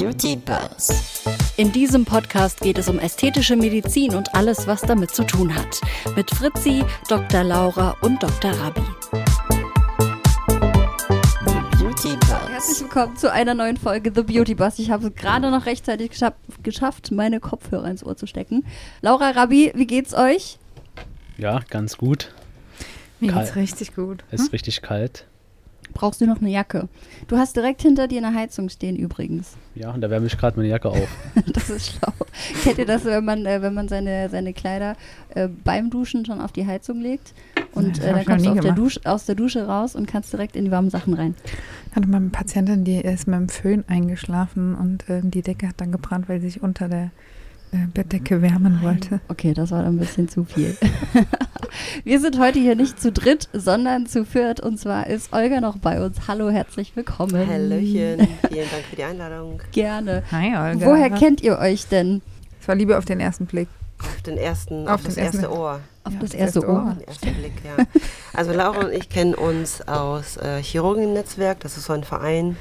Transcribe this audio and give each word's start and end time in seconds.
Beauty 0.00 0.34
Buzz. 0.34 1.22
In 1.58 1.72
diesem 1.72 2.06
Podcast 2.06 2.62
geht 2.62 2.78
es 2.78 2.88
um 2.88 2.98
ästhetische 2.98 3.54
Medizin 3.54 4.14
und 4.14 4.34
alles, 4.34 4.66
was 4.66 4.80
damit 4.80 5.10
zu 5.10 5.24
tun 5.24 5.54
hat. 5.54 5.78
Mit 6.16 6.30
Fritzi, 6.30 6.82
Dr. 7.06 7.44
Laura 7.44 7.94
und 8.00 8.22
Dr. 8.22 8.50
Rabi. 8.50 8.80
Herzlich 12.50 12.80
willkommen 12.80 13.14
zu 13.18 13.30
einer 13.30 13.52
neuen 13.52 13.76
Folge 13.76 14.10
The 14.14 14.22
Beauty 14.22 14.54
Buzz. 14.54 14.78
Ich 14.78 14.90
habe 14.90 15.08
es 15.08 15.14
gerade 15.14 15.50
noch 15.50 15.66
rechtzeitig 15.66 16.12
geschaff 16.12 16.32
geschafft, 16.62 17.12
meine 17.12 17.38
Kopfhörer 17.38 17.90
ins 17.90 18.02
Ohr 18.02 18.16
zu 18.16 18.26
stecken. 18.26 18.64
Laura, 19.02 19.32
Rabi, 19.32 19.70
wie 19.74 19.86
geht's 19.86 20.14
euch? 20.14 20.58
Ja, 21.36 21.60
ganz 21.68 21.98
gut. 21.98 22.32
Mir 23.20 23.32
geht's 23.32 23.54
richtig 23.54 23.94
gut. 23.94 24.24
Es 24.30 24.40
ist 24.40 24.54
richtig 24.54 24.80
kalt. 24.80 25.26
Brauchst 25.92 26.20
du 26.20 26.26
noch 26.26 26.40
eine 26.40 26.50
Jacke? 26.50 26.88
Du 27.28 27.36
hast 27.36 27.56
direkt 27.56 27.82
hinter 27.82 28.08
dir 28.08 28.24
eine 28.24 28.36
Heizung 28.36 28.68
stehen 28.68 28.96
übrigens. 28.96 29.56
Ja, 29.74 29.92
und 29.92 30.00
da 30.00 30.10
wärme 30.10 30.26
ich 30.26 30.36
gerade 30.36 30.56
meine 30.56 30.68
Jacke 30.68 30.88
auf. 30.88 31.08
Das 31.52 31.70
ist 31.70 31.92
schlau. 31.92 32.12
Kennt 32.62 32.78
ihr 32.78 32.86
das, 32.86 33.04
wenn 33.04 33.24
man, 33.24 33.46
äh, 33.46 33.62
wenn 33.62 33.74
man 33.74 33.88
seine, 33.88 34.28
seine 34.28 34.52
Kleider 34.52 34.96
äh, 35.34 35.48
beim 35.48 35.90
Duschen 35.90 36.24
schon 36.24 36.40
auf 36.40 36.52
die 36.52 36.66
Heizung 36.66 37.00
legt? 37.00 37.34
Und 37.72 37.98
äh, 37.98 38.06
dann 38.06 38.20
ich 38.20 38.26
kommst 38.26 38.46
du 38.46 38.54
der. 38.54 38.72
Dusche, 38.72 39.00
aus 39.04 39.26
der 39.26 39.34
Dusche 39.34 39.66
raus 39.66 39.94
und 39.94 40.06
kannst 40.06 40.32
direkt 40.32 40.56
in 40.56 40.64
die 40.64 40.70
warmen 40.70 40.90
Sachen 40.90 41.14
rein. 41.14 41.34
Hatte 41.94 42.08
mal 42.08 42.18
eine 42.18 42.30
Patientin, 42.30 42.84
die 42.84 43.00
ist 43.00 43.26
mit 43.26 43.38
dem 43.38 43.48
Föhn 43.48 43.84
eingeschlafen 43.88 44.74
und 44.74 45.08
äh, 45.08 45.20
die 45.22 45.42
Decke 45.42 45.68
hat 45.68 45.80
dann 45.80 45.92
gebrannt, 45.92 46.28
weil 46.28 46.40
sie 46.40 46.50
sich 46.50 46.62
unter 46.62 46.88
der 46.88 47.10
Bettdecke 47.72 48.42
wärmen 48.42 48.82
wollte. 48.82 49.20
Okay, 49.28 49.54
das 49.54 49.70
war 49.70 49.82
dann 49.82 49.94
ein 49.94 49.98
bisschen 49.98 50.28
zu 50.28 50.44
viel. 50.44 50.76
Wir 52.04 52.20
sind 52.20 52.38
heute 52.38 52.58
hier 52.58 52.74
nicht 52.74 53.00
zu 53.00 53.12
dritt, 53.12 53.48
sondern 53.52 54.06
zu 54.06 54.24
viert. 54.24 54.60
Und 54.60 54.78
zwar 54.78 55.06
ist 55.06 55.32
Olga 55.32 55.60
noch 55.60 55.78
bei 55.78 56.04
uns. 56.04 56.26
Hallo, 56.26 56.50
herzlich 56.50 56.94
willkommen. 56.96 57.46
Hallöchen, 57.46 58.26
vielen 58.48 58.70
Dank 58.70 58.84
für 58.88 58.96
die 58.96 59.04
Einladung. 59.04 59.60
Gerne. 59.72 60.22
Hi, 60.32 60.48
Olga. 60.48 60.86
Woher 60.86 61.10
kennt 61.10 61.42
ihr 61.42 61.58
euch 61.58 61.86
denn? 61.86 62.22
Es 62.60 62.66
war 62.66 62.74
Liebe 62.74 62.98
auf 62.98 63.04
den 63.04 63.20
ersten 63.20 63.46
Blick. 63.46 63.68
Auf 64.00 64.22
den 64.22 64.38
ersten, 64.38 64.88
Auf 64.88 64.94
auf, 64.94 65.02
das 65.04 65.16
erste 65.16 65.52
Ohr. 65.52 65.80
Auf 66.04 66.14
Ja, 66.14 66.20
das 66.20 66.30
das 66.30 66.40
erste 66.40 66.60
erste 66.60 66.72
Ohr. 66.72 66.84
Ohr. 66.84 66.96
Den 66.98 67.06
ersten 67.06 67.34
Blick, 67.34 67.52
ja. 67.64 67.84
Also 68.32 68.52
Laura 68.52 68.86
und 68.86 68.92
ich 68.92 69.08
kennen 69.08 69.34
uns 69.34 69.86
aus 69.86 70.38
äh, 70.38 70.62
Chirurgen-Netzwerk, 70.62 71.60
das 71.60 71.76
ist 71.76 71.84
so 71.84 71.92
ein 71.92 72.04
Verein. 72.04 72.56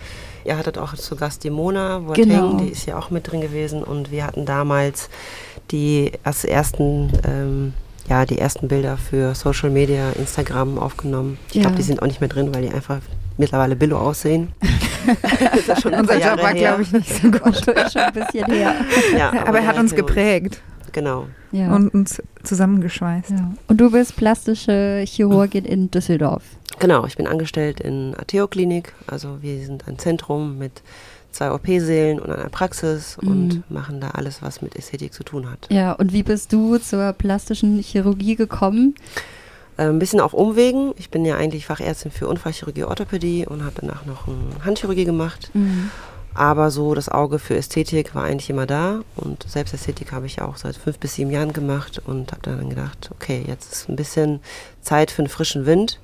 Ihr 0.49 0.57
hattet 0.57 0.79
auch 0.79 0.95
zu 0.95 1.15
Gast 1.15 1.43
die 1.43 1.51
Mona 1.51 1.99
Boateng, 1.99 2.27
Genau. 2.27 2.53
die 2.55 2.69
ist 2.69 2.87
ja 2.87 2.97
auch 2.97 3.11
mit 3.11 3.31
drin 3.31 3.39
gewesen 3.39 3.83
und 3.83 4.09
wir 4.11 4.25
hatten 4.25 4.45
damals 4.47 5.07
die 5.69 6.11
als 6.23 6.43
ersten, 6.43 7.11
ähm, 7.23 7.73
ja, 8.09 8.25
die 8.25 8.39
ersten 8.39 8.67
Bilder 8.67 8.97
für 8.97 9.35
Social 9.35 9.69
Media, 9.69 10.09
Instagram 10.17 10.79
aufgenommen. 10.79 11.37
Ich 11.49 11.55
Ja. 11.55 11.61
glaube, 11.61 11.75
die 11.75 11.83
sind 11.83 12.01
auch 12.01 12.07
nicht 12.07 12.19
mehr 12.19 12.29
drin, 12.29 12.51
weil 12.51 12.63
die 12.63 12.69
einfach 12.73 12.97
mittlerweile 13.37 13.75
Billo 13.75 13.99
aussehen. 13.99 14.51
das 15.21 15.67
ist 15.77 15.81
schon 15.83 15.93
Unser 15.93 16.17
Job 16.17 16.41
war, 16.41 16.53
glaube 16.55 16.81
ich, 16.81 16.91
nicht 16.93 17.13
so 17.13 17.29
gut. 17.29 17.55
Schon 17.63 18.01
ein 18.01 18.13
bisschen 18.13 18.45
her. 18.51 18.73
Ja, 19.15 19.31
Aber 19.45 19.59
er 19.59 19.67
hat 19.67 19.77
uns 19.77 19.93
geprägt 19.93 20.59
Genau. 20.91 21.27
Ja. 21.51 21.75
und 21.75 21.89
uns 21.93 22.21
zusammengeschweißt. 22.43 23.29
ja. 23.29 23.51
Und 23.67 23.79
du 23.79 23.91
bist 23.91 24.15
plastische 24.15 25.03
Chirurgin 25.07 25.63
in 25.65 25.91
Düsseldorf. 25.91 26.41
Genau, 26.79 27.05
ich 27.05 27.17
bin 27.17 27.27
angestellt 27.27 27.79
in 27.79 28.15
Ateo 28.17 28.47
Klinik. 28.47 28.93
Also 29.07 29.37
wir 29.41 29.63
sind 29.65 29.87
ein 29.87 29.99
Zentrum 29.99 30.57
mit 30.57 30.81
zwei 31.31 31.51
OP-Sälen 31.51 32.19
und 32.19 32.31
einer 32.31 32.49
Praxis 32.49 33.17
Mhm. 33.21 33.29
und 33.29 33.71
machen 33.71 34.01
da 34.01 34.11
alles, 34.11 34.41
was 34.41 34.61
mit 34.61 34.75
Ästhetik 34.75 35.13
zu 35.13 35.23
tun 35.23 35.49
hat. 35.49 35.67
Ja, 35.69 35.91
und 35.93 36.13
wie 36.13 36.23
bist 36.23 36.51
du 36.53 36.77
zur 36.77 37.13
plastischen 37.13 37.79
Chirurgie 37.79 38.35
gekommen? 38.35 38.95
Äh, 39.77 39.83
ein 39.89 39.99
bisschen 39.99 40.19
auf 40.21 40.33
Umwegen. 40.33 40.93
Ich 40.97 41.09
bin 41.09 41.25
ja 41.25 41.35
eigentlich 41.35 41.65
Fachärztin 41.65 42.11
für 42.11 42.27
Unfallchirurgie, 42.27 42.83
Orthopädie 42.85 43.45
und 43.45 43.63
habe 43.63 43.75
danach 43.79 44.05
noch 44.05 44.27
Handchirurgie 44.65 45.05
gemacht. 45.05 45.51
Aber 46.33 46.71
so 46.71 46.93
das 46.95 47.09
Auge 47.09 47.39
für 47.39 47.55
Ästhetik 47.57 48.15
war 48.15 48.23
eigentlich 48.23 48.49
immer 48.49 48.65
da 48.65 49.01
und 49.15 49.43
Selbstästhetik 49.43 50.11
habe 50.11 50.25
ich 50.27 50.41
auch 50.41 50.57
seit 50.57 50.75
fünf 50.77 50.97
bis 50.99 51.15
sieben 51.15 51.31
Jahren 51.31 51.53
gemacht 51.53 52.01
und 52.05 52.31
habe 52.31 52.41
dann 52.43 52.69
gedacht, 52.69 53.09
okay, 53.11 53.43
jetzt 53.47 53.73
ist 53.73 53.89
ein 53.89 53.95
bisschen 53.95 54.39
Zeit 54.81 55.11
für 55.11 55.21
einen 55.23 55.29
frischen 55.29 55.65
Wind. 55.65 55.99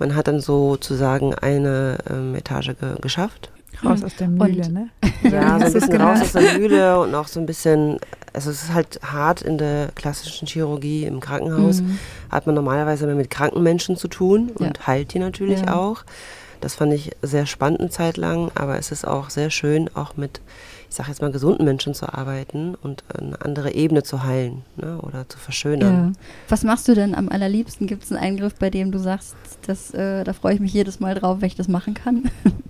Man 0.00 0.16
hat 0.16 0.26
dann 0.26 0.40
sozusagen 0.40 1.34
eine 1.36 1.98
ähm, 2.10 2.34
Etage 2.34 2.72
ge 2.80 2.96
geschafft 3.00 3.50
Raus 3.84 4.02
aus 4.04 4.16
der 4.16 4.28
Mühle, 4.28 4.62
Und- 4.66 4.72
ne? 4.74 4.88
Ja, 5.22 5.58
so 5.60 5.64
ein 5.66 5.72
bisschen 5.72 5.90
genannt? 5.90 6.20
raus 6.20 6.26
aus 6.26 6.32
der 6.32 6.52
Mühle 6.58 7.00
und 7.00 7.14
auch 7.14 7.28
so 7.28 7.38
ein 7.40 7.46
bisschen, 7.46 7.98
also 8.34 8.50
es 8.50 8.64
ist 8.64 8.74
halt 8.74 9.00
hart 9.02 9.40
in 9.42 9.56
der 9.56 9.88
klassischen 9.94 10.46
Chirurgie 10.48 11.04
im 11.04 11.20
Krankenhaus. 11.20 11.80
Mhm. 11.80 11.98
Hat 12.30 12.44
man 12.46 12.56
normalerweise 12.56 13.04
immer 13.04 13.14
mit 13.14 13.30
kranken 13.30 13.62
Menschen 13.62 13.96
zu 13.96 14.08
tun 14.08 14.50
und 14.54 14.86
heilt 14.86 15.14
die 15.14 15.18
natürlich 15.18 15.60
Ja. 15.62 15.76
auch. 15.76 16.02
Das 16.60 16.74
fand 16.74 16.92
ich 16.92 17.12
sehr 17.22 17.46
spannend 17.46 17.80
eine 17.80 17.88
Zeit 17.90 18.18
lang, 18.18 18.50
aber 18.54 18.76
es 18.78 18.90
ist 18.92 19.06
auch 19.06 19.30
sehr 19.30 19.48
schön, 19.50 19.88
auch 19.94 20.16
mit, 20.18 20.42
ich 20.90 20.96
sag 20.96 21.06
jetzt 21.08 21.22
mal, 21.22 21.30
gesunden 21.30 21.64
Menschen 21.64 21.94
zu 21.94 22.12
arbeiten 22.12 22.74
und 22.74 23.04
eine 23.16 23.40
andere 23.40 23.72
Ebene 23.74 24.02
zu 24.02 24.24
heilen 24.24 24.64
ne, 24.76 24.98
oder 25.00 25.28
zu 25.28 25.38
Ja. 25.38 25.42
verschönern. 25.44 26.16
Was 26.48 26.64
machst 26.64 26.88
du 26.88 26.94
denn 26.94 27.14
am 27.14 27.28
allerliebsten? 27.28 27.86
Gibt 27.86 28.02
es 28.04 28.10
einen 28.12 28.20
Eingriff, 28.20 28.56
bei 28.56 28.70
dem 28.70 28.90
du 28.90 28.98
sagst, 28.98 29.36
das, 29.66 29.94
äh, 29.94 30.24
da 30.24 30.32
freue 30.32 30.54
ich 30.54 30.60
mich 30.60 30.72
jedes 30.74 30.98
Mal 30.98 31.14
drauf, 31.14 31.38
wenn 31.40 31.46
ich 31.46 31.54
das 31.54 31.68
machen 31.68 31.94
kann? 31.94 32.24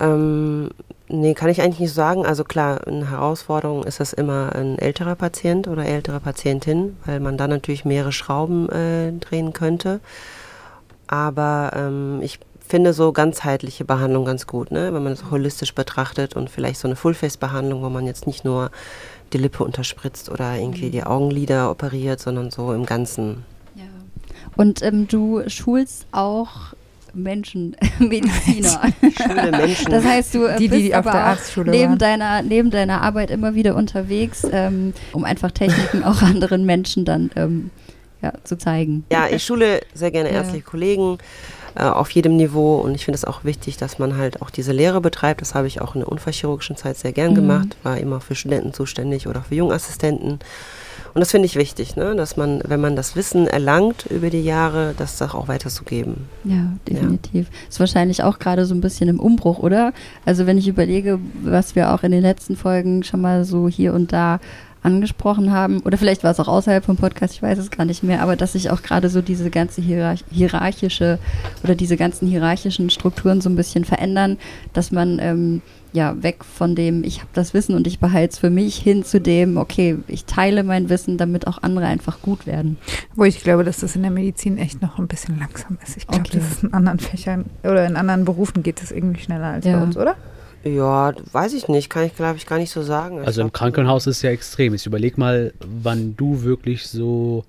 Ähm, 0.00 0.70
nee, 1.06 1.34
kann 1.34 1.50
ich 1.50 1.62
eigentlich 1.62 1.78
nicht 1.78 1.94
sagen. 1.94 2.26
Also 2.26 2.42
klar, 2.42 2.84
eine 2.84 3.10
Herausforderung 3.10 3.84
ist 3.84 4.00
es 4.00 4.12
immer 4.12 4.52
ein 4.52 4.76
älterer 4.76 5.14
Patient 5.14 5.68
oder 5.68 5.84
ältere 5.86 6.18
Patientin, 6.18 6.96
weil 7.04 7.20
man 7.20 7.36
dann 7.36 7.50
natürlich 7.50 7.84
mehrere 7.84 8.10
Schrauben 8.10 8.68
äh, 8.70 9.12
drehen 9.12 9.52
könnte. 9.52 10.00
Aber 11.06 11.70
ähm, 11.76 12.18
ich 12.22 12.40
finde 12.66 12.92
so 12.92 13.12
ganzheitliche 13.12 13.84
Behandlung 13.84 14.24
ganz 14.24 14.46
gut, 14.46 14.70
ne? 14.70 14.92
wenn 14.92 15.02
man 15.02 15.12
es 15.12 15.30
holistisch 15.30 15.74
betrachtet 15.74 16.34
und 16.34 16.50
vielleicht 16.50 16.80
so 16.80 16.88
eine 16.88 16.96
Full-Face-Behandlung, 16.96 17.82
wo 17.82 17.88
man 17.88 18.06
jetzt 18.06 18.26
nicht 18.26 18.44
nur 18.44 18.70
die 19.32 19.38
Lippe 19.38 19.64
unterspritzt 19.64 20.30
oder 20.30 20.56
irgendwie 20.56 20.90
die 20.90 21.04
Augenlider 21.04 21.70
operiert, 21.70 22.20
sondern 22.20 22.50
so 22.50 22.72
im 22.72 22.86
Ganzen. 22.86 23.44
Ja. 23.74 23.84
Und 24.56 24.82
ähm, 24.82 25.08
du 25.08 25.42
schulst 25.48 26.06
auch 26.12 26.74
Menschen, 27.12 27.76
Mediziner. 27.98 28.92
Schule 29.22 29.50
Menschen. 29.50 29.90
Das 29.90 30.04
heißt, 30.04 30.34
du 30.34 30.44
äh, 30.44 30.56
Die, 30.56 30.68
die 30.68 30.76
bist 30.82 30.94
auf 30.94 31.06
aber 31.06 31.12
der 31.12 31.26
Arztschule 31.26 31.70
neben 31.70 31.90
waren. 31.90 31.98
deiner, 31.98 32.42
neben 32.42 32.70
deiner 32.70 33.02
Arbeit 33.02 33.30
immer 33.30 33.54
wieder 33.54 33.76
unterwegs, 33.76 34.46
ähm, 34.50 34.92
um 35.12 35.24
einfach 35.24 35.50
Techniken 35.50 36.02
auch 36.02 36.22
anderen 36.22 36.64
Menschen 36.64 37.04
dann 37.04 37.30
ähm, 37.36 37.70
ja, 38.22 38.32
zu 38.42 38.56
zeigen. 38.56 39.04
Ja, 39.12 39.28
ich 39.28 39.44
schule 39.44 39.80
sehr 39.92 40.10
gerne 40.10 40.30
Ja. 40.30 40.36
ärztliche 40.36 40.64
Kollegen 40.64 41.18
äh, 41.76 41.82
auf 41.84 42.10
jedem 42.10 42.36
Niveau 42.36 42.76
und 42.76 42.94
ich 42.94 43.04
finde 43.04 43.16
es 43.16 43.24
auch 43.24 43.44
wichtig, 43.44 43.76
dass 43.76 43.98
man 43.98 44.16
halt 44.16 44.42
auch 44.42 44.50
diese 44.50 44.72
Lehre 44.72 45.00
betreibt. 45.00 45.40
Das 45.40 45.54
habe 45.54 45.66
ich 45.66 45.80
auch 45.80 45.94
in 45.94 46.00
der 46.00 46.08
unfallchirurgischen 46.08 46.76
Zeit 46.76 46.96
sehr 46.96 47.12
gern 47.12 47.32
Mhm. 47.32 47.36
gemacht, 47.36 47.76
war 47.82 47.98
immer 47.98 48.20
für 48.20 48.34
Studenten 48.34 48.72
zuständig 48.72 49.26
oder 49.28 49.42
für 49.42 49.54
Jungassistenten. 49.54 50.38
Und 51.14 51.20
das 51.20 51.30
finde 51.30 51.46
ich 51.46 51.54
wichtig, 51.54 51.94
ne? 51.94 52.16
dass 52.16 52.36
man, 52.36 52.60
wenn 52.66 52.80
man 52.80 52.96
das 52.96 53.14
Wissen 53.14 53.46
erlangt 53.46 54.06
über 54.10 54.30
die 54.30 54.42
Jahre, 54.42 54.94
das 54.98 55.22
auch 55.22 55.46
weiterzugeben. 55.46 56.28
Ja, 56.42 56.72
definitiv. 56.88 57.46
Ist 57.68 57.78
wahrscheinlich 57.78 58.24
auch 58.24 58.40
gerade 58.40 58.66
so 58.66 58.74
ein 58.74 58.80
bisschen 58.80 59.08
im 59.08 59.20
Umbruch, 59.20 59.60
oder? 59.60 59.92
Also 60.24 60.46
wenn 60.46 60.58
ich 60.58 60.66
überlege, 60.66 61.20
was 61.44 61.76
wir 61.76 61.94
auch 61.94 62.02
in 62.02 62.10
den 62.10 62.22
letzten 62.22 62.56
Folgen 62.56 63.04
schon 63.04 63.20
mal 63.20 63.44
so 63.44 63.68
hier 63.68 63.94
und 63.94 64.12
da 64.12 64.40
angesprochen 64.84 65.50
haben, 65.52 65.80
oder 65.80 65.96
vielleicht 65.98 66.22
war 66.24 66.30
es 66.30 66.40
auch 66.40 66.48
außerhalb 66.48 66.84
vom 66.84 66.96
Podcast, 66.96 67.34
ich 67.34 67.42
weiß 67.42 67.58
es 67.58 67.70
gar 67.70 67.84
nicht 67.84 68.02
mehr, 68.02 68.22
aber 68.22 68.36
dass 68.36 68.52
sich 68.52 68.70
auch 68.70 68.82
gerade 68.82 69.08
so 69.08 69.22
diese 69.22 69.50
ganze 69.50 69.80
hierarch 69.82 70.24
hierarchische 70.30 71.18
oder 71.62 71.74
diese 71.74 71.96
ganzen 71.96 72.28
hierarchischen 72.28 72.90
Strukturen 72.90 73.40
so 73.40 73.48
ein 73.50 73.56
bisschen 73.56 73.84
verändern, 73.84 74.38
dass 74.72 74.92
man 74.92 75.18
ähm, 75.20 75.62
ja 75.92 76.20
weg 76.22 76.44
von 76.44 76.74
dem, 76.74 77.04
ich 77.04 77.18
habe 77.20 77.28
das 77.34 77.54
Wissen 77.54 77.74
und 77.76 77.86
ich 77.86 78.00
behalte 78.00 78.32
es 78.32 78.38
für 78.38 78.50
mich, 78.50 78.76
hin 78.76 79.04
zu 79.04 79.20
dem, 79.20 79.56
okay, 79.56 79.96
ich 80.08 80.24
teile 80.24 80.64
mein 80.64 80.88
Wissen, 80.88 81.18
damit 81.18 81.46
auch 81.46 81.62
andere 81.62 81.86
einfach 81.86 82.20
gut 82.20 82.46
werden. 82.46 82.78
Wo 83.14 83.22
ich 83.24 83.40
glaube, 83.42 83.62
dass 83.64 83.78
das 83.78 83.94
in 83.94 84.02
der 84.02 84.10
Medizin 84.10 84.58
echt 84.58 84.82
noch 84.82 84.98
ein 84.98 85.06
bisschen 85.06 85.38
langsam 85.38 85.78
ist. 85.84 85.96
Ich 85.96 86.06
glaube, 86.08 86.24
Okay. 86.28 86.38
das 86.38 86.50
ist 86.50 86.64
in 86.64 86.72
anderen 86.74 86.98
Fächern 86.98 87.44
oder 87.62 87.86
in 87.86 87.94
anderen 87.96 88.24
Berufen 88.24 88.62
geht 88.64 88.82
es 88.82 88.90
irgendwie 88.90 89.20
schneller 89.22 89.46
als 89.46 89.64
Ja. 89.66 89.76
bei 89.78 89.82
uns, 89.84 89.96
oder? 89.96 90.16
Ja, 90.64 91.12
weiß 91.32 91.52
ich 91.54 91.68
nicht, 91.68 91.90
kann 91.90 92.04
ich 92.04 92.16
glaube 92.16 92.36
ich 92.36 92.46
gar 92.46 92.58
nicht 92.58 92.70
so 92.70 92.82
sagen. 92.82 93.20
Ich 93.20 93.26
Also 93.26 93.42
im 93.42 93.52
Krankenhaus 93.52 94.06
ist 94.06 94.16
es 94.16 94.22
ja 94.22 94.30
extrem. 94.30 94.74
Ich 94.74 94.86
überleg 94.86 95.18
mal, 95.18 95.52
wann 95.60 96.16
du 96.16 96.42
wirklich 96.42 96.86
so 96.86 97.44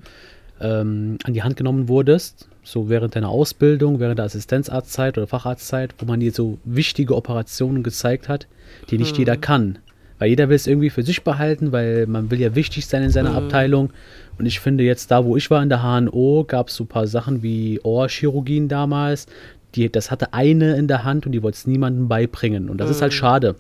ähm, 0.60 1.18
an 1.24 1.34
die 1.34 1.44
Hand 1.44 1.56
genommen 1.56 1.88
wurdest. 1.88 2.48
So 2.64 2.90
während 2.90 3.16
deiner 3.16 3.30
Ausbildung, 3.30 4.00
während 4.00 4.18
der 4.18 4.26
Assistenzarztzeit 4.26 5.18
oder 5.18 5.28
Facharztzeit, 5.28 5.94
wo 6.00 6.06
man 6.06 6.20
dir 6.20 6.32
so 6.32 6.58
wichtige 6.66 7.16
Operationen 7.16 7.84
gezeigt 7.84 8.28
hat, 8.28 8.48
die 8.90 8.98
nicht 8.98 9.18
jeder 9.18 9.38
kann. 9.38 9.78
Weil 10.18 10.30
jeder 10.30 10.48
will 10.48 10.56
es 10.56 10.66
irgendwie 10.66 10.90
für 10.90 11.04
sich 11.04 11.24
behalten, 11.24 11.72
weil 11.72 12.08
man 12.08 12.32
will 12.32 12.40
ja 12.40 12.56
wichtig 12.56 12.86
sein 12.88 13.04
in 13.04 13.10
seiner 13.10 13.36
Abteilung. 13.36 13.92
Und 14.40 14.46
ich 14.46 14.60
finde 14.60 14.84
jetzt 14.84 15.12
da, 15.12 15.26
wo 15.26 15.36
ich 15.36 15.52
war 15.52 15.62
in 15.62 15.70
der 15.70 15.84
HNO, 15.84 16.46
gab 16.48 16.70
es 16.70 16.76
so 16.76 16.86
ein 16.86 16.88
paar 16.88 17.08
Sachen 17.08 17.44
wie 17.44 17.82
Ohrchirurgien 17.84 18.70
damals. 18.70 19.28
Die, 19.76 19.92
das 19.92 20.12
hatte 20.12 20.34
eine 20.34 20.76
in 20.78 20.88
der 20.88 21.04
Hand 21.04 21.26
und 21.26 21.32
die 21.32 21.44
wollte 21.44 21.58
es 21.58 21.68
niemandem 21.68 22.08
beibringen. 22.08 22.70
Und 22.70 22.80
das 22.80 22.90
ist 22.90 23.02
halt 23.02 23.14
schade. 23.14 23.56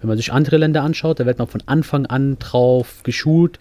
Wenn 0.00 0.08
man 0.08 0.16
sich 0.16 0.32
andere 0.32 0.56
Länder 0.56 0.82
anschaut, 0.82 1.20
da 1.20 1.26
wird 1.26 1.38
man 1.38 1.48
von 1.48 1.62
Anfang 1.66 2.06
an 2.06 2.38
drauf 2.38 3.02
geschult. 3.04 3.58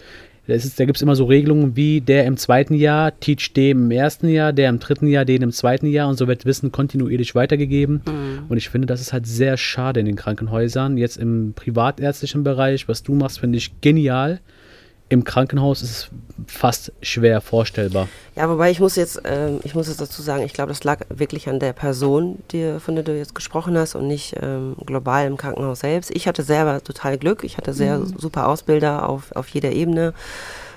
Da, 0.48 0.56
ist 0.56 0.80
da 0.80 0.86
gibt 0.86 0.98
es 0.98 1.04
immer 1.04 1.16
so 1.16 1.26
Regelungen 1.26 1.76
wie 1.76 2.02
der 2.02 2.26
im 2.26 2.36
zweiten 2.36 2.74
Jahr 2.74 3.18
teach 3.20 3.54
dem 3.54 3.84
im 3.84 3.92
ersten 3.92 4.28
Jahr, 4.28 4.52
der 4.52 4.70
im 4.70 4.80
dritten 4.80 5.06
Jahr 5.06 5.24
den 5.24 5.44
im 5.44 5.52
zweiten 5.52 5.86
Jahr 5.86 6.10
und 6.10 6.18
so 6.18 6.28
wird 6.28 6.46
Wissen 6.46 6.72
kontinuierlich 6.72 7.36
weitergegeben. 7.36 8.02
Und 8.50 8.58
ich 8.58 8.70
finde, 8.70 8.88
das 8.88 9.00
ist 9.00 9.14
halt 9.14 9.28
sehr 9.28 9.58
schade 9.58 10.00
in 10.00 10.08
den 10.08 10.16
Krankenhäusern. 10.16 10.98
Jetzt 10.98 11.18
im 11.18 11.54
privatärztlichen 11.54 12.44
Bereich, 12.44 12.88
was 12.88 13.04
du 13.04 13.14
machst, 13.14 13.40
finde 13.40 13.60
ich 13.60 13.80
genial. 13.82 14.40
Im 15.10 15.24
Krankenhaus 15.24 15.82
ist 15.82 15.90
es 15.90 16.10
fast 16.48 16.92
schwer 17.02 17.42
vorstellbar. 17.42 18.08
Ja, 18.36 18.48
wobei 18.50 18.70
ich 18.70 18.80
muss 18.80 18.96
jetzt, 18.96 19.22
ähm, 19.26 19.60
ich 19.64 19.74
muss 19.76 19.88
jetzt 19.88 20.00
dazu 20.00 20.22
sagen, 20.22 20.44
ich 20.44 20.54
glaube, 20.54 20.70
das 20.70 20.84
lag 20.84 21.02
wirklich 21.10 21.50
an 21.50 21.60
der 21.60 21.74
Person, 21.74 22.38
die, 22.52 22.80
von 22.80 22.96
der 22.96 23.04
du 23.04 23.18
jetzt 23.18 23.34
gesprochen 23.36 23.78
hast 23.78 23.96
und 23.96 24.08
nicht 24.08 24.36
ähm, 24.42 24.76
global 24.86 25.26
im 25.26 25.36
Krankenhaus 25.38 25.80
selbst. 25.80 26.12
Ich 26.12 26.28
hatte 26.28 26.44
selber 26.44 26.84
total 26.84 27.18
Glück. 27.18 27.44
Ich 27.44 27.58
hatte 27.58 27.74
sehr 27.74 28.02
super 28.18 28.48
Ausbilder 28.48 29.10
auf, 29.10 29.32
auf 29.36 29.50
jeder 29.50 29.72
Ebene. 29.72 30.14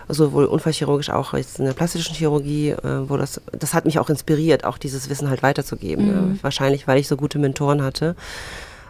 Sowohl 0.09 0.47
unfallchirurgisch 0.47 1.11
auch 1.11 1.33
jetzt 1.35 1.59
in 1.59 1.65
der 1.65 1.75
plastischen 1.75 2.15
Chirurgie, 2.15 2.71
äh, 2.71 3.09
wo 3.09 3.17
das, 3.17 3.41
das 3.53 3.73
hat 3.73 3.85
mich 3.85 3.99
auch 3.99 4.11
inspiriert, 4.11 4.65
auch 4.65 4.79
dieses 4.79 5.09
Wissen 5.09 5.31
halt 5.31 5.43
weiterzugeben. 5.43 6.07
Ne? 6.07 6.39
Wahrscheinlich, 6.43 6.89
weil 6.89 6.99
ich 6.99 7.07
so 7.07 7.17
gute 7.17 7.39
Mentoren 7.39 7.83
hatte. 7.83 8.17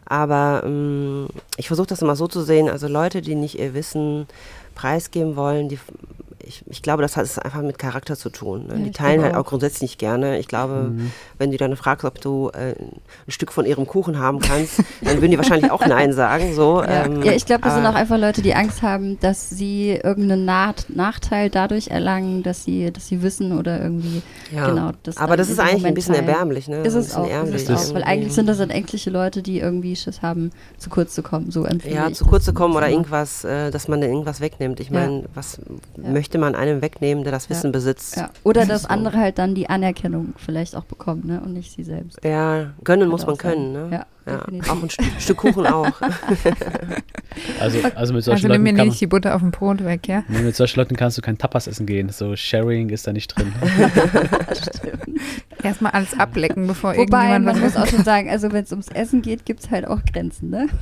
Aber 0.06 0.62
ähm, 0.64 1.28
ich 1.56 1.68
versuche 1.68 1.86
das 1.86 2.02
immer 2.02 2.16
so 2.16 2.26
zu 2.26 2.42
sehen, 2.42 2.68
also 2.68 2.88
Leute, 2.88 3.22
die 3.22 3.34
nicht 3.34 3.58
ihr 3.58 3.74
Wissen 3.74 4.26
preisgeben 4.82 5.36
wollen, 5.36 5.68
die, 5.68 5.78
ich, 6.44 6.62
ich 6.68 6.82
glaube, 6.82 7.02
das 7.02 7.16
hat 7.16 7.24
es 7.24 7.38
einfach 7.38 7.62
mit 7.62 7.78
Charakter 7.78 8.16
zu 8.16 8.30
tun. 8.30 8.66
Ne? 8.66 8.78
Ja, 8.78 8.84
die 8.84 8.90
teilen 8.90 9.22
halt 9.22 9.34
auch 9.34 9.40
auch. 9.40 9.46
grundsätzlich 9.46 9.82
nicht 9.82 9.98
gerne. 9.98 10.38
Ich 10.38 10.48
glaube, 10.48 10.92
wenn 11.38 11.50
du 11.50 11.56
dann 11.56 11.74
fragst, 11.76 12.04
ob 12.04 12.20
du 12.20 12.50
äh, 12.50 12.74
ein 12.78 13.00
Stück 13.30 13.52
von 13.52 13.64
ihrem 13.66 13.86
Kuchen 13.86 14.18
haben 14.18 14.38
kannst, 14.40 14.78
dann 15.02 15.16
würden 15.20 15.30
die 15.30 15.36
wahrscheinlich 15.38 15.70
auch 15.70 15.84
Nein 15.86 16.12
sagen. 16.12 16.54
So, 16.54 16.82
Ja, 16.92 17.04
ähm, 17.06 17.22
ja 17.22 17.32
ich 17.32 17.46
glaube, 17.46 17.62
das 17.62 17.74
sind 17.74 17.86
auch 17.86 17.94
einfach 17.94 18.18
Leute, 18.18 18.42
die 18.42 18.54
Angst 18.54 18.82
haben, 18.82 19.18
dass 19.20 19.50
sie 19.50 19.90
irgendeinen 20.02 20.44
Naht 20.44 20.86
Nachteil 20.88 21.50
dadurch 21.50 21.88
erlangen, 21.88 22.42
dass 22.42 22.64
sie, 22.64 22.90
dass 22.90 23.08
sie 23.08 23.22
wissen 23.22 23.56
oder 23.58 23.80
irgendwie 23.80 24.22
Ja. 24.50 24.66
genau 24.68 24.90
das. 25.04 25.16
Aber 25.16 25.36
das 25.36 25.48
ist 25.48 25.58
eigentlich 25.60 25.72
ein 25.74 25.78
Moment 25.80 25.94
bisschen 25.94 26.14
teilen. 26.14 26.28
erbärmlich. 26.28 26.68
Ne? 26.68 26.82
Ist 26.82 26.94
ein 26.94 27.00
es 27.00 27.06
bisschen 27.06 27.22
auch, 27.22 27.26
ist 27.26 27.32
ärmlich 27.32 27.68
es 27.68 27.90
auch, 27.90 27.94
weil 27.94 28.02
eigentlich 28.04 28.32
sind 28.32 28.46
das 28.48 28.58
dann 28.58 28.70
ängstliche 28.70 29.10
Leute, 29.10 29.42
die 29.42 29.60
irgendwie 29.60 29.94
Schiss 29.96 30.22
haben, 30.22 30.50
zu 30.78 30.90
kurz 30.90 31.14
zu 31.14 31.22
kommen. 31.22 31.50
So 31.50 31.64
empfinde 31.64 31.96
Ja, 31.96 32.08
ich 32.08 32.14
zu 32.16 32.24
kurz 32.24 32.44
zu 32.44 32.52
kommen 32.52 32.74
oder 32.74 32.86
immer. 32.86 32.96
irgendwas, 32.96 33.44
äh, 33.44 33.70
dass 33.70 33.88
man 33.88 34.00
dann 34.00 34.10
irgendwas 34.10 34.40
wegnimmt. 34.40 34.80
Ich 34.80 34.88
Ja. 34.90 34.94
meine, 35.00 35.24
was 35.34 35.60
Ja. 36.02 36.10
möchte 36.10 36.38
man 36.38 36.41
einem 36.44 36.82
wegnehmen, 36.82 37.24
der 37.24 37.32
das 37.32 37.44
Ja. 37.44 37.50
Wissen 37.50 37.72
besitzt? 37.72 38.16
Ja. 38.16 38.30
Oder 38.44 38.66
dass 38.66 38.82
So. 38.82 38.88
andere 38.88 39.18
halt 39.18 39.38
dann 39.38 39.54
die 39.54 39.68
Anerkennung 39.70 40.34
vielleicht 40.36 40.76
auch 40.76 40.84
bekommen, 40.84 41.22
ne? 41.26 41.40
Und 41.40 41.52
nicht 41.54 41.72
sie 41.72 41.84
selbst. 41.84 42.18
Ja, 42.24 42.72
gönnen 42.84 43.08
muss 43.08 43.26
man 43.26 43.36
können. 43.36 43.72
Ne? 43.72 43.88
Ja, 43.92 44.06
Ja, 44.24 44.40
auch 44.70 44.80
ein 44.82 44.90
Stück, 44.90 45.06
Stück 45.18 45.36
Kuchen 45.38 45.66
auch. 45.66 45.90
Also, 47.60 47.78
also 47.94 48.12
mit 48.12 48.24
solchen 48.24 48.44
Also 48.44 48.48
nimm 48.48 48.62
mir 48.62 48.74
nicht 48.84 49.00
die 49.00 49.06
Butter 49.06 49.34
auf 49.34 49.40
dem 49.40 49.52
Brot 49.52 49.82
weg, 49.86 50.06
ja? 50.06 50.22
Nee, 50.28 50.42
mit 50.42 50.54
solchen 50.54 50.78
Leuten 50.80 50.96
kannst 50.96 51.16
du 51.16 51.22
kein 51.22 51.38
Tapas 51.38 51.66
essen 51.66 51.86
gehen. 51.86 52.10
So 52.10 52.36
Sharing 52.36 52.90
ist 52.90 53.06
da 53.06 53.12
nicht 53.14 53.28
drin. 53.28 53.50
Erstmal 55.62 55.92
alles 55.92 56.12
ablecken, 56.18 56.66
bevor 56.66 56.90
Wobei, 56.90 56.98
irgendjemand 57.00 57.44
man 57.46 57.54
was 57.54 57.62
muss 57.62 57.76
auch 57.76 57.86
schon 57.86 58.04
sagen, 58.04 58.28
also 58.28 58.52
wenn 58.52 58.64
es 58.64 58.70
ums 58.70 58.88
Essen 58.88 59.22
geht, 59.22 59.46
gibt 59.46 59.60
es 59.60 59.70
halt 59.70 59.86
auch 59.86 60.00
Grenzen, 60.04 60.50
ne? 60.50 60.66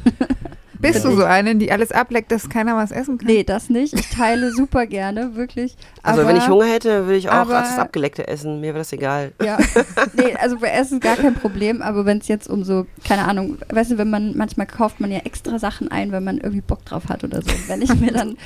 Bist 0.80 1.04
du 1.04 1.12
so 1.14 1.24
eine, 1.24 1.56
die 1.56 1.70
alles 1.70 1.92
ableckt, 1.92 2.32
dass 2.32 2.48
keiner 2.48 2.76
was 2.76 2.90
essen 2.90 3.18
kann? 3.18 3.26
Nee, 3.26 3.44
das 3.44 3.68
nicht. 3.68 3.92
Ich 3.98 4.08
teile 4.10 4.50
super 4.52 4.86
gerne, 4.86 5.34
wirklich. 5.36 5.76
Also 6.02 6.20
aber, 6.22 6.30
wenn 6.30 6.36
ich 6.36 6.48
Hunger 6.48 6.66
hätte, 6.66 7.04
würde 7.06 7.16
ich 7.16 7.28
auch 7.28 7.34
aber- 7.34 7.52
das 7.60 7.78
Abgeleckte 7.78 8.26
essen. 8.28 8.60
Mir 8.60 8.68
wäre 8.68 8.78
das 8.78 8.92
egal. 8.92 9.32
Ja, 9.42 9.58
nee, 10.14 10.34
also 10.40 10.58
bei 10.58 10.68
Essen 10.68 11.00
gar 11.00 11.16
kein 11.16 11.34
Problem, 11.34 11.82
aber 11.82 12.06
wenn 12.06 12.18
es 12.18 12.28
jetzt 12.28 12.48
um 12.48 12.64
so, 12.64 12.86
keine 13.06 13.26
Ahnung, 13.28 13.58
weißt 13.68 13.92
du, 13.92 13.98
wenn 13.98 14.10
man, 14.10 14.36
manchmal 14.36 14.66
kauft 14.66 15.00
man 15.00 15.10
ja 15.10 15.18
extra 15.20 15.58
Sachen 15.58 15.90
ein, 15.90 16.12
wenn 16.12 16.24
man 16.24 16.38
irgendwie 16.38 16.62
Bock 16.62 16.84
drauf 16.84 17.08
hat 17.08 17.24
oder 17.24 17.42
so. 17.42 17.50
Wenn 17.66 17.82
ich 17.82 17.94
mir 17.96 18.12
dann, 18.12 18.36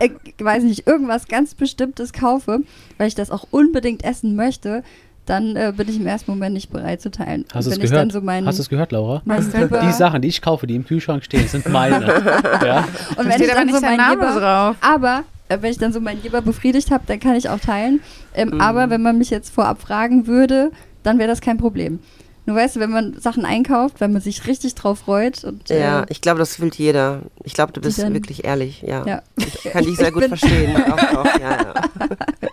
äh, 0.00 0.10
weiß 0.38 0.64
nicht, 0.64 0.86
irgendwas 0.86 1.28
ganz 1.28 1.54
Bestimmtes 1.54 2.12
kaufe, 2.12 2.60
weil 2.98 3.08
ich 3.08 3.14
das 3.14 3.30
auch 3.30 3.46
unbedingt 3.50 4.04
essen 4.04 4.34
möchte, 4.36 4.82
dann 5.26 5.56
äh, 5.56 5.72
bin 5.76 5.88
ich 5.88 5.96
im 5.96 6.06
ersten 6.06 6.30
Moment 6.30 6.54
nicht 6.54 6.70
bereit 6.70 7.00
zu 7.00 7.10
teilen. 7.10 7.44
Hast 7.52 7.66
du 7.66 7.70
es 7.70 7.78
wenn 7.78 7.84
ich 7.84 7.90
dann 7.90 8.08
gehört? 8.08 8.12
so 8.12 8.20
meinen, 8.20 8.46
Hast 8.46 8.58
du 8.58 8.62
es 8.62 8.68
gehört, 8.68 8.92
Laura? 8.92 9.22
mein 9.24 9.42
Die 9.42 9.92
Sachen, 9.92 10.22
die 10.22 10.28
ich 10.28 10.42
kaufe, 10.42 10.66
die 10.66 10.74
im 10.76 10.84
Kühlschrank 10.84 11.24
stehen, 11.24 11.48
sind 11.48 11.68
meine. 11.68 12.06
ja? 12.64 12.86
und 13.16 13.24
wenn 13.26 13.32
steht 13.32 13.46
ich 13.46 13.50
aber 13.50 13.60
dann 13.60 13.66
nicht 13.66 13.76
so 13.76 13.80
mein 13.80 13.96
Name 13.96 14.26
Jibber, 14.26 14.40
drauf. 14.40 14.76
Aber 14.80 15.24
äh, 15.48 15.58
wenn 15.60 15.70
ich 15.70 15.78
dann 15.78 15.92
so 15.92 16.00
meinen 16.00 16.22
Geber 16.22 16.42
befriedigt 16.42 16.90
habe, 16.90 17.04
dann 17.06 17.20
kann 17.20 17.34
ich 17.36 17.48
auch 17.48 17.60
teilen. 17.60 18.00
Ähm, 18.34 18.60
Aber 18.60 18.90
wenn 18.90 19.02
man 19.02 19.18
mich 19.18 19.30
jetzt 19.30 19.54
vorab 19.54 19.80
fragen 19.80 20.26
würde, 20.26 20.70
dann 21.02 21.18
wäre 21.18 21.28
das 21.28 21.40
kein 21.40 21.58
Problem. 21.58 22.00
Nur 22.46 22.56
weißt 22.56 22.76
du, 22.76 22.80
wenn 22.80 22.90
man 22.90 23.18
Sachen 23.20 23.44
einkauft, 23.46 24.00
wenn 24.00 24.12
man 24.12 24.20
sich 24.20 24.46
richtig 24.46 24.74
drauf 24.74 24.98
freut 25.00 25.44
und 25.44 25.70
äh, 25.70 25.80
Ja, 25.80 26.04
ich 26.10 26.20
glaube, 26.20 26.38
das 26.38 26.60
will 26.60 26.70
jeder. 26.76 27.20
Ich 27.42 27.54
glaube, 27.54 27.72
du 27.72 27.80
bist 27.80 27.98
dann- 28.02 28.12
wirklich 28.12 28.44
ehrlich. 28.44 28.82
Ja. 28.82 29.04
ja, 29.06 29.22
Ich 29.64 29.70
kann 29.72 29.84
dich 29.84 29.96
sehr 29.96 30.08
Ich 30.08 30.14
gut 30.14 30.24
verstehen. 30.26 30.76
Auch, 30.92 31.16
auch, 31.24 31.40
ja, 31.40 31.50
ja. 31.50 31.74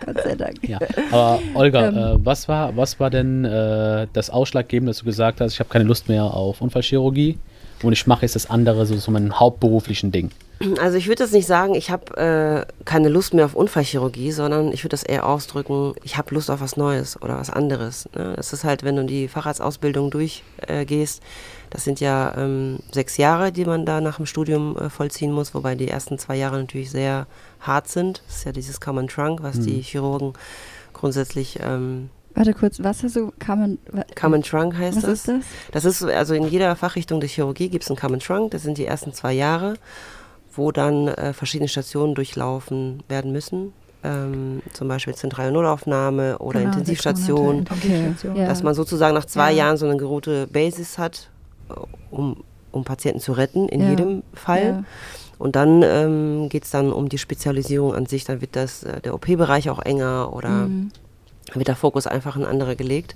Gott 0.06 0.22
sei 0.24 0.34
Dank. 0.34 0.56
ja. 0.66 0.78
Aber 1.10 1.40
Olga, 1.54 1.88
Ähm. 1.88 1.96
äh, 1.96 2.24
was, 2.24 2.48
war, 2.48 2.74
was 2.76 2.98
war 3.00 3.10
denn 3.10 3.44
äh, 3.44 4.06
das 4.14 4.30
Ausschlaggebende, 4.30 4.90
dass 4.90 4.98
du 5.00 5.04
gesagt 5.04 5.40
hast, 5.40 5.52
ich 5.54 5.60
habe 5.60 5.68
keine 5.68 5.84
Lust 5.84 6.08
mehr 6.08 6.24
auf 6.24 6.60
Unfallchirurgie 6.62 7.38
und 7.82 7.92
ich 7.92 8.06
mache 8.06 8.22
jetzt 8.22 8.34
das 8.34 8.48
andere, 8.48 8.86
so, 8.86 8.96
so 8.96 9.10
mein 9.10 9.38
hauptberuflichen 9.38 10.10
Ding? 10.10 10.30
Also 10.80 10.96
ich 10.96 11.08
würde 11.08 11.24
jetzt 11.24 11.32
nicht 11.32 11.46
sagen, 11.46 11.74
ich 11.74 11.90
habe 11.90 12.66
äh, 12.68 12.84
keine 12.84 13.08
Lust 13.08 13.34
mehr 13.34 13.44
auf 13.44 13.54
Unfallchirurgie, 13.54 14.32
sondern 14.32 14.72
ich 14.72 14.84
würde 14.84 14.90
das 14.90 15.02
eher 15.02 15.26
ausdrücken, 15.26 15.94
ich 16.02 16.16
habe 16.16 16.34
Lust 16.34 16.50
auf 16.50 16.60
was 16.60 16.76
Neues 16.76 17.20
oder 17.20 17.36
was 17.38 17.50
anderes. 17.50 18.08
Ne? 18.14 18.34
Das 18.36 18.52
ist 18.52 18.64
halt, 18.64 18.82
wenn 18.82 18.96
du 18.96 19.04
die 19.04 19.28
Facharztausbildung 19.28 20.10
durchgehst, 20.10 21.20
äh, 21.20 21.26
das 21.70 21.84
sind 21.84 22.00
ja 22.00 22.34
ähm, 22.36 22.80
sechs 22.92 23.16
Jahre, 23.16 23.50
die 23.50 23.64
man 23.64 23.86
da 23.86 24.00
nach 24.00 24.16
dem 24.16 24.26
Studium 24.26 24.76
äh, 24.76 24.90
vollziehen 24.90 25.32
muss, 25.32 25.54
wobei 25.54 25.74
die 25.74 25.88
ersten 25.88 26.18
zwei 26.18 26.36
Jahre 26.36 26.58
natürlich 26.58 26.90
sehr 26.90 27.26
hart 27.60 27.88
sind. 27.88 28.22
Das 28.26 28.36
ist 28.36 28.44
ja 28.44 28.52
dieses 28.52 28.80
Common 28.80 29.08
Trunk, 29.08 29.42
was 29.42 29.58
die 29.60 29.80
Chirurgen 29.80 30.34
grundsätzlich 30.92 31.58
ähm, 31.62 32.10
Warte 32.34 32.54
kurz, 32.54 32.82
was 32.82 33.02
hast 33.02 33.16
du? 33.16 33.30
Wa- 33.46 34.04
Common 34.18 34.42
Trunk 34.42 34.76
heißt 34.78 34.96
was 34.96 35.02
das. 35.04 35.12
ist 35.12 35.28
das? 35.28 35.44
Das 35.72 35.84
ist 35.84 36.02
also 36.02 36.32
in 36.34 36.46
jeder 36.48 36.74
Fachrichtung 36.76 37.20
der 37.20 37.28
Chirurgie 37.28 37.68
gibt 37.68 37.84
es 37.84 37.90
einen 37.90 37.98
Common 37.98 38.20
Trunk. 38.20 38.52
Das 38.52 38.62
sind 38.62 38.78
die 38.78 38.86
ersten 38.86 39.12
zwei 39.12 39.34
Jahre, 39.34 39.74
wo 40.54 40.72
dann 40.72 41.08
äh, 41.08 41.32
verschiedene 41.32 41.68
Stationen 41.68 42.14
durchlaufen 42.14 43.02
werden 43.08 43.32
müssen. 43.32 43.72
Ähm, 44.04 44.62
zum 44.72 44.88
Beispiel 44.88 45.14
zentrale 45.14 45.52
Nullaufnahme 45.52 46.38
oder 46.38 46.58
Genau, 46.60 46.72
Intensivstation. 46.72 47.58
Intensivstation. 47.60 48.34
Dass 48.34 48.62
man 48.64 48.74
sozusagen 48.74 49.14
nach 49.14 49.24
zwei 49.26 49.52
Ja. 49.52 49.58
Jahren 49.66 49.76
so 49.76 49.86
eine 49.86 49.96
gute 49.96 50.48
Basis 50.48 50.98
hat, 50.98 51.30
äh, 51.70 51.74
um, 52.10 52.42
um 52.72 52.84
Patienten 52.84 53.20
zu 53.20 53.32
retten, 53.32 53.68
in 53.68 53.80
Ja. 53.82 53.90
jedem 53.90 54.22
Fall. 54.34 54.64
Ja. 54.64 54.84
Und 55.38 55.56
dann 55.56 55.82
ähm, 55.82 56.48
geht 56.48 56.64
es 56.64 56.70
dann 56.70 56.92
um 56.92 57.08
die 57.08 57.18
Spezialisierung 57.18 57.94
an 57.94 58.06
sich. 58.06 58.24
Dann 58.24 58.40
wird 58.40 58.56
das, 58.56 58.82
äh, 58.82 59.00
der 59.00 59.14
OP-Bereich 59.14 59.70
auch 59.70 59.78
enger 59.80 60.32
oder 60.34 60.48
Mhm. 60.68 60.90
wird 61.54 61.68
der 61.68 61.76
Fokus 61.76 62.06
einfach 62.06 62.36
in 62.36 62.44
andere 62.44 62.74
gelegt. 62.76 63.14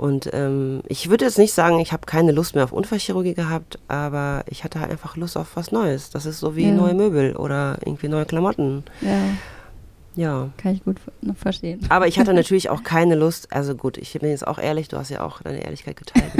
Und 0.00 0.30
ähm, 0.32 0.80
ich 0.88 1.10
würde 1.10 1.26
jetzt 1.26 1.36
nicht 1.36 1.52
sagen, 1.52 1.78
ich 1.78 1.92
habe 1.92 2.06
keine 2.06 2.32
Lust 2.32 2.54
mehr 2.54 2.64
auf 2.64 2.72
Unfallchirurgie 2.72 3.34
gehabt, 3.34 3.78
aber 3.86 4.44
ich 4.48 4.64
hatte 4.64 4.80
halt 4.80 4.90
einfach 4.90 5.18
Lust 5.18 5.36
auf 5.36 5.56
was 5.56 5.72
Neues. 5.72 6.08
Das 6.08 6.24
ist 6.24 6.40
so 6.40 6.56
wie 6.56 6.68
Ja. 6.68 6.72
neue 6.74 6.94
Möbel 6.94 7.36
oder 7.36 7.76
irgendwie 7.84 8.08
neue 8.08 8.24
Klamotten. 8.24 8.84
ja, 9.02 9.18
Ja. 10.20 10.50
kann 10.58 10.74
ich 10.74 10.84
gut 10.84 10.96
noch 11.22 11.36
verstehen. 11.36 11.80
Aber 11.88 12.06
ich 12.06 12.18
hatte 12.18 12.34
natürlich 12.40 12.68
auch 12.70 12.82
keine 12.82 13.14
Lust, 13.14 13.52
also 13.52 13.74
gut, 13.74 13.96
ich 13.96 14.12
bin 14.12 14.30
jetzt 14.30 14.46
auch 14.46 14.58
ehrlich, 14.58 14.88
du 14.88 14.96
hast 14.98 15.08
ja 15.10 15.22
auch 15.24 15.40
deine 15.42 15.64
Ehrlichkeit 15.64 15.96
geteilt. 15.96 16.30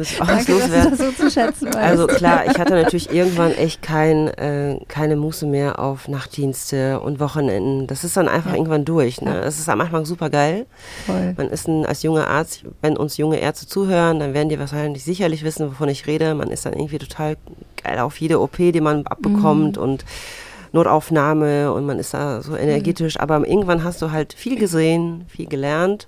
ich 0.00 0.20
auch 0.20 0.26
Danke, 0.26 0.28
dass 0.28 0.46
du 0.46 0.52
loswerden. 0.52 0.90
das 0.90 0.98
so 0.98 1.10
zu 1.12 1.30
schätzen 1.30 1.66
weißt. 1.68 1.76
Also 1.76 2.06
klar, 2.06 2.44
ich 2.50 2.58
hatte 2.58 2.74
natürlich 2.74 3.10
irgendwann 3.12 3.52
echt 3.52 3.82
kein, 3.82 4.28
äh, 4.28 4.78
keine 4.88 5.16
Muße 5.16 5.46
mehr 5.46 5.78
auf 5.78 6.08
Nachtdienste 6.08 7.00
und 7.00 7.18
Wochenenden. 7.20 7.86
Das 7.86 8.04
ist 8.04 8.16
dann 8.16 8.28
einfach 8.28 8.50
Ja. 8.50 8.56
irgendwann 8.56 8.84
durch. 8.84 9.20
Ne? 9.20 9.40
Das 9.42 9.58
ist 9.58 9.68
am 9.68 9.80
Anfang 9.80 10.04
super 10.04 10.30
geil. 10.30 10.66
Voll. 11.06 11.34
Man 11.36 11.48
ist 11.48 11.68
ein, 11.68 11.86
als 11.86 12.02
junger 12.02 12.28
Arzt, 12.28 12.64
wenn 12.82 12.96
uns 12.96 13.16
junge 13.16 13.38
Ärzte 13.38 13.66
zuhören, 13.66 14.20
dann 14.20 14.34
werden 14.34 14.48
die 14.48 14.58
wahrscheinlich 14.58 15.02
sicherlich 15.04 15.42
wissen, 15.44 15.68
wovon 15.70 15.88
ich 15.88 16.06
rede. 16.06 16.34
Man 16.34 16.50
ist 16.50 16.66
dann 16.66 16.74
irgendwie 16.74 16.98
total 16.98 17.36
geil 17.82 17.98
auf 18.00 18.18
jede 18.20 18.40
OP, 18.40 18.56
die 18.72 18.80
man 18.80 19.06
abbekommt 19.06 19.76
Mhm. 19.76 19.82
und 19.82 20.04
Notaufnahme 20.76 21.72
und 21.72 21.86
man 21.86 21.98
ist 21.98 22.14
da 22.14 22.42
so 22.42 22.56
energetisch. 22.56 23.18
Aber 23.18 23.46
irgendwann 23.46 23.82
hast 23.82 24.02
du 24.02 24.10
halt 24.10 24.32
viel 24.32 24.58
gesehen, 24.58 25.24
viel 25.28 25.46
gelernt 25.46 26.06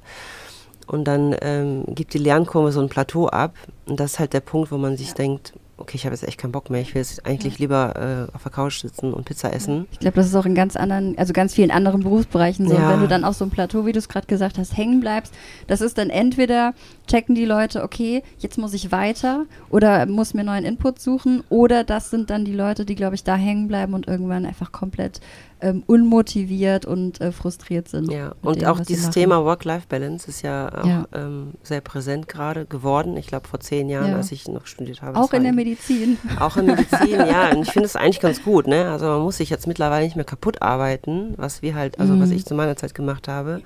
und 0.86 1.04
dann 1.04 1.34
ähm, 1.42 1.84
gibt 1.88 2.14
die 2.14 2.18
Lernkurve 2.18 2.72
so 2.72 2.80
ein 2.80 2.88
Plateau 2.88 3.28
ab. 3.28 3.54
Und 3.86 4.00
das 4.00 4.12
ist 4.12 4.18
halt 4.18 4.32
der 4.32 4.40
Punkt, 4.40 4.70
wo 4.70 4.78
man 4.78 4.96
sich 4.96 5.12
denkt, 5.14 5.52
okay, 5.78 5.96
ich 5.96 6.04
habe 6.04 6.14
jetzt 6.14 6.26
echt 6.26 6.38
keinen 6.38 6.52
Bock 6.52 6.70
mehr. 6.70 6.80
Ich 6.80 6.94
will 6.94 7.00
jetzt 7.00 7.24
eigentlich 7.24 7.58
lieber 7.58 8.28
äh, 8.30 8.34
auf 8.34 8.42
der 8.42 8.52
Couch 8.52 8.80
sitzen 8.80 9.12
und 9.12 9.24
Pizza 9.24 9.52
essen. 9.52 9.86
Ich 9.92 10.00
glaube, 10.00 10.16
das 10.16 10.26
ist 10.26 10.34
auch 10.34 10.44
in 10.44 10.54
ganz 10.54 10.76
anderen, 10.76 11.16
also 11.16 11.32
ganz 11.32 11.54
vielen 11.54 11.70
anderen 11.70 12.02
Berufsbereichen 12.02 12.68
so. 12.68 12.74
Ja. 12.74 12.90
Wenn 12.90 13.00
du 13.00 13.08
dann 13.08 13.24
auf 13.24 13.36
so 13.36 13.44
einem 13.44 13.50
Plateau, 13.50 13.86
wie 13.86 13.92
du 13.92 13.98
es 13.98 14.08
gerade 14.08 14.26
gesagt 14.26 14.58
hast, 14.58 14.76
hängen 14.76 15.00
bleibst, 15.00 15.32
das 15.66 15.80
ist 15.80 15.98
dann 15.98 16.10
entweder 16.10 16.74
checken 17.06 17.34
die 17.34 17.44
Leute, 17.44 17.82
okay, 17.82 18.22
jetzt 18.38 18.58
muss 18.58 18.74
ich 18.74 18.92
weiter 18.92 19.46
oder 19.70 20.06
muss 20.06 20.34
mir 20.34 20.44
neuen 20.44 20.64
Input 20.64 21.00
suchen 21.00 21.42
oder 21.48 21.84
das 21.84 22.10
sind 22.10 22.30
dann 22.30 22.44
die 22.44 22.52
Leute, 22.52 22.84
die, 22.84 22.94
glaube 22.94 23.14
ich, 23.14 23.24
da 23.24 23.36
hängen 23.36 23.68
bleiben 23.68 23.94
und 23.94 24.06
irgendwann 24.06 24.44
einfach 24.44 24.72
komplett 24.72 25.20
ähm, 25.60 25.82
unmotiviert 25.86 26.86
und 26.86 27.20
äh, 27.20 27.32
frustriert 27.32 27.88
sind. 27.88 28.12
Ja, 28.12 28.34
und 28.42 28.60
dem, 28.62 28.68
auch 28.68 28.78
was 28.78 28.86
dieses. 28.86 29.10
Thema 29.10 29.44
Work-Life-Balance 29.44 30.28
ist 30.28 30.42
ja 30.42 30.70
auch 30.72 30.86
Ja. 30.86 31.06
Ähm, 31.14 31.54
sehr 31.62 31.80
präsent 31.80 32.28
gerade 32.28 32.64
geworden. 32.66 33.16
Ich 33.16 33.26
glaube, 33.26 33.48
vor 33.48 33.58
zehn 33.60 33.88
Jahren, 33.88 34.10
Ja. 34.12 34.16
als 34.16 34.30
ich 34.32 34.46
noch 34.48 34.66
studiert 34.66 35.02
habe. 35.02 35.18
Auch 35.18 35.32
in 35.32 35.42
der 35.42 35.52
Medizin. 35.52 36.16
Auch 36.38 36.56
in 36.56 36.66
Medizin, 36.66 37.10
ja. 37.18 37.50
Und 37.54 37.62
ich 37.62 37.72
finde 37.72 37.86
es 37.86 37.96
eigentlich 37.96 38.20
ganz 38.20 38.42
gut, 38.42 38.66
ne? 38.66 38.90
Also 38.90 39.06
man 39.06 39.20
muss 39.22 39.38
sich 39.38 39.50
jetzt 39.50 39.66
mittlerweile 39.66 40.04
nicht 40.04 40.16
mehr 40.16 40.24
kaputt 40.24 40.62
arbeiten, 40.62 41.34
was 41.36 41.60
wir 41.62 41.74
halt, 41.74 41.98
also 41.98 42.18
was 42.20 42.28
Mhm. 42.30 42.36
ich 42.36 42.46
zu 42.46 42.54
meiner 42.54 42.76
Zeit 42.76 42.94
gemacht 42.94 43.26
habe, 43.28 43.60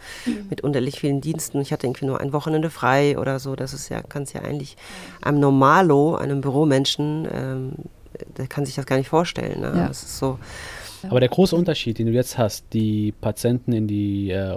mit 0.49 0.63
unterlich 0.63 0.99
vielen 1.01 1.21
Diensten. 1.21 1.61
Ich 1.61 1.73
hatte 1.73 1.87
irgendwie 1.87 2.07
nur 2.07 2.21
ein 2.21 2.33
Wochenende 2.33 2.71
frei 2.71 3.19
oder 3.19 3.39
so. 3.39 3.55
Das 3.57 3.75
ist 3.75 3.89
ja, 3.91 4.01
kann 4.03 4.23
es 4.23 4.33
ja 4.33 4.41
eigentlich 4.43 4.77
einem 5.21 5.41
Normalo, 5.41 6.15
einem 6.17 6.41
Büromenschen, 6.41 7.29
ähm, 7.33 7.73
der 8.37 8.47
kann 8.47 8.65
sich 8.67 8.75
das 8.77 8.87
gar 8.87 8.97
nicht 8.97 9.09
vorstellen. 9.09 9.61
Ne? 9.61 9.73
Ja. 9.77 9.89
Das 9.89 10.03
ist 10.03 10.19
so. 10.19 10.39
Aber 11.11 11.21
der 11.21 11.29
große 11.29 11.55
Unterschied, 11.57 11.99
den 11.99 12.07
du 12.07 12.13
jetzt 12.13 12.39
hast, 12.39 12.65
die 12.73 13.13
Patienten 13.21 13.73
in 13.73 13.87
die 13.89 14.31
äh, 14.31 14.55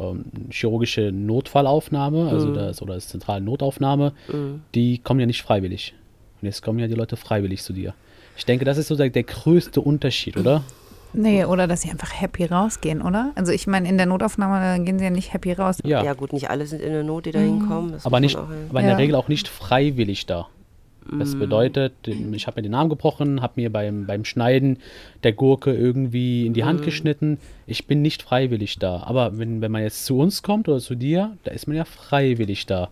chirurgische 0.51 1.11
Notfallaufnahme, 1.11 2.29
also 2.29 2.47
Mhm. 2.49 2.53
das 2.55 2.81
oder 2.81 2.95
das 2.95 3.07
zentrale 3.07 3.41
Notaufnahme, 3.41 4.13
mm. 4.27 4.61
die 4.73 4.97
kommen 4.99 5.19
ja 5.19 5.25
nicht 5.25 5.41
freiwillig. 5.41 5.93
Und 6.41 6.47
jetzt 6.47 6.61
kommen 6.61 6.79
ja 6.79 6.87
die 6.87 6.93
Leute 6.95 7.15
freiwillig 7.17 7.61
zu 7.63 7.73
dir. 7.73 7.93
Ich 8.37 8.45
denke, 8.45 8.65
das 8.65 8.77
ist 8.77 8.87
so 8.87 8.95
der, 8.95 9.09
der 9.09 9.23
größte 9.23 9.79
Unterschied, 9.81 10.37
oder? 10.37 10.63
Nee, 11.13 11.45
oder 11.45 11.65
dass 11.65 11.81
sie 11.83 11.89
einfach 11.89 12.11
happy 12.21 12.43
rausgehen, 12.45 13.01
oder? 13.01 13.31
Also 13.35 13.53
ich 13.53 13.67
meine, 13.67 13.87
in 13.87 13.95
der 13.97 14.05
Notaufnahme 14.05 14.83
gehen 14.83 14.99
sie 14.99 15.05
ja 15.05 15.11
nicht 15.11 15.33
happy 15.33 15.53
raus. 15.53 15.77
Ja. 15.85 16.03
Ja. 16.03 16.13
gut, 16.13 16.33
nicht 16.33 16.49
alle 16.49 16.65
sind 16.65 16.81
in 16.81 16.91
der 16.91 17.03
Not, 17.03 17.25
die 17.25 17.31
da 17.31 17.39
hinkommen. 17.39 17.93
Das 17.93 18.05
aber 18.05 18.19
nicht, 18.19 18.35
aber 18.35 18.49
in 18.79 18.85
Ja. 18.85 18.91
der 18.91 18.97
Regel 18.97 19.15
auch 19.15 19.29
nicht 19.29 19.47
freiwillig 19.47 20.25
da. 20.25 20.47
Das 21.19 21.35
Mm. 21.35 21.39
bedeutet, 21.39 21.93
ich 22.07 22.47
habe 22.47 22.57
mir 22.59 22.63
den 22.63 22.73
Arm 22.73 22.89
gebrochen, 22.89 23.41
habe 23.41 23.53
mir 23.57 23.71
beim, 23.71 24.05
beim 24.07 24.25
Schneiden 24.25 24.77
der 25.23 25.33
Gurke 25.33 25.73
irgendwie 25.73 26.45
in 26.45 26.53
die 26.53 26.63
Hand 26.63 26.81
Mm. 26.81 26.83
geschnitten. 26.85 27.37
Ich 27.67 27.85
bin 27.87 28.01
nicht 28.01 28.23
freiwillig 28.23 28.79
da. 28.79 29.03
Aber 29.03 29.37
wenn, 29.37 29.61
wenn 29.61 29.71
man 29.71 29.83
jetzt 29.83 30.05
zu 30.05 30.17
uns 30.17 30.41
kommt 30.43 30.67
oder 30.67 30.79
zu 30.79 30.95
dir, 30.95 31.37
da 31.43 31.51
ist 31.51 31.67
man 31.67 31.77
ja 31.77 31.85
freiwillig 31.85 32.65
da. 32.65 32.89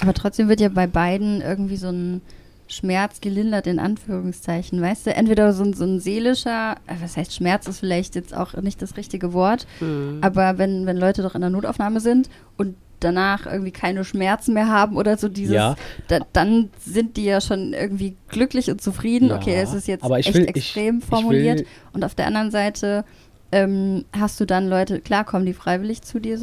Aber 0.00 0.14
trotzdem 0.14 0.48
wird 0.48 0.60
ja 0.60 0.68
bei 0.68 0.86
beiden 0.86 1.40
irgendwie 1.40 1.76
so 1.76 1.88
ein 1.88 2.20
Schmerz 2.68 3.20
gelindert, 3.22 3.66
in 3.66 3.78
Anführungszeichen. 3.78 4.80
Weißt 4.80 5.06
du, 5.06 5.14
entweder 5.14 5.52
so 5.54 5.64
ein, 5.64 5.72
so 5.72 5.84
ein 5.84 6.00
seelischer, 6.00 6.76
äh, 6.86 6.94
was 7.00 7.16
heißt 7.16 7.34
Schmerz 7.34 7.66
ist 7.66 7.80
vielleicht 7.80 8.14
jetzt 8.14 8.36
auch 8.36 8.52
nicht 8.60 8.82
das 8.82 8.96
richtige 8.96 9.32
Wort, 9.32 9.66
Mhm. 9.80 10.18
aber 10.20 10.58
wenn, 10.58 10.84
wenn 10.86 10.98
Leute 10.98 11.22
doch 11.22 11.34
in 11.34 11.40
der 11.40 11.50
Notaufnahme 11.50 12.00
sind 12.00 12.28
und 12.58 12.76
danach 13.00 13.46
irgendwie 13.46 13.70
keine 13.70 14.04
Schmerzen 14.04 14.54
mehr 14.54 14.68
haben 14.68 14.96
oder 14.96 15.16
so 15.16 15.28
dieses, 15.28 15.54
Ja. 15.54 15.76
da, 16.08 16.20
dann 16.32 16.70
sind 16.84 17.16
die 17.16 17.24
ja 17.24 17.40
schon 17.40 17.72
irgendwie 17.72 18.16
glücklich 18.28 18.70
und 18.70 18.80
zufrieden. 18.82 19.28
Ja, 19.28 19.36
okay, 19.36 19.60
das 19.60 19.74
ist 19.74 19.88
jetzt 19.88 20.04
aber 20.04 20.18
ich 20.18 20.26
echt 20.28 20.36
will- 20.36 20.42
ich- 20.44 20.56
extrem 20.56 20.98
ich 20.98 21.04
formuliert. 21.04 21.60
will- 21.60 21.66
und 21.92 22.04
auf 22.04 22.14
der 22.14 22.26
anderen 22.26 22.50
Seite 22.50 23.04
ähm, 23.50 24.04
hast 24.14 24.38
du 24.40 24.44
dann 24.44 24.68
Leute, 24.68 25.00
klar 25.00 25.24
kommen 25.24 25.46
die 25.46 25.54
freiwillig 25.54 26.02
zu 26.02 26.18
dir 26.20 26.38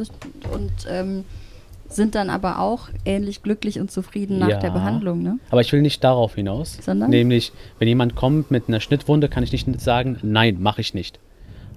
und 0.52 0.72
ähm, 0.90 1.24
sind 1.88 2.16
dann 2.16 2.32
aber 2.32 2.60
auch 2.60 2.90
ähnlich 3.06 3.44
glücklich 3.44 3.80
und 3.80 3.92
zufrieden 3.92 4.40
nach 4.40 4.50
Ja. 4.50 4.58
der 4.60 4.72
Behandlung, 4.72 5.22
ne? 5.22 5.38
Aber 5.52 5.62
ich 5.62 5.72
will 5.72 5.84
nicht 5.84 6.04
darauf 6.04 6.34
hinaus. 6.34 6.80
Sondern? 6.82 7.12
Nämlich, 7.12 7.52
wenn 7.78 7.88
jemand 7.88 8.16
kommt 8.16 8.50
mit 8.50 8.68
einer 8.68 8.80
Schnittwunde, 8.80 9.30
kann 9.30 9.44
ich 9.44 9.52
nicht 9.52 9.80
sagen, 9.80 10.18
nein, 10.24 10.58
mache 10.60 10.82
ich 10.82 10.96
nicht. 10.96 11.20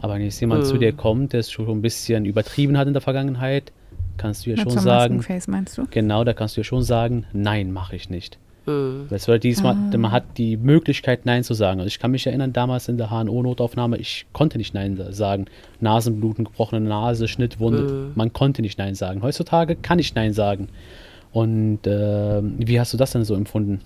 Aber 0.00 0.14
wenn 0.14 0.22
jetzt 0.22 0.40
jemand 0.40 0.62
Mhm. 0.62 0.66
zu 0.66 0.78
dir 0.78 0.92
kommt, 0.94 1.34
der 1.34 1.40
es 1.40 1.50
schon 1.52 1.68
ein 1.68 1.82
bisschen 1.82 2.24
übertrieben 2.24 2.78
hat 2.78 2.86
in 2.88 2.94
der 2.94 3.02
Vergangenheit, 3.02 3.70
kannst 4.18 4.44
du 4.44 4.50
ja 4.50 4.56
Mit 4.56 4.70
schon 4.70 4.82
sagen, 4.82 5.24
meinst 5.46 5.78
du? 5.78 5.86
genau, 5.90 6.24
da 6.24 6.34
kannst 6.34 6.56
du 6.56 6.60
ja 6.60 6.64
schon 6.64 6.82
sagen, 6.82 7.24
nein, 7.32 7.72
mache 7.72 7.96
ich 7.96 8.10
nicht. 8.10 8.38
Mhm. 8.66 9.06
Das 9.08 9.24
diesmal, 9.42 9.74
Ah. 9.74 9.96
man 9.96 10.12
hat 10.12 10.24
die 10.36 10.58
Möglichkeit, 10.58 11.24
Nein 11.24 11.42
zu 11.42 11.54
sagen. 11.54 11.80
Also 11.80 11.86
ich 11.88 11.98
kann 11.98 12.10
mich 12.10 12.26
erinnern, 12.26 12.52
damals 12.52 12.88
in 12.88 12.98
der 12.98 13.08
HNO-Notaufnahme, 13.10 13.96
ich 13.96 14.26
konnte 14.34 14.58
nicht 14.58 14.74
Nein 14.74 15.00
sagen. 15.10 15.46
Nasenbluten, 15.80 16.44
gebrochene 16.44 16.82
Nase, 16.86 17.28
Schnittwunde, 17.28 17.82
Mhm. 17.82 18.12
man 18.14 18.32
konnte 18.34 18.60
nicht 18.60 18.78
Nein 18.78 18.94
sagen. 18.94 19.22
Heutzutage 19.22 19.74
kann 19.74 19.98
ich 19.98 20.14
Nein 20.14 20.34
sagen. 20.34 20.68
Und 21.32 21.86
äh, 21.86 22.42
wie 22.42 22.78
hast 22.78 22.92
du 22.92 22.98
das 22.98 23.12
denn 23.12 23.24
so 23.24 23.34
empfunden? 23.34 23.80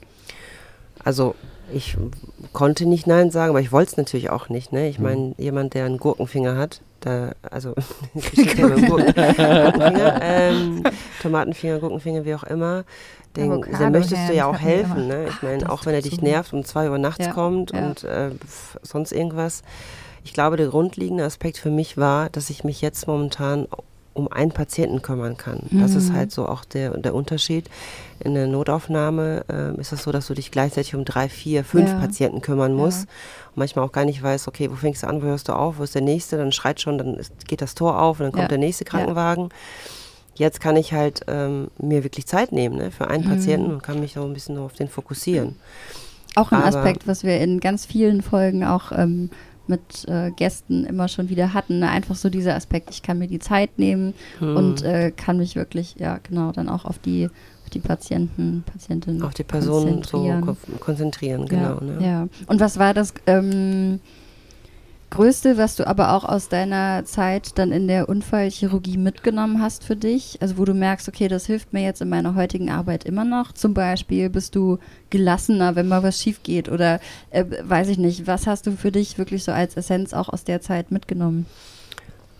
Also 1.05 1.35
ich 1.73 1.97
konnte 2.53 2.87
nicht 2.87 3.07
Nein 3.07 3.31
sagen, 3.31 3.51
aber 3.51 3.61
ich 3.61 3.73
wollte 3.73 3.93
es 3.93 3.97
natürlich 3.97 4.31
auch 4.31 4.49
nicht. 4.49 4.73
Ne? 4.73 4.89
Ich 4.89 4.99
Mhm. 4.99 5.05
meine, 5.05 5.35
jemand, 5.39 5.75
der 5.75 5.87
einen 5.87 5.99
Gurkenfinger 5.99 6.57
hat, 6.57 6.81
da, 7.03 7.33
also 7.51 7.75
ja 8.35 8.55
Gurken, 8.55 8.87
Gurkenfinger, 8.89 10.19
ähm, 10.23 10.83
Tomatenfinger, 11.21 11.79
Gurkenfinger, 11.79 12.25
wie 12.25 12.35
auch 12.35 12.45
immer, 12.45 12.85
den, 13.37 13.53
Avocado 13.53 13.91
möchtest 13.91 14.29
du 14.29 14.35
ja 14.35 14.47
auch 14.47 14.59
helfen. 14.59 15.07
Ne? 15.09 15.27
Ich 15.29 15.43
meine, 15.43 15.59
das 15.59 15.69
auch 15.71 15.87
wenn 15.87 15.95
er 15.95 16.03
dich 16.03 16.21
nervt 16.21 16.53
und 16.53 16.67
zwei 16.67 16.91
Uhr 16.91 16.99
nachts 16.99 17.25
Ja, 17.27 17.33
kommt 17.33 17.73
ja. 17.73 17.87
und 17.87 18.05
äh, 18.05 18.31
sonst 18.83 19.13
irgendwas. 19.13 19.63
Ich 20.25 20.33
glaube, 20.35 20.57
der 20.57 20.69
grundlegende 20.69 21.25
Aspekt 21.25 21.59
für 21.59 21.71
mich 21.71 21.97
war, 21.97 22.29
dass 22.31 22.51
ich 22.51 22.63
mich 22.65 22.81
jetzt 22.81 23.07
momentan 23.07 23.67
um 24.15 24.31
einen 24.31 24.53
Patienten 24.53 25.01
kümmern 25.01 25.39
kann. 25.39 25.61
Das 25.71 25.95
ist 25.95 26.11
Mhm. 26.11 26.15
halt 26.17 26.33
so 26.33 26.47
auch 26.47 26.67
der, 26.67 26.91
der 26.99 27.15
Unterschied. 27.15 27.71
In 28.21 28.35
der 28.35 28.47
Notaufnahme 28.47 29.45
ähm, 29.49 29.77
ist 29.81 29.91
es 29.93 30.03
so, 30.03 30.13
dass 30.13 30.27
du 30.27 30.35
dich 30.35 30.51
gleichzeitig 30.51 30.95
um 30.95 31.07
drei, 31.07 31.31
vier, 31.31 31.65
fünf 31.65 31.93
Ja. 31.93 31.99
Patienten 31.99 32.43
kümmern 32.43 32.73
Ja. 32.73 32.77
musst. 32.85 33.01
Und 33.03 33.09
manchmal 33.55 33.85
auch 33.85 33.93
gar 33.93 34.05
nicht 34.05 34.23
weißt, 34.23 34.49
okay, 34.49 34.71
wo 34.71 34.75
fängst 34.77 35.03
du 35.03 35.07
an, 35.09 35.23
wo 35.23 35.27
hörst 35.27 35.49
du 35.49 35.53
auf, 35.53 35.79
wo 35.79 35.83
ist 35.83 35.95
der 35.95 36.03
nächste, 36.03 36.37
dann 36.37 36.53
schreit 36.53 36.81
schon, 36.81 36.99
dann 36.99 37.15
ist, 37.17 37.47
geht 37.49 37.61
das 37.63 37.75
Tor 37.75 38.01
auf 38.01 38.19
und 38.21 38.25
dann 38.25 38.33
kommt 38.33 38.43
Ja. 38.45 38.49
der 38.49 38.59
nächste 38.59 38.85
Krankenwagen. 38.85 39.51
Jetzt 40.35 40.61
kann 40.61 40.77
ich 40.77 40.93
halt 40.95 41.21
ähm, 41.29 41.69
mir 41.79 42.05
wirklich 42.05 42.27
Zeit 42.27 42.53
nehmen 42.53 42.77
ne, 42.77 42.91
für 42.91 43.09
einen 43.09 43.25
Mhm. 43.25 43.29
Patienten 43.31 43.71
und 43.73 43.83
kann 43.83 44.01
mich 44.01 44.15
so 44.15 44.25
ein 44.25 44.33
bisschen 44.33 44.57
auf 44.59 44.73
den 44.73 44.89
fokussieren. 44.89 45.57
Auch 46.35 46.51
ein 46.53 46.63
Aber- 46.63 46.79
Aspekt, 46.79 47.07
was 47.07 47.23
wir 47.25 47.39
in 47.41 47.61
ganz 47.61 47.85
vielen 47.85 48.23
Folgen 48.23 48.65
auch 48.65 48.93
ähm, 48.93 49.29
mit 49.67 50.07
äh, 50.09 50.31
Gästen 50.31 50.85
immer 50.87 51.07
schon 51.09 51.29
wieder 51.29 51.53
hatten. 51.53 51.81
Ne? 51.81 51.91
Einfach 51.91 52.17
so 52.17 52.31
dieser 52.31 52.55
Aspekt, 52.57 52.89
ich 52.91 53.03
kann 53.03 53.19
mir 53.19 53.29
die 53.29 53.39
Zeit 53.39 53.79
nehmen 53.79 54.15
Hm. 54.39 54.57
und 54.57 54.83
äh, 54.83 55.11
kann 55.15 55.37
mich 55.37 55.55
wirklich, 55.55 55.97
ja 55.99 56.19
genau, 56.23 56.51
dann 56.53 56.69
auch 56.71 56.85
auf 56.87 56.99
die, 56.99 57.29
die 57.75 57.81
Patienten, 57.81 58.63
Patientinnen 58.71 59.23
auf 59.23 59.35
die 59.35 59.45
Person 59.45 59.83
so 59.83 59.89
konzentrieren. 59.89 60.41
ko- 60.47 60.57
konzentrieren, 60.81 61.47
genau. 61.47 61.79
ja, 61.79 61.81
ne? 61.81 62.07
ja. 62.07 62.29
Und 62.47 62.61
was 62.61 62.79
war 62.79 62.95
das 62.95 63.13
ähm, 63.27 64.01
Größte, 65.11 65.59
was 65.59 65.77
du 65.77 65.87
aber 65.87 66.15
auch 66.15 66.25
aus 66.25 66.49
deiner 66.49 67.05
Zeit 67.05 67.59
dann 67.59 67.71
in 67.71 67.87
der 67.87 68.09
Unfallchirurgie 68.09 68.97
mitgenommen 68.97 69.61
hast 69.61 69.85
für 69.85 69.95
dich? 69.95 70.39
Also 70.41 70.57
wo 70.57 70.65
du 70.65 70.73
merkst, 70.73 71.07
okay, 71.07 71.29
das 71.29 71.45
hilft 71.45 71.75
mir 71.75 71.83
jetzt 71.83 72.01
in 72.01 72.09
meiner 72.09 72.35
heutigen 72.35 72.71
Arbeit 72.71 73.05
immer 73.05 73.25
noch. 73.27 73.53
Zum 73.53 73.75
Beispiel 73.75 74.31
bist 74.31 74.55
du 74.55 74.79
gelassener, 75.11 75.77
wenn 75.77 75.87
mal 75.87 76.03
was 76.03 76.19
schief 76.19 76.43
geht 76.43 76.71
oder 76.71 76.99
äh, 77.31 77.45
weiß 77.63 77.89
ich 77.89 77.99
nicht. 77.99 78.27
Was 78.27 78.47
hast 78.47 78.67
du 78.67 78.73
für 78.73 78.91
dich 78.91 79.19
wirklich 79.19 79.45
so 79.45 79.53
als 79.53 79.77
Essenz 79.77 80.15
auch 80.15 80.31
aus 80.31 80.45
der 80.45 80.63
Zeit 80.63 80.91
mitgenommen? 80.91 81.45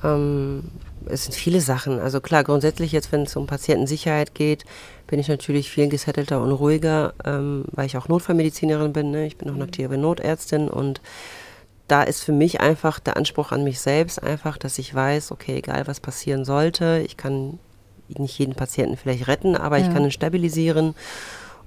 Ähm, 0.03 0.63
es 1.07 1.25
sind 1.25 1.35
viele 1.35 1.61
Sachen. 1.61 1.99
Also 2.01 2.21
klar, 2.21 2.45
grundsätzlich 2.45 2.93
jetzt, 2.93 3.13
wenn 3.13 3.23
es 3.23 3.37
um 3.37 3.47
Patientensicherheit 3.47 4.35
geht, 4.35 4.65
bin 5.07 5.19
ich 5.19 5.29
natürlich 5.29 5.71
viel 5.71 5.89
gesettelter 5.89 6.43
und 6.43 6.53
ruhiger, 6.53 7.15
ähm, 7.25 7.65
weil 7.73 7.87
ich 7.87 7.97
auch 7.97 8.09
Notfallmedizinerin 8.09 8.93
bin. 8.93 9.11
Ne? 9.11 9.27
Ich 9.27 9.37
bin 9.37 9.51
auch 9.51 9.55
eine 9.55 9.65
aktive 9.65 9.99
Notärztin 9.99 10.69
und 10.69 11.01
da 11.89 12.03
ist 12.03 12.23
für 12.25 12.33
mich 12.33 12.61
einfach 12.61 13.01
der 13.01 13.17
Anspruch 13.17 13.53
an 13.53 13.65
mich 13.65 13.81
selbst 13.81 14.23
einfach, 14.23 14.57
dass 14.57 14.79
ich 14.79 14.95
weiß, 14.95 15.31
okay, 15.33 15.57
egal 15.57 15.87
was 15.87 16.01
passieren 16.01 16.45
sollte, 16.45 17.03
ich 17.05 17.17
kann 17.17 17.59
nicht 18.09 18.39
jeden 18.39 18.55
Patienten 18.55 18.97
vielleicht 18.97 19.27
retten, 19.29 19.57
aber 19.57 19.79
ich 19.79 19.87
Ja. 19.87 19.93
kann 19.93 20.05
ihn 20.05 20.11
stabilisieren 20.11 20.95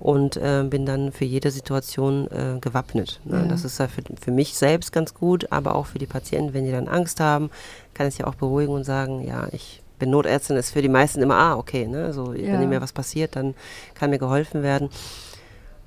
und 0.06 0.38
äh, 0.38 0.64
bin 0.70 0.86
dann 0.86 1.12
für 1.12 1.26
jede 1.26 1.50
Situation 1.50 2.28
äh, 2.30 2.60
gewappnet. 2.62 3.20
Ne? 3.26 3.40
Ja. 3.40 3.46
Das 3.48 3.66
ist 3.66 3.80
ja 3.80 3.88
für, 3.88 4.04
für 4.22 4.30
mich 4.30 4.54
selbst 4.54 4.92
ganz 4.92 5.16
gut, 5.16 5.52
aber 5.52 5.74
auch 5.74 5.88
für 5.88 5.98
die 5.98 6.06
Patienten, 6.06 6.54
wenn 6.54 6.64
die 6.64 6.72
dann 6.72 6.88
Angst 6.88 7.20
haben, 7.20 7.50
kann 7.96 8.08
ich 8.08 8.20
ja 8.20 8.28
auch 8.28 8.36
beruhigen 8.36 8.72
und 8.72 8.84
sagen, 8.84 9.26
ja, 9.28 9.48
ich 9.52 9.82
bin 9.98 10.12
Notärztin, 10.12 10.58
ist 10.58 10.70
für 10.70 10.84
die 10.84 10.90
meisten 10.90 11.24
immer, 11.24 11.34
ah, 11.38 11.56
okay, 11.58 11.88
ne? 11.88 12.14
so, 12.14 12.34
Ja. 12.34 12.60
wenn 12.60 12.70
mir 12.70 12.82
was 12.82 12.94
passiert, 12.94 13.36
dann 13.36 13.56
kann 13.96 14.12
mir 14.12 14.20
geholfen 14.20 14.62
werden. 14.62 14.90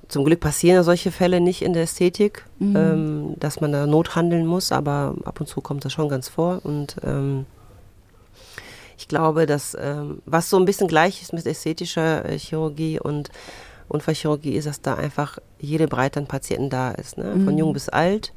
Zum 0.09 0.25
Glück 0.25 0.41
passieren 0.41 0.83
solche 0.83 1.11
Fälle 1.13 1.39
nicht 1.39 1.61
in 1.61 1.71
der 1.71 1.83
Ästhetik, 1.83 2.43
Mhm. 2.59 2.75
ähm, 2.75 3.33
dass 3.39 3.61
man 3.61 3.71
da 3.71 3.87
Not 3.87 4.17
handeln 4.17 4.45
muss, 4.45 4.73
aber 4.73 5.15
ab 5.23 5.39
und 5.39 5.47
zu 5.47 5.61
kommt 5.61 5.85
das 5.85 5.93
schon 5.93 6.09
ganz 6.09 6.27
vor 6.27 6.59
und 6.65 6.97
ähm, 7.05 7.45
ich 8.97 9.07
glaube, 9.07 9.45
dass 9.45 9.77
ähm, 9.79 10.21
was 10.25 10.49
so 10.49 10.57
ein 10.57 10.65
bisschen 10.65 10.89
gleich 10.89 11.21
ist 11.21 11.31
mit 11.31 11.45
ästhetischer 11.45 12.25
äh, 12.25 12.37
Chirurgie 12.37 12.99
und 12.99 13.29
Unfallchirurgie 13.89 14.53
ist, 14.53 14.65
dass 14.67 14.81
da 14.81 14.95
einfach 14.95 15.39
jede 15.59 15.87
Breite 15.87 16.19
an 16.19 16.27
Patienten 16.27 16.69
da 16.69 16.91
ist, 16.91 17.17
ne? 17.17 17.31
von 17.43 17.53
Mhm. 17.53 17.57
jung 17.57 17.73
bis 17.73 17.89
alt 17.89 18.33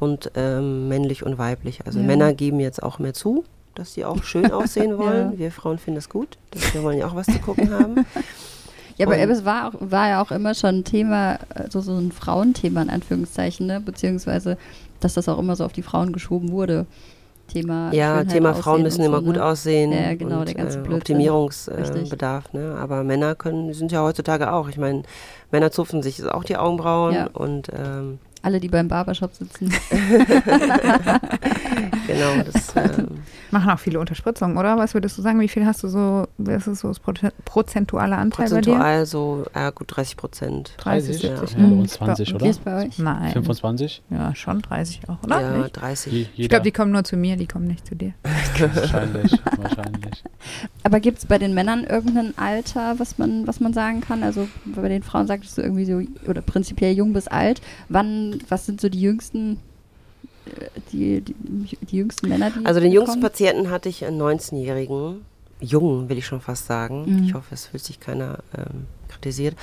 und 0.00 0.30
ähm, 0.34 0.88
männlich 0.88 1.24
und 1.24 1.36
weiblich. 1.38 1.84
Also 1.86 1.98
Ja. 2.00 2.06
Männer 2.06 2.32
geben 2.34 2.60
jetzt 2.60 2.82
auch 2.82 2.98
mehr 2.98 3.12
zu, 3.14 3.44
dass 3.74 3.94
sie 3.94 4.04
auch 4.04 4.22
schön 4.22 4.50
aussehen 4.52 4.96
wollen. 4.98 5.32
Ja. 5.32 5.38
Wir 5.38 5.50
Frauen 5.52 5.78
finden 5.78 5.96
das 5.96 6.08
gut, 6.08 6.38
dass 6.52 6.72
wir 6.74 6.82
wollen 6.82 6.98
ja 6.98 7.06
auch 7.06 7.14
was 7.14 7.26
zu 7.26 7.38
gucken 7.40 7.70
haben. 7.70 8.06
Ja, 8.96 9.06
aber 9.08 9.18
es 9.18 9.44
war, 9.44 9.66
auch, 9.70 9.74
war 9.80 10.08
ja 10.08 10.22
auch 10.22 10.30
immer 10.30 10.54
schon 10.54 10.76
ein 10.76 10.84
Thema, 10.84 11.40
also 11.52 11.80
so 11.80 11.96
ein 11.98 12.12
Frauenthema 12.12 12.80
in 12.80 12.90
Anführungszeichen, 12.90 13.66
ne? 13.66 13.80
beziehungsweise, 13.80 14.56
dass 15.00 15.14
das 15.14 15.28
auch 15.28 15.40
immer 15.40 15.56
so 15.56 15.64
auf 15.64 15.72
die 15.72 15.82
Frauen 15.82 16.12
geschoben 16.12 16.52
wurde. 16.52 16.86
Thema 17.48 17.92
Ja, 17.92 18.18
Schönheit, 18.18 18.28
Thema 18.30 18.54
Frauen 18.54 18.82
müssen 18.82 19.00
und 19.00 19.06
immer 19.06 19.18
so, 19.20 19.24
gut 19.24 19.36
ne? 19.36 19.44
aussehen. 19.44 19.92
Ja, 19.92 20.14
genau, 20.14 20.40
und, 20.40 20.48
der 20.48 20.54
ganze 20.54 20.80
äh. 20.80 20.94
Optimierungsbedarf. 20.94 22.44
Äh, 22.52 22.58
ne? 22.58 22.76
Aber 22.76 23.04
Männer 23.04 23.34
können, 23.34 23.72
sind 23.72 23.92
ja 23.92 24.02
heutzutage 24.02 24.52
auch. 24.52 24.68
Ich 24.68 24.78
meine, 24.78 25.02
Männer 25.50 25.70
zupfen 25.70 26.02
sich 26.02 26.24
auch 26.24 26.44
die 26.44 26.56
Augenbrauen 26.56 27.14
Ja. 27.14 27.28
und 27.32 27.68
ähm, 27.76 28.18
Alle, 28.44 28.60
die 28.60 28.68
beim 28.68 28.88
Barbershop 28.88 29.34
sitzen. 29.34 29.72
Genau, 32.06 32.42
das, 32.44 32.74
ähm, 32.98 33.08
Machen 33.50 33.70
auch 33.70 33.78
viele 33.78 33.98
Unterspritzungen, 34.00 34.56
oder? 34.58 34.76
Was 34.76 34.92
würdest 34.94 35.16
du 35.16 35.22
sagen? 35.22 35.40
Wie 35.40 35.48
viel 35.48 35.64
hast 35.64 35.82
du 35.84 35.88
so, 35.88 36.26
was 36.38 36.66
ist 36.66 36.80
so 36.80 36.88
das 36.88 37.00
Proze- 37.02 37.32
prozentuale 37.44 38.16
Anteil 38.16 38.50
bei 38.50 38.60
dir? 38.60 38.72
prozentual 38.72 39.06
so, 39.06 39.44
ja 39.54 39.70
gut, 39.70 39.86
30 39.96 40.16
Prozent. 40.16 40.74
30, 40.78 41.22
ja. 41.22 41.36
70, 41.38 41.56
Ja, 41.58 41.66
ne? 41.66 41.74
uns 41.74 41.92
20, 41.94 42.28
Wie 42.30 42.34
oder? 42.34 42.46
ist 42.46 42.64
bei 42.64 42.84
euch? 42.86 42.98
Nein. 42.98 43.32
25? 43.32 44.02
Ja, 44.10 44.34
schon 44.34 44.60
30 44.60 45.08
auch, 45.08 45.22
oder? 45.22 45.40
Ja, 45.40 45.50
Nicht? 45.58 45.72
30. 45.80 46.12
Je, 46.12 46.26
Ich 46.36 46.48
glaube, 46.48 46.64
die 46.64 46.72
kommen 46.72 46.92
nur 46.92 47.04
zu 47.04 47.16
mir, 47.16 47.36
die 47.36 47.46
kommen 47.46 47.66
nicht 47.68 47.86
zu 47.86 47.94
dir. 47.94 48.12
wahrscheinlich, 48.58 49.32
wahrscheinlich. 49.56 50.24
Aber 50.82 51.00
gibt 51.00 51.18
es 51.18 51.26
bei 51.26 51.38
den 51.38 51.54
Männern 51.54 51.84
irgendein 51.84 52.36
Alter, 52.36 52.98
was 52.98 53.18
man, 53.18 53.46
was 53.46 53.60
man 53.60 53.72
sagen 53.72 54.00
kann? 54.02 54.22
Also 54.22 54.46
bei 54.66 54.88
den 54.88 55.02
Frauen 55.02 55.26
sagtest 55.26 55.56
du 55.56 55.62
irgendwie 55.62 55.84
so, 55.86 56.02
oder 56.28 56.42
prinzipiell 56.42 56.92
jung 56.94 57.12
bis 57.12 57.28
alt. 57.28 57.62
Wann, 57.88 58.33
was 58.48 58.66
sind 58.66 58.80
so 58.80 58.88
die 58.88 59.00
jüngsten, 59.00 59.58
äh, 60.46 60.80
die, 60.92 61.20
die, 61.22 61.76
die 61.80 61.96
jüngsten 61.96 62.28
Männer, 62.28 62.50
die 62.50 62.64
Also 62.66 62.80
den 62.80 62.92
jüngsten? 62.92 63.20
Patienten 63.20 63.70
hatte 63.70 63.88
ich 63.88 64.04
einen 64.04 64.20
19-jährigen, 64.20 65.22
jungen 65.60 66.08
will 66.08 66.18
ich 66.18 66.26
schon 66.26 66.40
fast 66.40 66.66
sagen. 66.66 67.04
Mhm. 67.06 67.24
Ich 67.24 67.34
hoffe, 67.34 67.54
es 67.54 67.66
fühlt 67.66 67.82
sich 67.84 68.00
keiner 68.00 68.38
ähm, 68.56 68.86
kritisiert. 69.08 69.56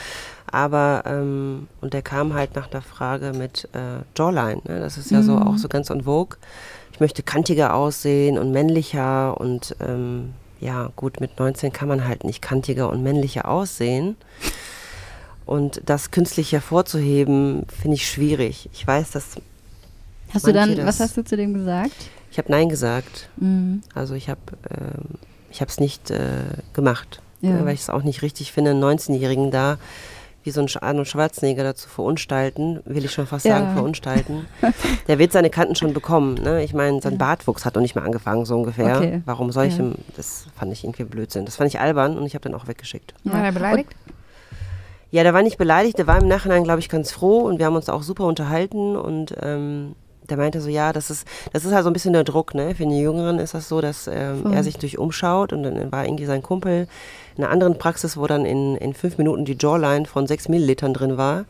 Aber, 0.52 1.04
ähm, 1.06 1.68
und 1.82 1.94
der 1.94 2.02
kam 2.02 2.34
halt 2.34 2.56
nach 2.56 2.68
der 2.68 2.82
Frage 2.82 3.34
mit 3.38 3.70
äh, 3.74 4.04
Jawline. 4.18 4.62
Ne? 4.68 4.80
Das 4.80 4.98
ist 4.98 5.12
ja 5.12 5.22
so 5.22 5.34
Mhm. 5.34 5.44
auch 5.44 5.58
so 5.58 5.68
ganz 5.68 5.90
en 5.90 6.04
vogue. 6.04 6.38
Ich 6.94 7.00
möchte 7.00 7.24
kantiger 7.24 7.74
aussehen 7.76 8.38
und 8.38 8.52
männlicher 8.52 9.40
und 9.40 9.76
ähm, 9.80 10.34
ja, 10.60 10.92
gut, 10.96 11.20
mit 11.20 11.40
19 11.40 11.74
kann 11.74 11.88
man 11.88 12.08
halt 12.08 12.24
nicht 12.24 12.42
kantiger 12.42 12.90
und 12.92 13.02
männlicher 13.02 13.48
aussehen. 13.48 14.16
Und 15.52 15.82
das 15.86 16.12
künstlich 16.12 16.54
hervorzuheben, 16.54 17.66
finde 17.82 17.96
ich 17.96 18.08
schwierig. 18.10 18.70
Ich 18.72 18.88
weiß, 18.88 19.12
dass 19.12 19.36
Hast 20.34 20.48
du 20.48 20.54
dann, 20.54 20.78
was 20.86 21.02
hast 21.02 21.18
du 21.18 21.24
zu 21.26 21.36
dem 21.36 21.54
gesagt? 21.54 21.92
ich 22.32 22.38
habe 22.38 22.50
Nein 22.50 22.70
gesagt. 22.70 23.28
Mhm. 23.36 23.82
Also 23.94 24.14
ich 24.16 24.30
habe 24.30 24.40
ähm, 24.70 25.18
ich 25.52 25.60
habe 25.60 25.70
es 25.70 25.80
nicht 25.82 26.10
äh, 26.10 26.20
gemacht, 26.72 27.22
Ja. 27.42 27.50
ne, 27.50 27.66
weil 27.66 27.74
ich 27.74 27.82
es 27.82 27.90
auch 27.90 28.04
nicht 28.04 28.22
richtig 28.22 28.54
finde, 28.54 28.72
einen 28.72 28.82
19-Jährigen 28.82 29.52
da 29.52 29.78
wie 30.46 30.52
so 30.52 30.62
ein 30.62 30.68
Arnold 30.80 31.08
Schwarzenegger 31.10 31.64
dazu 31.64 31.90
verunstalten, 31.90 32.80
will 32.86 33.04
ich 33.04 33.12
schon 33.12 33.28
fast 33.28 33.44
Ja. 33.46 33.60
sagen, 33.60 33.74
verunstalten. 33.76 34.46
Der 35.10 35.20
wird 35.20 35.34
seine 35.34 35.50
Kanten 35.50 35.76
schon 35.76 35.94
bekommen. 35.94 36.36
Ne? 36.36 36.64
Ich 36.64 36.74
meine, 36.74 37.02
sein 37.02 37.14
Ja. 37.14 37.18
Bartwuchs 37.20 37.66
hat 37.66 37.76
noch 37.76 37.82
nicht 37.82 37.96
mal 37.96 38.06
angefangen, 38.06 38.46
so 38.46 38.56
ungefähr. 38.56 38.96
Okay. 38.98 39.22
Warum 39.26 39.52
soll 39.52 39.66
ich 39.66 39.78
Ja. 39.78 39.84
ihm, 39.84 39.96
das 40.16 40.46
fand 40.58 40.72
ich 40.72 40.86
irgendwie 40.86 41.04
Blödsinn. 41.04 41.44
Das 41.46 41.58
fand 41.58 41.68
ich 41.70 41.80
albern 41.82 42.18
und 42.18 42.26
ich 42.26 42.34
habe 42.36 42.44
dann 42.50 42.56
auch 42.56 42.68
weggeschickt. 42.68 43.14
Ja. 43.26 43.34
War 43.34 43.44
er 43.44 43.52
beleidigt? 43.52 43.92
Ja, 45.12 45.24
der 45.24 45.34
war 45.34 45.44
nicht 45.44 45.58
beleidigt, 45.58 45.98
der 45.98 46.08
war 46.08 46.20
im 46.20 46.28
Nachhinein, 46.28 46.64
glaube 46.64 46.80
ich, 46.80 46.90
ganz 46.90 47.12
froh 47.12 47.40
und 47.40 47.60
wir 47.60 47.66
haben 47.66 47.76
uns 47.76 47.90
auch 47.90 48.02
super 48.02 48.26
unterhalten 48.26 48.96
und 48.96 49.36
ähm, 49.42 49.96
der 50.30 50.38
meinte 50.38 50.62
so, 50.62 50.70
ja, 50.70 50.94
das 50.94 51.10
ist, 51.10 51.28
das 51.52 51.66
ist 51.66 51.74
halt 51.74 51.84
so 51.84 51.90
ein 51.90 51.94
bisschen 51.94 52.14
der 52.14 52.24
Druck, 52.24 52.54
ne? 52.54 52.74
Für 52.74 52.84
den 52.84 52.92
Jüngeren 52.92 53.38
ist 53.38 53.54
das 53.54 53.68
so, 53.68 53.82
dass 53.82 54.08
ähm, 54.08 54.44
Voll. 54.44 54.54
er 54.54 54.64
sich 54.64 54.78
durch 54.78 54.98
umschaut 54.98 55.52
und 55.52 55.64
dann 55.64 55.92
war 55.92 56.06
irgendwie 56.06 56.26
sein 56.26 56.42
Kumpel 56.42 56.88
in 57.36 57.44
einer 57.44 57.52
anderen 57.52 57.78
Praxis, 57.78 58.16
wo 58.16 58.26
dann 58.28 58.46
in, 58.46 58.78
in 58.78 58.94
fünf 58.94 59.18
Minuten 59.18 59.44
die 59.44 59.58
Jawline 59.60 60.06
von 60.06 60.28
sechs 60.28 60.48
Millilitern 60.48 60.94
drin 60.94 61.18
war. 61.18 61.46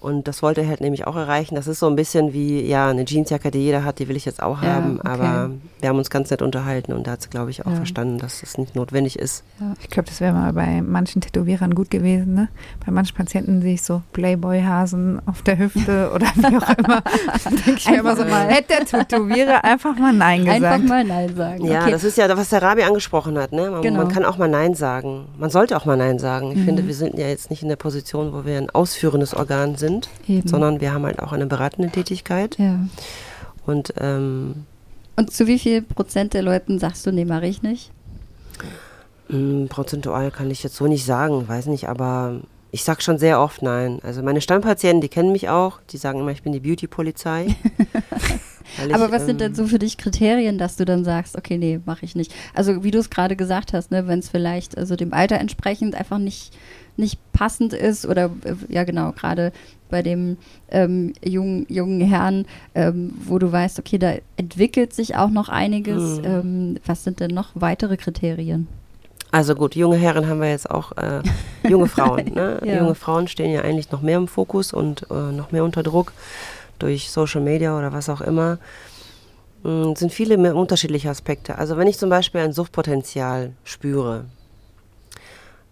Und 0.00 0.26
das 0.28 0.42
wollte 0.42 0.62
er 0.62 0.68
halt 0.68 0.80
nämlich 0.80 1.06
auch 1.06 1.14
erreichen. 1.14 1.54
Das 1.56 1.66
ist 1.66 1.78
so 1.78 1.86
ein 1.86 1.94
bisschen 1.94 2.32
wie, 2.32 2.62
ja, 2.66 2.88
eine 2.88 3.04
Jeansjacke, 3.04 3.50
die 3.50 3.58
jeder 3.58 3.84
hat, 3.84 3.98
die 3.98 4.08
will 4.08 4.16
ich 4.16 4.24
jetzt 4.24 4.42
auch 4.42 4.62
Ja, 4.62 4.74
haben. 4.76 4.98
okay. 4.98 5.08
Aber 5.08 5.50
wir 5.80 5.88
haben 5.90 5.98
uns 5.98 6.08
ganz 6.08 6.30
nett 6.30 6.40
unterhalten 6.40 6.92
und 6.94 7.06
da 7.06 7.12
hat 7.12 7.20
es, 7.20 7.28
glaube 7.30 7.50
ich, 7.50 7.66
auch 7.66 7.70
Ja. 7.70 7.76
verstanden, 7.76 8.16
dass 8.18 8.42
es 8.42 8.56
nicht 8.56 8.74
notwendig 8.74 9.18
ist. 9.18 9.44
Ich 9.82 9.90
glaube, 9.90 10.08
das 10.08 10.20
wäre 10.22 10.32
mal 10.32 10.52
bei 10.54 10.80
manchen 10.82 11.20
Tätowierern 11.20 11.74
gut 11.74 11.90
gewesen. 11.90 12.32
Ne? 12.34 12.48
Bei 12.84 12.90
manchen 12.92 13.14
Patienten 13.14 13.60
sehe 13.60 13.74
ich 13.74 13.82
so 13.82 14.00
Playboy-Hasen 14.12 15.20
auf 15.26 15.42
der 15.42 15.58
Hüfte 15.58 16.10
oder 16.14 16.26
wie 16.34 16.46
auch 16.56 16.78
immer. 16.78 17.02
Denke 17.66 17.72
ich 17.76 17.88
mir 17.90 17.98
immer 18.00 18.16
so, 18.16 18.24
mal. 18.24 18.46
hätte 18.48 18.68
der 18.74 18.84
Tätowierer 18.86 19.64
einfach 19.64 19.96
mal 19.98 20.12
Nein 20.12 20.44
gesagt. 20.44 20.64
Einfach 20.64 20.88
mal 20.88 21.04
Nein 21.04 21.36
sagen. 21.36 21.64
Ja, 21.66 21.82
okay. 21.82 21.90
das 21.90 22.04
ist 22.04 22.16
ja, 22.16 22.34
was 22.36 22.48
der 22.48 22.62
Rabi 22.62 22.82
angesprochen 22.84 23.36
hat. 23.38 23.52
Ne? 23.52 23.70
Man, 23.70 23.82
Genau. 23.82 23.98
man 24.04 24.08
kann 24.08 24.24
auch 24.24 24.38
mal 24.38 24.48
Nein 24.48 24.74
sagen. 24.74 25.26
Man 25.38 25.50
sollte 25.50 25.76
auch 25.76 25.84
mal 25.84 25.96
Nein 25.96 26.18
sagen. 26.18 26.52
Ich 26.52 26.58
Mhm. 26.58 26.64
finde, 26.64 26.86
wir 26.86 26.94
sind 26.94 27.18
ja 27.18 27.26
jetzt 27.28 27.50
nicht 27.50 27.62
in 27.62 27.68
der 27.68 27.76
Position, 27.76 28.32
wo 28.32 28.44
wir 28.44 28.56
ein 28.56 28.70
ausführendes 28.70 29.34
Organ 29.34 29.76
sind, 29.76 29.89
Eben. 30.28 30.48
sondern 30.48 30.80
wir 30.80 30.92
haben 30.92 31.04
halt 31.04 31.20
auch 31.20 31.32
eine 31.32 31.46
beratende 31.46 31.90
Tätigkeit. 31.90 32.56
ja. 32.58 32.78
Und 33.66 33.92
ähm, 33.98 34.64
Und 35.16 35.32
zu 35.32 35.46
wie 35.46 35.58
viel 35.58 35.82
Prozent 35.82 36.32
der 36.34 36.42
Leuten 36.42 36.78
sagst 36.78 37.06
du, 37.06 37.12
nee, 37.12 37.24
mache 37.24 37.46
ich 37.46 37.62
nicht? 37.62 37.90
mh, 39.28 39.66
prozentual 39.68 40.30
kann 40.30 40.50
ich 40.50 40.62
jetzt 40.62 40.76
so 40.76 40.86
nicht 40.86 41.04
sagen, 41.04 41.46
weiß 41.46 41.66
nicht, 41.66 41.88
aber 41.88 42.40
ich 42.72 42.84
sag 42.84 43.02
schon 43.02 43.18
sehr 43.18 43.40
oft 43.40 43.62
Nein. 43.62 43.98
Also 44.02 44.22
meine 44.22 44.40
Stammpatienten, 44.40 45.00
die 45.00 45.08
kennen 45.08 45.32
mich 45.32 45.48
auch, 45.48 45.80
die 45.90 45.96
sagen 45.96 46.20
immer, 46.20 46.30
ich 46.30 46.42
bin 46.42 46.52
die 46.52 46.60
Beauty-Polizei. 46.60 47.48
Aber 48.92 49.06
ich, 49.06 49.12
was 49.12 49.26
sind 49.26 49.40
denn 49.40 49.52
ähm, 49.52 49.54
so 49.54 49.66
für 49.66 49.78
dich 49.78 49.98
Kriterien, 49.98 50.58
dass 50.58 50.76
du 50.76 50.84
dann 50.84 51.04
sagst, 51.04 51.36
okay, 51.36 51.58
nee, 51.58 51.80
mache 51.84 52.04
ich 52.04 52.14
nicht? 52.14 52.32
Also 52.54 52.84
wie 52.84 52.90
du 52.90 52.98
es 52.98 53.10
gerade 53.10 53.34
gesagt 53.34 53.72
hast, 53.72 53.90
ne, 53.90 54.06
wenn 54.06 54.20
es 54.20 54.28
vielleicht 54.28 54.78
also 54.78 54.96
dem 54.96 55.12
Alter 55.12 55.38
entsprechend 55.38 55.94
einfach 55.94 56.18
nicht, 56.18 56.56
nicht 56.96 57.18
passend 57.32 57.72
ist 57.72 58.06
oder 58.06 58.26
äh, 58.44 58.54
ja 58.68 58.84
genau, 58.84 59.12
gerade 59.12 59.52
bei 59.88 60.02
dem 60.02 60.36
ähm, 60.70 61.12
jungen, 61.24 61.66
jungen 61.68 62.00
Herrn, 62.00 62.46
ähm, 62.76 63.12
wo 63.24 63.38
du 63.38 63.50
weißt, 63.50 63.80
okay, 63.80 63.98
da 63.98 64.14
entwickelt 64.36 64.92
sich 64.92 65.16
auch 65.16 65.30
noch 65.30 65.48
einiges. 65.48 66.18
Mhm. 66.18 66.24
Ähm, 66.24 66.76
was 66.86 67.02
sind 67.02 67.18
denn 67.18 67.32
noch 67.32 67.50
weitere 67.54 67.96
Kriterien? 67.96 68.68
Also 69.32 69.54
gut, 69.54 69.76
junge 69.76 69.96
Herren 69.96 70.28
haben 70.28 70.40
wir 70.40 70.50
jetzt 70.50 70.70
auch, 70.70 70.92
äh, 70.96 71.22
junge 71.68 71.86
Frauen. 71.96 72.32
Ne? 72.34 72.60
Ja. 72.64 72.78
Junge 72.78 72.94
Frauen 72.94 73.28
stehen 73.28 73.52
ja 73.52 73.62
eigentlich 73.62 73.90
noch 73.92 74.02
mehr 74.02 74.16
im 74.18 74.28
Fokus 74.28 74.72
und 74.72 75.06
äh, 75.10 75.14
noch 75.32 75.52
mehr 75.52 75.64
unter 75.64 75.82
Druck 75.82 76.12
durch 76.78 77.10
Social 77.10 77.40
Media 77.40 77.76
oder 77.78 77.92
was 77.92 78.08
auch 78.08 78.20
immer. 78.20 78.58
Mm, 79.62 79.94
sind 79.94 80.12
viele 80.12 80.36
mehr 80.36 80.56
unterschiedliche 80.56 81.10
Aspekte. 81.10 81.58
Also 81.58 81.76
wenn 81.76 81.86
ich 81.86 81.98
zum 81.98 82.10
Beispiel 82.10 82.40
ein 82.40 82.52
Suchtpotenzial 82.52 83.52
spüre 83.62 84.24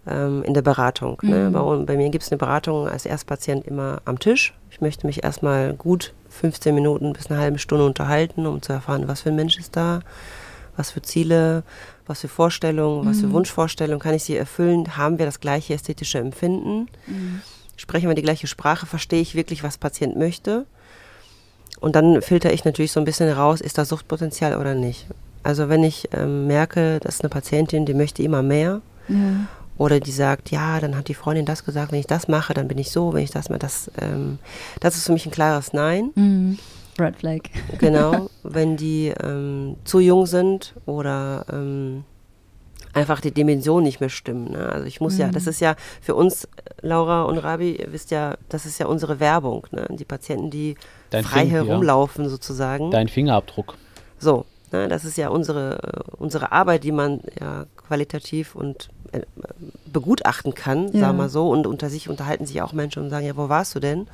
ähm, 0.07 0.43
in 0.43 0.53
der 0.53 0.61
Beratung. 0.61 1.17
Ne? 1.21 1.49
Mhm. 1.49 1.53
Bei, 1.53 1.59
un- 1.59 1.85
bei 1.85 1.97
mir 1.97 2.09
gibt 2.09 2.23
es 2.23 2.31
eine 2.31 2.37
Beratung 2.37 2.87
als 2.87 3.05
Erstpatient 3.05 3.65
immer 3.67 4.01
am 4.05 4.19
Tisch. 4.19 4.53
Ich 4.71 4.81
möchte 4.81 5.05
mich 5.05 5.23
erstmal 5.23 5.73
gut 5.73 6.13
15 6.29 6.73
Minuten 6.73 7.13
bis 7.13 7.29
eine 7.29 7.39
halbe 7.39 7.59
Stunde 7.59 7.85
unterhalten, 7.85 8.45
um 8.45 8.61
zu 8.61 8.71
erfahren, 8.71 9.07
was 9.07 9.21
für 9.21 9.29
ein 9.29 9.35
Mensch 9.35 9.57
ist 9.57 9.75
da, 9.75 9.99
was 10.77 10.91
für 10.91 11.01
Ziele, 11.01 11.63
was 12.09 12.21
für 12.21 12.27
Vorstellungen, 12.27 13.05
was 13.05 13.19
für 13.21 13.27
Mhm. 13.27 13.33
Wunschvorstellungen 13.33 13.99
kann 13.99 14.13
ich 14.15 14.23
sie 14.23 14.35
erfüllen, 14.35 14.97
haben 14.97 15.19
wir 15.19 15.25
das 15.25 15.39
gleiche 15.39 15.73
ästhetische 15.73 16.17
Empfinden, 16.17 16.87
sprechen 17.77 18.07
wir 18.09 18.15
die 18.15 18.21
gleiche 18.23 18.47
Sprache, 18.47 18.85
verstehe 18.85 19.21
ich 19.21 19.35
wirklich, 19.35 19.63
was 19.63 19.77
Patient 19.77 20.17
möchte. 20.17 20.65
Und 21.79 21.95
dann 21.95 22.21
filter 22.21 22.51
ich 22.51 22.65
natürlich 22.65 22.91
so 22.91 22.99
ein 22.99 23.05
bisschen 23.05 23.31
raus, 23.31 23.61
ist 23.61 23.77
da 23.77 23.85
Suchtpotenzial 23.85 24.57
oder 24.57 24.73
nicht. 24.75 25.05
Also 25.43 25.69
wenn 25.69 25.83
ich 25.83 26.09
ähm, 26.11 26.47
merke, 26.47 26.99
das 26.99 27.15
ist 27.15 27.21
eine 27.21 27.29
Patientin, 27.29 27.85
die 27.85 27.93
möchte 27.93 28.21
immer 28.23 28.41
mehr 28.43 28.81
Ja. 29.07 29.47
oder 29.77 30.01
die 30.01 30.11
sagt, 30.11 30.51
ja, 30.51 30.79
dann 30.81 30.97
hat 30.97 31.07
die 31.07 31.13
Freundin 31.13 31.45
das 31.45 31.63
gesagt, 31.63 31.93
wenn 31.93 31.99
ich 31.99 32.07
das 32.07 32.27
mache, 32.27 32.53
dann 32.53 32.67
bin 32.67 32.77
ich 32.77 32.91
so, 32.91 33.13
wenn 33.13 33.23
ich 33.23 33.31
das 33.31 33.47
mache, 33.49 33.59
das, 33.59 33.89
ähm, 34.01 34.39
das 34.81 34.97
ist 34.97 35.05
für 35.05 35.13
mich 35.13 35.25
ein 35.25 35.31
klares 35.31 35.71
Nein. 35.71 36.09
Mhm. 36.15 36.57
Red 36.99 37.15
Flag. 37.17 37.41
Genau, 37.79 38.29
wenn 38.43 38.77
die 38.77 39.13
ähm, 39.23 39.75
zu 39.83 39.99
jung 39.99 40.25
sind 40.25 40.73
oder 40.85 41.45
ähm, 41.51 42.03
einfach 42.93 43.21
die 43.21 43.31
Dimensionen 43.31 43.83
nicht 43.85 43.99
mehr 43.99 44.09
stimmen. 44.09 44.51
Ne? 44.51 44.69
Also 44.71 44.85
ich 44.87 44.99
muss 44.99 45.17
ja, 45.17 45.27
Mhm. 45.27 45.31
das 45.33 45.47
ist 45.47 45.61
ja 45.61 45.75
für 46.01 46.15
uns, 46.15 46.47
Laura 46.81 47.23
und 47.23 47.37
Rabi, 47.37 47.75
ihr 47.75 47.91
wisst 47.93 48.11
ja, 48.11 48.35
das 48.49 48.65
ist 48.65 48.79
ja 48.79 48.87
unsere 48.87 49.19
Werbung. 49.19 49.67
Ne? 49.71 49.85
Die 49.91 50.05
Patienten, 50.05 50.49
die 50.49 50.75
Dein 51.11 51.23
frei 51.23 51.41
Finger, 51.45 51.57
ja. 51.61 51.65
herumlaufen 51.65 52.27
sozusagen. 52.29 52.89
Dein 52.91 53.07
Fingerabdruck. 53.07 53.75
So, 54.17 54.45
ne? 54.71 54.87
das 54.87 55.05
ist 55.05 55.17
ja 55.17 55.29
unsere, 55.29 55.79
äh, 55.83 56.11
unsere 56.17 56.51
Arbeit, 56.51 56.83
die 56.83 56.91
man 56.91 57.21
ja 57.39 57.65
qualitativ 57.77 58.55
und 58.55 58.89
äh, 59.11 59.21
begutachten 59.85 60.53
kann, 60.55 60.85
Ja. 60.91 60.99
sagen 61.01 61.17
wir 61.17 61.23
mal 61.23 61.29
so. 61.29 61.49
Und 61.49 61.67
unter 61.67 61.89
sich 61.89 62.09
unterhalten 62.09 62.45
sich 62.45 62.61
auch 62.61 62.73
Menschen 62.73 63.03
und 63.03 63.09
sagen, 63.11 63.25
ja, 63.25 63.37
wo 63.37 63.49
warst 63.49 63.75
du 63.75 63.79
denn? 63.79 64.07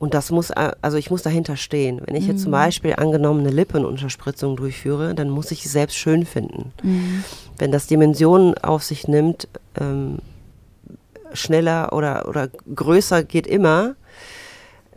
Und 0.00 0.14
das 0.14 0.30
muss, 0.32 0.50
äh, 0.50 0.72
also 0.82 0.96
ich 0.96 1.10
muss 1.10 1.22
dahinter 1.22 1.56
stehen. 1.56 2.00
Wenn 2.04 2.16
ich 2.16 2.26
jetzt 2.26 2.40
zum 2.42 2.50
Mhm. 2.50 2.54
Beispiel 2.54 2.94
angenommen 2.96 3.40
eine 3.40 3.50
Lippenunterspritzung 3.50 4.56
durchführe, 4.56 5.14
dann 5.14 5.28
muss 5.30 5.50
ich 5.52 5.62
sie 5.62 5.68
selbst 5.68 5.94
schön 5.96 6.24
finden. 6.26 6.72
Mhm. 6.82 7.22
Wenn 7.58 7.70
das 7.70 7.86
Dimensionen 7.86 8.56
auf 8.58 8.82
sich 8.82 9.06
nimmt, 9.06 9.46
ähm, 9.78 10.18
schneller 11.32 11.92
oder, 11.92 12.28
oder 12.28 12.48
größer 12.74 13.22
geht 13.24 13.46
immer, 13.46 13.94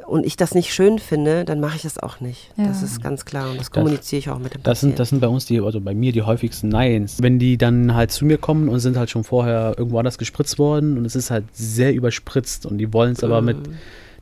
und 0.08 0.26
ich 0.26 0.36
das 0.36 0.54
nicht 0.54 0.74
schön 0.74 1.00
finde, 1.00 1.46
dann 1.46 1.62
mache 1.62 1.78
ich 1.78 1.84
das 1.84 1.98
auch 1.98 2.20
nicht. 2.20 2.52
Das 2.58 2.82
Ja. 2.82 2.86
ist 2.88 3.02
ganz 3.02 3.24
klar 3.24 3.50
und 3.50 3.58
das 3.58 3.72
kommuniziere 3.72 4.20
ich 4.20 4.30
auch 4.30 4.38
mit 4.38 4.54
dem 4.54 4.62
Das 4.62 4.82
sind, 4.82 4.90
Patienten. 4.92 4.98
das 4.98 5.10
sind 5.10 5.20
bei 5.22 5.28
uns 5.30 5.46
die, 5.46 5.62
also 5.62 5.80
bei 5.80 5.94
mir 5.94 6.12
die 6.12 6.24
häufigsten 6.24 6.68
Neins. 6.68 7.18
Wenn 7.22 7.40
die 7.40 7.58
dann 7.58 7.94
halt 7.96 8.12
zu 8.12 8.26
mir 8.26 8.38
kommen 8.38 8.68
und 8.68 8.80
sind 8.82 8.98
halt 8.98 9.10
schon 9.10 9.24
vorher 9.24 9.76
irgendwo 9.78 10.00
anders 10.00 10.18
gespritzt 10.18 10.60
worden 10.60 10.98
und 10.98 11.06
es 11.06 11.16
ist 11.16 11.32
halt 11.32 11.46
sehr 11.54 11.94
überspritzt 11.94 12.66
und 12.66 12.80
die 12.80 12.92
wollen 12.92 13.14
es 13.14 13.24
aber 13.24 13.42
mit 13.42 13.66
Mhm. 13.66 13.76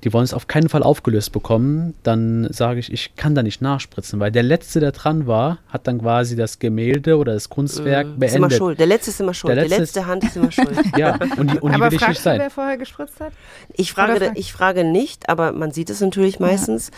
Die 0.04 0.12
wollen 0.14 0.24
es 0.24 0.34
auf 0.34 0.48
keinen 0.48 0.68
Fall 0.70 0.84
aufgelöst 0.84 1.32
bekommen, 1.32 1.94
dann 2.04 2.48
sage 2.52 2.80
ich, 2.80 2.92
ich 2.92 3.16
kann 3.16 3.36
da 3.36 3.44
nicht 3.44 3.62
nachspritzen, 3.62 4.20
weil 4.20 4.32
der 4.32 4.44
Letzte, 4.44 4.80
der 4.80 4.92
dran 4.92 5.28
war, 5.28 5.60
hat 5.68 5.88
dann 5.88 6.00
quasi 6.02 6.36
das 6.36 6.60
Gemälde 6.60 7.18
oder 7.18 7.34
das 7.34 7.50
Kunstwerk 7.50 8.08
Mhm. 8.08 8.24
Ist 8.24 8.36
immer 8.36 8.48
beendet. 8.48 8.58
schuld. 8.58 8.80
Der 8.80 8.88
Letzte 8.88 9.12
ist 9.12 9.22
immer 9.22 9.34
schuld. 9.34 9.56
Der 9.56 9.64
Die 9.64 9.70
Letzte 9.70 9.82
letzte 9.84 10.06
Hand 10.08 10.24
ist 10.24 10.36
immer 10.36 10.52
schuld. 10.52 10.70
Ja, 10.98 11.16
und 11.38 11.52
die, 11.52 11.60
und 11.60 11.72
die 11.72 11.76
Aber 11.76 11.86
will 11.86 11.88
ich 11.88 11.92
nicht 11.92 12.04
fragst 12.04 12.20
du, 12.20 12.24
sein. 12.24 12.40
wer 12.40 12.50
vorher 12.50 12.78
gespritzt 12.78 13.20
hat? 13.20 13.32
Ich 13.74 13.94
frage, 13.94 14.16
Oder 14.16 14.26
frag- 14.28 14.38
ich 14.40 14.54
frage 14.54 14.84
nicht, 14.84 15.30
aber 15.30 15.52
man 15.52 15.72
sieht 15.72 15.90
es 15.90 16.02
natürlich 16.02 16.40
meistens. 16.40 16.92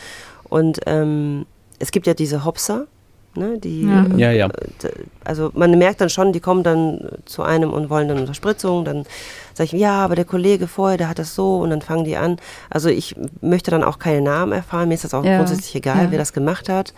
Und 0.50 0.80
ähm, 0.86 1.46
es 1.80 1.92
gibt 1.92 2.08
ja 2.08 2.13
diese 2.13 2.46
Hopser, 2.46 2.88
ne, 3.36 3.58
die, 3.60 3.82
Ja. 3.84 4.06
äh, 4.06 4.17
Ja, 4.17 4.32
ja. 4.32 4.50
also 5.24 5.52
man 5.54 5.78
merkt 5.78 6.02
dann 6.02 6.10
schon, 6.10 6.34
die 6.34 6.39
kommen 6.39 6.63
dann 6.63 7.00
zu 7.26 7.43
einem 7.43 7.72
und 7.72 7.89
wollen 7.89 8.08
dann 8.08 8.19
Unterspritzung. 8.19 8.86
Dann 8.86 9.06
sage 9.54 9.65
ich, 9.65 9.72
ja, 9.74 10.04
aber 10.04 10.15
der 10.15 10.26
Kollege 10.26 10.67
vorher, 10.67 10.98
der 10.98 11.10
hat 11.10 11.19
das 11.19 11.36
so 11.36 11.58
und 11.60 11.69
dann 11.69 11.82
fangen 11.82 12.04
die 12.06 12.15
an. 12.17 12.38
Also 12.69 12.89
ich 12.89 13.15
möchte 13.41 13.72
dann 13.72 13.84
auch 13.84 14.00
keine 14.00 14.22
Namen 14.22 14.52
erfahren. 14.54 14.88
Mir 14.89 14.96
ist 14.96 15.04
das 15.04 15.13
auch 15.13 15.24
Ja. 15.26 15.38
grundsätzlich 15.38 15.76
egal, 15.76 16.06
Ja. 16.06 16.12
wer 16.12 16.17
das 16.19 16.34
gemacht 16.34 16.69
hat. 16.69 16.93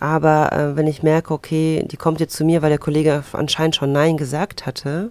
Aber 0.00 0.52
äh, 0.52 0.76
wenn 0.76 0.86
ich 0.86 1.02
merke, 1.02 1.32
okay, 1.32 1.84
die 1.90 1.96
kommt 1.96 2.20
jetzt 2.20 2.36
zu 2.36 2.44
mir, 2.44 2.62
weil 2.62 2.70
der 2.70 2.78
Kollege 2.78 3.22
anscheinend 3.32 3.76
schon 3.76 3.92
Nein 3.92 4.16
gesagt 4.16 4.66
hatte 4.66 5.10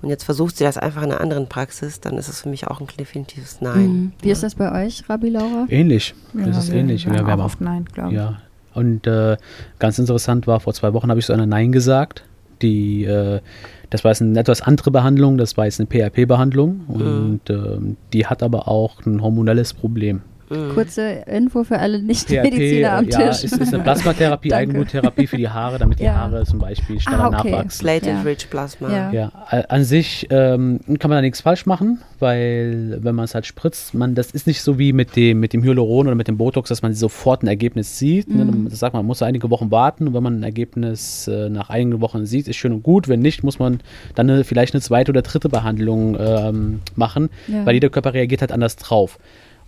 und 0.00 0.08
jetzt 0.08 0.24
versucht 0.24 0.56
sie 0.56 0.64
das 0.64 0.78
einfach 0.78 1.02
in 1.02 1.10
einer 1.10 1.20
anderen 1.20 1.48
Praxis, 1.48 2.00
dann 2.00 2.16
ist 2.16 2.28
es 2.28 2.40
für 2.42 2.48
mich 2.48 2.66
auch 2.68 2.80
ein 2.80 2.86
definitives 2.98 3.60
Nein. 3.60 3.86
Mhm. 3.88 4.12
Wie 4.22 4.30
ist 4.30 4.42
das 4.42 4.54
bei 4.54 4.86
euch, 4.86 5.02
Rabbi 5.08 5.28
Laura? 5.30 5.66
Ähnlich. 5.68 6.14
Das 6.32 6.56
ist 6.64 6.70
ähnlich. 6.70 7.02
sagen 7.02 7.16
Wir, 7.16 7.24
auch 7.24 7.28
haben 7.28 7.40
oft 7.42 7.60
Nein, 7.60 7.84
glaube 7.92 8.10
ich. 8.10 8.16
Ja. 8.16 8.40
Und 8.76 9.06
äh, 9.06 9.38
ganz 9.78 9.98
interessant 9.98 10.46
war, 10.46 10.60
vor 10.60 10.74
zwei 10.74 10.92
Wochen 10.92 11.08
habe 11.08 11.18
ich 11.18 11.24
so 11.24 11.32
einer 11.32 11.46
Nein 11.46 11.72
gesagt. 11.72 12.24
Die, 12.60 13.04
äh, 13.04 13.40
das 13.88 14.04
war 14.04 14.10
jetzt 14.10 14.20
eine 14.20 14.38
etwas 14.38 14.60
andere 14.60 14.90
Behandlung, 14.90 15.38
das 15.38 15.56
war 15.56 15.64
jetzt 15.64 15.80
eine 15.80 15.86
PRP-Behandlung 15.86 16.80
und 16.88 17.40
ähm, 17.50 17.96
die 18.12 18.26
hat 18.26 18.42
aber 18.42 18.68
auch 18.68 19.04
ein 19.04 19.22
hormonelles 19.22 19.74
Problem. 19.74 20.22
Mhm. 20.48 20.74
Kurze 20.74 21.02
Info 21.26 21.64
für 21.64 21.78
alle 21.78 22.00
Nicht-Mediziner 22.02 22.92
am 22.98 23.08
ja, 23.08 23.18
Tisch. 23.30 23.44
ist, 23.44 23.56
ist 23.58 23.74
eine 23.74 23.82
Plasmatherapie, 23.82 24.48
Danke. 24.50 24.62
Eigengluttherapie 24.70 25.26
für 25.26 25.36
die 25.36 25.48
Haare, 25.48 25.78
damit 25.78 25.98
die 25.98 26.04
Ja. 26.04 26.14
Haare 26.16 26.44
zum 26.44 26.58
Beispiel 26.58 27.00
schneller 27.00 27.24
Ah, 27.24 27.38
okay. 27.38 27.50
nachwachsen. 27.50 27.80
Platelet 27.84 28.14
Ja. 28.14 28.22
Rich 28.22 28.50
Plasma. 28.50 28.90
Ja. 28.90 29.12
Ja, 29.12 29.32
an 29.68 29.84
sich 29.84 30.26
ähm, 30.30 30.80
kann 30.98 31.08
man 31.10 31.18
da 31.18 31.20
nichts 31.22 31.40
falsch 31.40 31.66
machen, 31.66 32.00
weil 32.20 32.98
wenn 33.00 33.14
man 33.14 33.24
es 33.24 33.34
halt 33.34 33.46
spritzt, 33.46 33.94
man 33.94 34.14
das 34.14 34.30
ist 34.30 34.46
nicht 34.46 34.62
so 34.62 34.78
wie 34.78 34.92
mit 34.92 35.16
dem 35.16 35.40
mit 35.40 35.52
dem 35.52 35.62
Hyaluron 35.62 36.06
oder 36.06 36.16
mit 36.16 36.28
dem 36.28 36.36
Botox, 36.36 36.68
dass 36.68 36.82
man 36.82 36.94
sofort 36.94 37.42
ein 37.42 37.48
Ergebnis 37.48 37.98
sieht. 37.98 38.28
Ne? 38.28 38.44
Mhm. 38.44 38.68
Das 38.70 38.78
sagt 38.78 38.92
man, 38.94 39.00
man 39.00 39.06
muss 39.06 39.22
einige 39.22 39.50
Wochen 39.50 39.70
warten 39.70 40.08
und 40.08 40.14
wenn 40.14 40.22
man 40.22 40.40
ein 40.40 40.42
Ergebnis 40.42 41.28
äh, 41.28 41.48
nach 41.48 41.70
einigen 41.70 42.00
Wochen 42.00 42.24
sieht, 42.26 42.48
ist 42.48 42.56
schön 42.56 42.72
und 42.72 42.82
gut. 42.82 43.08
Wenn 43.08 43.20
nicht, 43.20 43.42
muss 43.42 43.58
man 43.58 43.80
dann 44.14 44.30
eine, 44.30 44.44
vielleicht 44.44 44.74
eine 44.74 44.80
zweite 44.80 45.10
oder 45.10 45.22
dritte 45.22 45.48
Behandlung 45.48 46.16
ähm, 46.20 46.80
machen, 46.94 47.30
Ja. 47.48 47.64
weil 47.66 47.74
jeder 47.74 47.88
Körper 47.90 48.14
reagiert 48.14 48.40
halt 48.42 48.52
anders 48.52 48.76
drauf. 48.76 49.18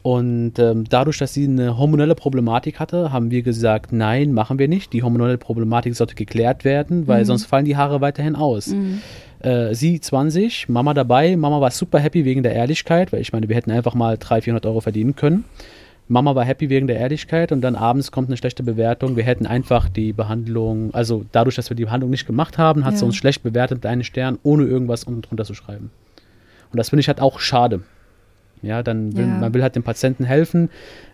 Und 0.02 0.58
ähm, 0.58 0.84
dadurch, 0.88 1.18
dass 1.18 1.34
sie 1.34 1.44
eine 1.44 1.76
hormonelle 1.76 2.14
Problematik 2.14 2.78
hatte, 2.78 3.12
haben 3.12 3.30
wir 3.30 3.42
gesagt, 3.42 3.92
nein, 3.92 4.32
machen 4.32 4.58
wir 4.58 4.68
nicht. 4.68 4.92
Die 4.92 5.02
hormonelle 5.02 5.38
Problematik 5.38 5.94
sollte 5.96 6.14
geklärt 6.14 6.64
werden, 6.64 7.06
weil 7.08 7.20
Mhm. 7.22 7.26
sonst 7.26 7.46
fallen 7.46 7.64
die 7.64 7.76
Haare 7.76 8.00
weiterhin 8.00 8.36
aus. 8.36 8.68
Mhm. 8.68 9.00
Äh, 9.40 9.74
sie 9.74 10.00
20, 10.00 10.68
Mama 10.68 10.94
dabei. 10.94 11.36
Mama 11.36 11.60
war 11.60 11.70
super 11.70 11.98
happy 11.98 12.24
wegen 12.24 12.42
der 12.42 12.54
Ehrlichkeit, 12.54 13.12
weil 13.12 13.20
ich 13.20 13.32
meine, 13.32 13.48
wir 13.48 13.56
hätten 13.56 13.70
einfach 13.70 13.94
mal 13.94 14.16
300, 14.16 14.44
400 14.44 14.66
Euro 14.66 14.80
verdienen 14.80 15.16
können. 15.16 15.44
Mama 16.10 16.34
war 16.34 16.44
happy 16.44 16.70
wegen 16.70 16.86
der 16.86 16.96
Ehrlichkeit 16.96 17.52
und 17.52 17.60
dann 17.60 17.74
abends 17.76 18.10
kommt 18.10 18.28
eine 18.28 18.36
schlechte 18.38 18.62
Bewertung. 18.62 19.16
Wir 19.16 19.24
hätten 19.24 19.46
einfach 19.46 19.90
die 19.90 20.14
Behandlung, 20.14 20.94
also 20.94 21.24
dadurch, 21.32 21.56
dass 21.56 21.70
wir 21.70 21.76
die 21.76 21.84
Behandlung 21.84 22.10
nicht 22.10 22.26
gemacht 22.26 22.56
haben, 22.56 22.86
hat 22.86 22.96
sie 22.96 23.02
Ja. 23.02 23.06
uns 23.08 23.16
schlecht 23.16 23.42
bewertet, 23.42 23.84
einen 23.84 24.04
Stern, 24.04 24.38
ohne 24.42 24.64
irgendwas 24.64 25.04
unten 25.04 25.20
drunter 25.20 25.44
zu 25.44 25.52
schreiben. 25.52 25.90
Und 26.72 26.78
das 26.78 26.88
finde 26.90 27.00
ich 27.02 27.08
halt 27.08 27.20
auch 27.20 27.40
schade. 27.40 27.82
Ja, 28.62 28.82
dann 28.82 29.16
will, 29.16 29.26
Ja. 29.26 29.38
man 29.38 29.54
will 29.54 29.62
halt 29.62 29.76
dem 29.76 29.82
Patienten 29.82 30.24
helfen. 30.24 30.70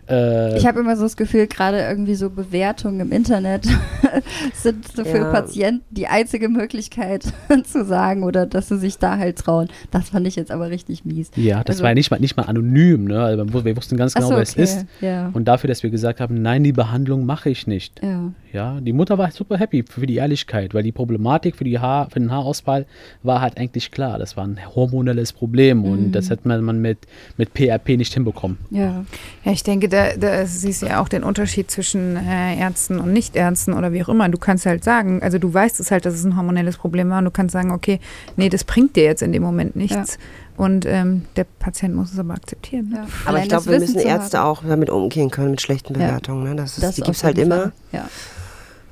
Äh, 0.09 0.57
Ich 0.57 0.65
habe 0.65 0.79
immer 0.79 0.95
so 0.97 1.03
das 1.03 1.17
Gefühl, 1.17 1.47
gerade 1.47 1.79
irgendwie 1.79 2.15
so 2.15 2.29
Bewertungen 2.29 2.99
im 2.99 3.11
Internet 3.11 3.65
sind 4.53 4.87
so 4.87 5.03
für 5.03 5.17
Ja. 5.17 5.31
Patienten 5.31 5.83
die 5.91 6.07
einzige 6.07 6.49
Möglichkeit 6.49 7.25
zu 7.65 7.85
sagen 7.85 8.23
oder 8.23 8.45
dass 8.45 8.69
sie 8.69 8.77
sich 8.77 8.97
da 8.97 9.17
halt 9.17 9.37
trauen. 9.37 9.67
Das 9.91 10.09
fand 10.09 10.27
ich 10.27 10.35
jetzt 10.35 10.51
aber 10.51 10.69
richtig 10.69 11.05
mies. 11.05 11.31
ja, 11.35 11.63
das 11.63 11.75
also- 11.77 11.83
war 11.83 11.91
ja 11.91 11.95
nicht 11.95 12.11
mal, 12.11 12.19
nicht 12.19 12.37
mal 12.37 12.43
anonym, 12.43 13.05
ne? 13.05 13.21
Also 13.21 13.65
wir 13.65 13.77
wussten 13.77 13.97
ganz 13.97 14.13
genau, 14.13 14.27
so, 14.27 14.35
wer 14.35 14.41
es 14.41 14.53
okay. 14.53 14.63
ist. 14.63 14.85
Ja. 15.01 15.29
Und 15.33 15.45
dafür, 15.47 15.67
dass 15.67 15.83
wir 15.83 15.89
gesagt 15.89 16.19
haben, 16.19 16.41
nein, 16.41 16.63
die 16.63 16.71
Behandlung 16.73 17.25
mache 17.25 17.49
ich 17.49 17.67
nicht. 17.67 18.01
ja. 18.03 18.31
Ja, 18.53 18.79
die 18.79 18.93
Mutter 18.93 19.17
war 19.17 19.29
super 19.31 19.57
happy 19.57 19.83
für 19.83 20.07
die 20.07 20.15
Ehrlichkeit, 20.15 20.73
weil 20.73 20.81
die 20.81 20.93
Problematik 20.93 21.57
für, 21.57 21.65
die 21.65 21.77
Haar, 21.77 22.09
für 22.09 22.21
den 22.21 22.31
Haarausfall 22.31 22.85
war 23.21 23.41
halt 23.41 23.57
eigentlich 23.57 23.91
klar. 23.91 24.17
Das 24.17 24.37
war 24.37 24.47
ein 24.47 24.57
hormonelles 24.73 25.33
Problem 25.33 25.83
und 25.83 25.99
Mhm. 26.07 26.11
das 26.13 26.29
hätte 26.29 26.47
man, 26.47 26.63
man 26.63 26.79
mit, 26.81 26.99
mit 27.35 27.53
PRP 27.53 27.97
nicht 27.97 28.13
hinbekommen. 28.13 28.57
Ja. 28.69 29.03
Ja, 29.43 29.51
ich 29.51 29.63
denke, 29.63 29.89
da, 29.95 30.17
da 30.17 30.45
siehst 30.45 30.81
du 30.81 30.87
ja 30.87 31.01
auch 31.01 31.09
den 31.09 31.23
Unterschied 31.23 31.71
zwischen 31.71 32.15
äh, 32.17 32.57
Ärzten 32.59 32.99
und 32.99 33.13
Nichtärzten 33.13 33.73
oder 33.73 33.91
wie 33.93 34.03
auch 34.03 34.09
immer. 34.09 34.27
Du 34.29 34.37
kannst 34.37 34.65
halt 34.65 34.83
sagen, 34.83 35.21
also 35.23 35.39
du 35.39 35.53
weißt 35.53 35.79
es 35.79 35.91
halt, 35.91 36.05
dass 36.05 36.13
es 36.13 36.23
ein 36.23 36.35
hormonelles 36.37 36.77
Problem 36.77 37.09
war 37.09 37.19
und 37.19 37.25
du 37.25 37.31
kannst 37.31 37.53
sagen, 37.53 37.71
okay, 37.71 37.99
nee, 38.37 38.49
das 38.49 38.63
bringt 38.63 38.95
dir 38.95 39.03
jetzt 39.05 39.21
in 39.21 39.31
dem 39.31 39.43
Moment 39.43 39.75
nichts. 39.75 40.17
Und 40.57 40.85
ähm, 40.85 41.25
der 41.35 41.43
Patient 41.59 41.95
muss 41.95 42.13
es 42.13 42.19
aber 42.19 42.33
akzeptieren. 42.35 42.89
Ne? 42.89 42.95
ja. 42.97 43.01
Aber 43.23 43.29
Allein 43.29 43.43
ich 43.43 43.49
glaube, 43.49 43.65
wir 43.65 43.79
müssen 43.79 43.99
Ärzte 43.99 44.39
haben. 44.39 44.47
auch 44.47 44.63
damit 44.63 44.89
umgehen 44.89 45.29
können, 45.29 45.51
mit 45.51 45.61
schlechten 45.61 45.99
Ja. 45.99 46.07
Bewertungen. 46.07 46.43
Ne? 46.43 46.55
Das 46.55 46.77
ist, 46.77 46.83
Das 46.83 46.95
die 46.95 47.01
gibt 47.01 47.17
es 47.17 47.23
halt 47.23 47.37
immer. 47.37 47.71
Ja. 47.91 48.07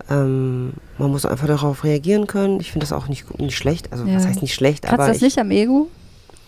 Ähm, 0.09 0.73
man 0.97 1.11
muss 1.11 1.25
einfach 1.25 1.47
darauf 1.47 1.83
reagieren 1.83 2.27
können. 2.27 2.59
Ich 2.59 2.71
finde 2.71 2.83
das 2.85 2.91
auch 2.91 3.07
nicht, 3.07 3.39
nicht 3.39 3.55
schlecht. 3.57 3.91
Also, 3.93 4.05
Ja. 4.05 4.15
was 4.15 4.27
heißt 4.27 4.41
nicht 4.41 4.53
schlecht, 4.53 4.83
Kratzt 4.83 4.93
aber 4.95 5.07
das 5.07 5.17
ich, 5.17 5.23
nicht 5.23 5.39
am 5.39 5.51
Ego? 5.51 5.87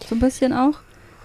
So 0.10 0.16
ein 0.16 0.20
bisschen 0.20 0.52
auch? 0.52 0.74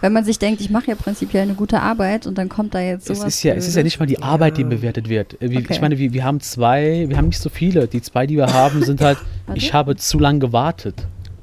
Wenn 0.01 0.13
man 0.13 0.25
sich 0.25 0.39
denkt, 0.39 0.61
ich 0.61 0.71
mache 0.71 0.87
ja 0.89 0.95
prinzipiell 0.95 1.43
eine 1.43 1.55
gute 1.55 1.81
Arbeit 1.81 2.27
und 2.27 2.39
dann 2.39 2.49
kommt 2.49 2.75
da 2.75 2.81
jetzt 2.81 3.11
Es 3.11 3.19
sowas. 3.19 3.35
ist, 3.35 3.43
ja, 3.43 3.55
es 3.55 3.69
ist 3.69 3.77
ja 3.77 3.83
nicht 3.83 3.99
mal 4.01 4.07
die 4.07 4.23
Arbeit, 4.23 4.57
die 4.57 4.65
bewertet 4.65 5.09
wird. 5.09 5.41
Äh, 5.43 5.51
wie- 5.51 5.59
Okay. 5.59 5.67
Ich 5.75 5.81
meine, 5.81 5.99
wir, 5.99 6.13
wir 6.13 6.25
haben 6.25 6.41
zwei, 6.41 7.05
wir 7.09 7.17
haben 7.19 7.27
nicht 7.29 7.41
so 7.41 7.51
viele. 7.51 7.87
Die 7.87 8.01
zwei, 8.01 8.27
die 8.27 8.37
wir 8.37 8.47
haben, 8.53 8.83
sind 8.83 9.01
halt, 9.03 9.19
Warte. 9.47 9.59
ich 9.59 9.75
habe 9.75 9.97
zu 9.97 10.19
lang 10.19 10.41
gewartet. 10.41 10.95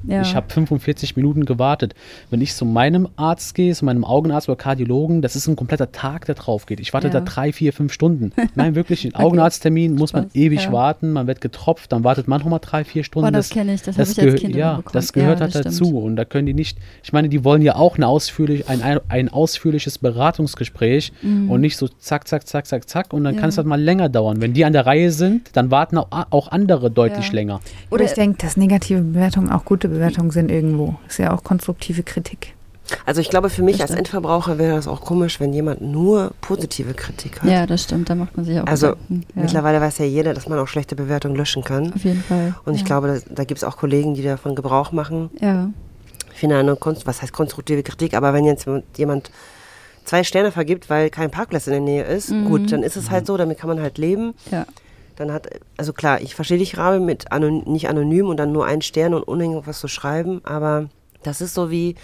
Ja. 0.06 0.22
Ich 0.22 0.34
habe 0.36 0.46
45 0.52 1.16
Minuten 1.16 1.44
gewartet. 1.44 1.94
Wenn 2.30 2.40
ich 2.40 2.54
zu 2.54 2.64
meinem 2.64 3.08
Arzt 3.16 3.54
gehe, 3.54 3.74
zu 3.74 3.84
meinem 3.84 4.04
Augenarzt 4.04 4.48
oder 4.48 4.56
Kardiologen, 4.56 5.22
das 5.22 5.36
ist 5.36 5.46
ein 5.48 5.56
kompletter 5.56 5.92
Tag, 5.92 6.26
der 6.26 6.34
drauf 6.34 6.66
geht. 6.66 6.80
Ich 6.80 6.92
warte 6.92 7.08
Ja. 7.08 7.12
da 7.14 7.20
drei, 7.20 7.52
vier, 7.52 7.72
fünf 7.72 7.92
Stunden. 7.92 8.32
Nein, 8.54 8.74
wirklich, 8.74 9.02
den 9.02 9.14
Augenarzttermin 9.14 9.94
muss 9.94 10.12
man 10.12 10.30
ewig 10.34 10.64
Ja. 10.64 10.72
warten. 10.72 11.12
Man 11.12 11.26
wird 11.26 11.40
getropft, 11.40 11.92
dann 11.92 12.04
wartet 12.04 12.28
man 12.28 12.40
nochmal 12.40 12.60
drei, 12.62 12.84
vier 12.84 13.04
Stunden. 13.04 13.28
Oh, 13.28 13.30
das 13.32 13.50
kenne 13.50 13.74
ich, 13.74 13.82
das, 13.82 13.96
habe 13.96 14.06
das 14.06 14.18
ich 14.18 14.24
als 14.24 14.40
Kind 14.40 14.54
ja, 14.54 14.82
das 14.92 15.12
gehört 15.12 15.38
ja, 15.40 15.44
halt 15.46 15.54
das 15.54 15.62
dazu. 15.64 15.98
Und 15.98 16.16
da 16.16 16.24
können 16.24 16.46
die 16.46 16.54
nicht, 16.54 16.78
ich 17.02 17.12
meine, 17.12 17.28
die 17.28 17.44
wollen 17.44 17.62
ja 17.62 17.76
auch 17.76 17.96
eine 17.96 18.06
ausführlich, 18.08 18.68
ein, 18.68 18.82
ein 19.08 19.28
ausführliches 19.28 19.98
Beratungsgespräch 19.98 21.12
Mhm. 21.22 21.50
und 21.50 21.60
nicht 21.60 21.76
so 21.76 21.88
zack, 21.88 22.28
zack, 22.28 22.46
zack, 22.46 22.66
zack, 22.66 22.88
zack. 22.88 23.12
Und 23.12 23.24
dann 23.24 23.34
Ja. 23.34 23.40
kann 23.40 23.48
es 23.48 23.56
halt 23.58 23.66
mal 23.66 23.80
länger 23.80 24.08
dauern. 24.08 24.40
Wenn 24.40 24.52
die 24.52 24.64
an 24.64 24.72
der 24.72 24.86
Reihe 24.86 25.10
sind, 25.10 25.50
dann 25.54 25.70
warten 25.70 25.98
auch, 25.98 26.08
auch 26.30 26.48
andere 26.48 26.90
deutlich 26.90 27.28
Ja. 27.28 27.34
länger. 27.34 27.60
Oder 27.90 28.04
ich 28.04 28.12
denke, 28.12 28.38
dass 28.38 28.56
negative 28.56 29.00
Bewertungen 29.00 29.50
auch 29.50 29.64
gute 29.64 29.87
Bewertungen 29.88 30.30
sind 30.30 30.50
irgendwo. 30.50 30.96
Ist 31.08 31.18
ja 31.18 31.32
auch 31.32 31.42
konstruktive 31.44 32.02
Kritik. 32.02 32.54
also 33.04 33.20
ich 33.20 33.28
glaube, 33.30 33.50
für 33.50 33.62
mich 33.62 33.80
als. 33.82 33.90
Endverbraucher 33.90 34.56
wäre 34.58 34.76
das 34.76 34.86
auch 34.88 35.00
komisch, 35.02 35.40
wenn 35.40 35.52
jemand 35.52 35.80
nur 35.82 36.30
positive 36.40 36.94
Kritik 36.94 37.42
hat. 37.42 37.50
Ja, 37.50 37.66
das 37.66 37.82
stimmt, 37.84 38.08
da 38.08 38.14
macht 38.14 38.36
man 38.36 38.46
sich 38.46 38.58
auch 38.60 38.66
Also, 38.66 38.88
Gedanken. 38.92 39.24
ja. 39.34 39.42
Mittlerweile 39.42 39.80
weiß 39.80 39.98
ja 39.98 40.04
jeder, 40.06 40.32
dass 40.34 40.48
man 40.48 40.58
auch 40.58 40.68
schlechte 40.68 40.96
Bewertungen 40.96 41.36
löschen 41.36 41.64
kann. 41.64 41.92
Auf 41.92 42.04
jeden 42.04 42.22
Fall. 42.22 42.54
Und 42.64 42.74
ich 42.74 42.80
ja. 42.80 42.86
glaube, 42.86 43.08
da, 43.26 43.34
da 43.34 43.44
gibt 43.44 43.58
es 43.58 43.64
auch 43.64 43.76
Kollegen, 43.76 44.14
die 44.14 44.22
davon 44.22 44.54
Gebrauch 44.54 44.92
machen. 44.92 45.30
Ja, 45.40 45.68
Ich 46.32 46.38
finde 46.40 46.56
eine 46.56 46.76
Konst 46.76 47.06
was 47.06 47.20
heißt 47.20 47.32
konstruktive 47.32 47.82
Kritik, 47.82 48.14
aber 48.14 48.32
wenn 48.32 48.44
jetzt 48.44 48.66
jemand 48.96 49.30
zwei 50.04 50.24
Sterne 50.24 50.52
vergibt, 50.52 50.88
weil 50.88 51.10
kein 51.10 51.30
Parkplatz 51.30 51.66
in 51.66 51.72
der 51.74 51.82
Nähe 51.82 52.04
ist, 52.04 52.30
Mhm. 52.30 52.44
gut, 52.46 52.72
dann 52.72 52.82
ist 52.82 52.96
es 52.96 53.10
halt 53.10 53.26
so, 53.26 53.36
damit 53.36 53.58
kann 53.58 53.68
man 53.68 53.80
halt 53.82 53.98
leben. 53.98 54.32
ja. 54.50 54.64
Dann 55.18 55.32
hat, 55.32 55.48
also 55.76 55.92
klar, 55.92 56.20
ich 56.20 56.34
verstehe 56.34 56.58
dich, 56.58 56.78
Rabe, 56.78 57.00
mit 57.00 57.32
anon 57.32 57.64
nicht 57.66 57.88
anonym 57.88 58.28
und 58.28 58.36
dann 58.38 58.52
nur 58.52 58.66
ein 58.66 58.82
Stern 58.82 59.14
und 59.14 59.26
ohne 59.26 59.44
irgendwas 59.44 59.80
zu 59.80 59.88
schreiben, 59.88 60.40
aber 60.44 60.86
das 61.24 61.40
ist 61.40 61.54
so 61.54 61.70
wie, 61.72 61.96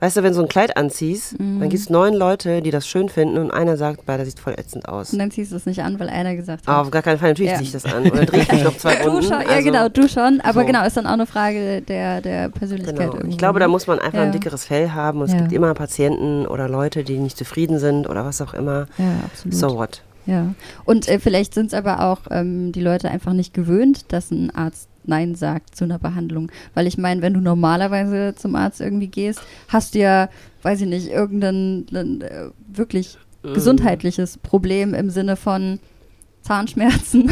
weißt 0.00 0.16
du, 0.16 0.22
wenn 0.24 0.30
du 0.30 0.34
so 0.34 0.42
ein 0.42 0.48
Kleid 0.48 0.76
anziehst, 0.76 1.38
Mhm. 1.38 1.60
dann 1.60 1.68
gibt 1.68 1.80
es 1.82 1.90
neun 1.90 2.14
Leute, 2.14 2.60
die 2.62 2.70
das 2.72 2.88
schön 2.88 3.08
finden 3.08 3.38
und 3.38 3.52
einer 3.52 3.76
sagt, 3.76 4.04
bah, 4.06 4.16
das 4.18 4.26
sieht 4.26 4.40
voll 4.40 4.54
ätzend 4.54 4.88
aus. 4.88 5.12
Und 5.12 5.20
dann 5.20 5.30
ziehst 5.30 5.52
du 5.52 5.56
es 5.56 5.64
nicht 5.66 5.80
an, 5.82 6.00
weil 6.00 6.08
einer 6.08 6.34
gesagt 6.34 6.66
hat. 6.66 6.74
auf 6.74 6.90
gar 6.90 7.02
keinen 7.02 7.18
Fall, 7.18 7.28
natürlich 7.28 7.52
Ja. 7.52 7.58
ziehe 7.58 7.66
ich 7.68 7.72
das 7.72 7.84
an. 7.84 8.10
Oder 8.10 8.24
drehe 8.26 8.40
ich 8.40 8.50
mich 8.50 8.64
noch 8.64 8.76
zwei 8.76 8.96
Du 9.04 9.08
Runden. 9.10 9.22
schon, 9.22 9.40
ja, 9.42 9.46
Also, 9.46 9.64
genau, 9.70 9.88
du 9.88 10.08
schon. 10.08 10.40
Aber 10.40 10.60
so. 10.62 10.66
genau, 10.66 10.84
ist 10.84 10.96
dann 10.96 11.06
auch 11.06 11.12
eine 11.12 11.26
Frage 11.26 11.82
der, 11.82 12.20
der 12.20 12.48
Persönlichkeit. 12.48 12.96
Genau. 12.96 13.12
irgendwo, 13.12 13.30
Ich 13.30 13.38
glaube, 13.38 13.60
da 13.60 13.66
ne? 13.66 13.70
muss 13.72 13.86
man 13.86 14.00
einfach 14.00 14.18
Ja. 14.18 14.24
ein 14.24 14.32
dickeres 14.32 14.64
Fell 14.64 14.90
haben 14.90 15.20
und 15.20 15.26
es 15.26 15.32
Ja. 15.34 15.38
gibt 15.40 15.52
immer 15.52 15.72
Patienten 15.74 16.46
oder 16.48 16.68
Leute, 16.68 17.04
die 17.04 17.18
nicht 17.18 17.36
zufrieden 17.36 17.78
sind 17.78 18.08
oder 18.08 18.24
was 18.24 18.40
auch 18.40 18.54
immer. 18.54 18.86
Ja, 18.98 19.20
absolut. 19.24 19.54
So 19.54 19.76
what? 19.76 20.02
Ja. 20.30 20.54
Und 20.84 21.08
äh, 21.08 21.18
vielleicht 21.18 21.54
sind 21.54 21.66
es 21.66 21.74
aber 21.74 22.00
auch 22.04 22.20
ähm, 22.30 22.70
die 22.72 22.80
Leute 22.82 23.10
einfach 23.10 23.32
nicht 23.32 23.52
gewöhnt, 23.52 24.12
dass 24.12 24.30
ein 24.30 24.50
Arzt 24.54 24.88
Nein 25.04 25.34
sagt 25.34 25.74
zu 25.74 25.84
einer 25.84 25.98
Behandlung. 25.98 26.52
Weil 26.74 26.86
ich 26.86 26.96
meine, 26.98 27.20
wenn 27.22 27.34
du 27.34 27.40
normalerweise 27.40 28.34
zum 28.36 28.54
Arzt 28.54 28.80
irgendwie 28.80 29.08
gehst, 29.08 29.40
hast 29.68 29.94
du 29.94 29.98
ja, 30.00 30.28
weiß 30.62 30.82
ich 30.82 30.86
nicht, 30.88 31.08
irgendein 31.10 31.86
ein, 31.92 32.20
äh, 32.20 32.50
wirklich 32.68 33.18
Mhm. 33.42 33.54
gesundheitliches 33.54 34.36
Problem 34.36 34.92
im 34.92 35.08
Sinne 35.08 35.34
von 35.34 35.78
Zahnschmerzen 36.42 37.30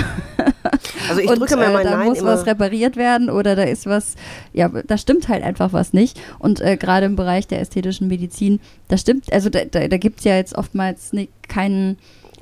Also 1.08 1.20
ich 1.20 1.28
und 1.28 1.38
drücke 1.38 1.56
mir 1.56 1.66
äh, 1.66 1.72
mein 1.72 1.84
da 1.84 1.96
Nein 1.98 2.08
muss 2.08 2.18
immer. 2.18 2.32
was 2.32 2.46
repariert 2.46 2.96
werden 2.96 3.28
oder 3.30 3.56
da 3.56 3.62
ist 3.64 3.86
was, 3.86 4.14
ja, 4.52 4.68
da 4.68 4.96
stimmt 4.98 5.28
halt 5.28 5.42
einfach 5.42 5.72
was 5.72 5.92
nicht. 5.92 6.18
Und 6.38 6.60
äh, 6.60 6.76
gerade 6.76 7.06
im 7.06 7.16
Bereich 7.16 7.46
der 7.46 7.60
ästhetischen 7.60 8.08
Medizin, 8.08 8.60
da 8.88 8.96
stimmt, 8.98 9.32
also 9.32 9.48
da, 9.50 9.64
da, 9.64 9.86
da 9.88 9.96
gibt 9.98 10.18
es 10.20 10.24
ja 10.24 10.36
jetzt 10.36 10.54
oftmals 10.56 11.12
ni- 11.12 11.28
keinen, 11.46 11.98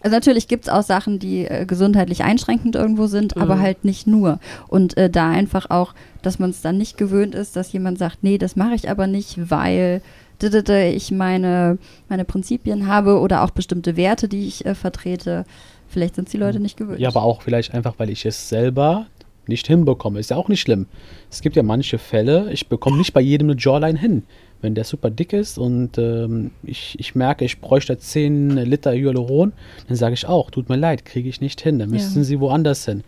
also 0.06 0.14
natürlich 0.16 0.46
gibt 0.46 0.66
es 0.66 0.68
auch 0.72 0.82
Sachen, 0.84 1.18
die 1.18 1.46
äh, 1.46 1.66
gesundheitlich 1.66 2.22
einschränkend 2.22 2.76
irgendwo 2.76 3.06
sind, 3.08 3.36
aber 3.36 3.56
Mhm. 3.56 3.60
halt 3.60 3.84
nicht 3.84 4.06
nur. 4.06 4.38
Und 4.68 4.96
äh, 4.96 5.10
da 5.10 5.30
einfach 5.30 5.68
auch, 5.70 5.94
dass 6.22 6.38
man 6.38 6.50
es 6.50 6.60
dann 6.62 6.78
nicht 6.78 6.96
gewöhnt 6.96 7.34
ist, 7.34 7.56
dass 7.56 7.72
jemand 7.72 7.98
sagt, 7.98 8.18
nee, 8.22 8.38
das 8.38 8.54
mache 8.54 8.74
ich 8.74 8.88
aber 8.88 9.08
nicht, 9.08 9.50
weil 9.50 10.00
ich 10.40 11.10
meine, 11.10 11.78
meine 12.08 12.24
Prinzipien 12.24 12.86
habe 12.86 13.18
oder 13.18 13.42
auch 13.42 13.50
bestimmte 13.50 13.96
Werte, 13.96 14.28
die 14.28 14.46
ich 14.46 14.64
äh, 14.64 14.74
vertrete. 14.76 15.44
Vielleicht 15.88 16.14
sind 16.14 16.32
die 16.32 16.36
Leute 16.36 16.60
nicht 16.60 16.76
gewöhnt. 16.76 17.00
Ja, 17.00 17.08
aber 17.08 17.22
auch 17.22 17.42
vielleicht 17.42 17.74
einfach, 17.74 17.94
weil 17.98 18.10
ich 18.10 18.24
es 18.26 18.48
selber 18.48 19.06
nicht 19.48 19.66
hinbekomme. 19.66 20.20
Ist 20.20 20.30
ja 20.30 20.36
auch 20.36 20.48
nicht 20.48 20.60
schlimm. 20.60 20.86
Es 21.30 21.40
gibt 21.40 21.56
ja 21.56 21.62
manche 21.62 21.98
Fälle, 21.98 22.52
ich 22.52 22.68
bekomme 22.68 22.96
nicht 22.98 23.12
bei 23.12 23.20
jedem 23.22 23.50
eine 23.50 23.58
Jawline 23.58 23.98
hin. 23.98 24.22
Wenn 24.62 24.74
der 24.74 24.84
super 24.84 25.10
dick 25.10 25.32
ist 25.32 25.58
und 25.58 25.98
ähm, 25.98 26.50
ich, 26.62 26.96
ich 26.98 27.14
merke, 27.14 27.44
ich 27.44 27.60
bräuchte 27.60 27.98
10 27.98 28.56
Liter 28.56 28.92
Hyaluron, 28.92 29.52
dann 29.86 29.96
sage 29.96 30.14
ich 30.14 30.26
auch, 30.26 30.50
tut 30.50 30.68
mir 30.68 30.76
leid, 30.76 31.04
kriege 31.04 31.28
ich 31.28 31.40
nicht 31.40 31.60
hin. 31.60 31.78
Dann 31.78 31.90
Ja. 31.90 31.94
müssten 31.96 32.24
sie 32.24 32.40
woanders 32.40 32.84
hin. 32.86 33.04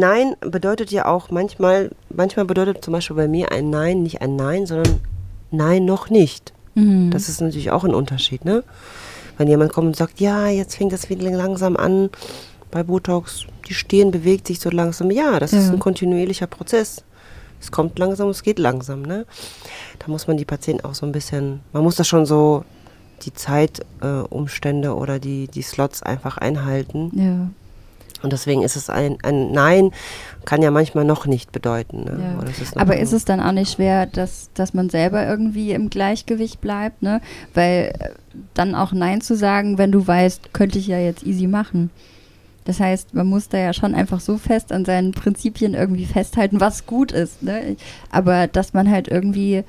Nein 0.00 0.34
bedeutet 0.40 0.90
ja 0.90 1.06
auch 1.06 1.30
manchmal, 1.30 1.90
manchmal 2.10 2.44
bedeutet 2.46 2.84
zum 2.84 2.92
Beispiel 2.92 3.16
bei 3.16 3.28
mir 3.28 3.50
ein 3.52 3.70
Nein 3.70 4.02
nicht 4.02 4.20
ein 4.22 4.36
Nein, 4.36 4.66
sondern 4.66 5.00
Nein 5.50 5.84
noch 5.84 6.10
nicht. 6.10 6.52
Mhm. 6.74 7.10
Das 7.10 7.28
ist 7.28 7.40
natürlich 7.40 7.70
auch 7.70 7.84
ein 7.84 7.94
Unterschied, 7.94 8.44
ne? 8.44 8.62
Wenn 9.38 9.48
jemand 9.48 9.72
kommt 9.72 9.86
und 9.86 9.96
sagt, 9.96 10.20
ja, 10.20 10.48
jetzt 10.48 10.74
fängt 10.76 10.92
das 10.92 11.08
wieder 11.10 11.30
langsam 11.30 11.76
an 11.76 12.10
bei 12.70 12.82
Botox, 12.82 13.46
die 13.68 13.74
Stirn 13.74 14.10
bewegt 14.10 14.46
sich 14.48 14.60
so 14.60 14.68
langsam. 14.68 15.10
Ja, 15.10 15.38
das 15.38 15.52
ist 15.52 15.68
Ja. 15.68 15.72
ein 15.72 15.78
kontinuierlicher 15.78 16.46
Prozess. 16.48 17.02
Es 17.60 17.70
kommt 17.70 17.98
langsam, 17.98 18.28
es 18.28 18.42
geht 18.42 18.58
langsam, 18.58 19.02
ne? 19.02 19.26
Da 19.98 20.06
muss 20.08 20.26
man 20.26 20.36
die 20.36 20.44
Patienten 20.44 20.84
auch 20.84 20.94
so 20.94 21.06
ein 21.06 21.12
bisschen, 21.12 21.60
man 21.72 21.82
muss 21.82 21.96
das 21.96 22.06
schon 22.06 22.26
so 22.26 22.64
die 23.22 23.34
Zeitumstände 23.34 24.88
äh, 24.88 24.92
oder 24.92 25.18
die, 25.18 25.48
die 25.48 25.62
Slots 25.62 26.02
einfach 26.02 26.38
einhalten. 26.38 27.10
ja. 27.14 27.50
Und 28.22 28.32
deswegen 28.32 28.62
ist 28.62 28.76
es 28.76 28.90
ein, 28.90 29.18
ein 29.22 29.52
Nein, 29.52 29.92
kann 30.44 30.62
ja 30.62 30.70
manchmal 30.70 31.04
noch 31.04 31.26
nicht 31.26 31.52
bedeuten. 31.52 32.04
Ne? 32.04 32.36
Ja. 32.42 32.50
Ist 32.50 32.76
Aber 32.76 32.98
ist 32.98 33.12
es 33.12 33.24
dann 33.24 33.40
auch 33.40 33.52
nicht 33.52 33.72
schwer, 33.72 34.06
dass, 34.06 34.50
dass 34.54 34.74
man 34.74 34.90
selber 34.90 35.26
irgendwie 35.26 35.72
im 35.72 35.90
Gleichgewicht 35.90 36.60
bleibt, 36.60 37.02
ne? 37.02 37.20
Weil 37.54 37.92
äh, 37.98 38.08
dann 38.54 38.74
auch 38.74 38.92
Nein 38.92 39.20
zu 39.20 39.36
sagen, 39.36 39.78
wenn 39.78 39.92
du 39.92 40.06
weißt, 40.06 40.52
könnte 40.52 40.78
ich 40.78 40.88
ja 40.88 40.98
jetzt 40.98 41.24
easy 41.24 41.46
machen. 41.46 41.90
Das 42.68 42.80
heißt, 42.80 43.14
man 43.14 43.26
muss 43.26 43.48
da 43.48 43.56
ja 43.56 43.72
schon 43.72 43.94
einfach 43.94 44.20
so 44.20 44.36
fest 44.36 44.72
an 44.72 44.84
seinen 44.84 45.12
Prinzipien 45.12 45.72
irgendwie 45.72 46.04
festhalten, 46.04 46.60
was 46.60 46.84
gut 46.84 47.12
ist, 47.12 47.42
ne? 47.42 47.76
Aber 48.12 48.46
dass 48.46 48.74
man 48.74 48.90
halt 48.90 49.08
irgendwie, 49.08 49.64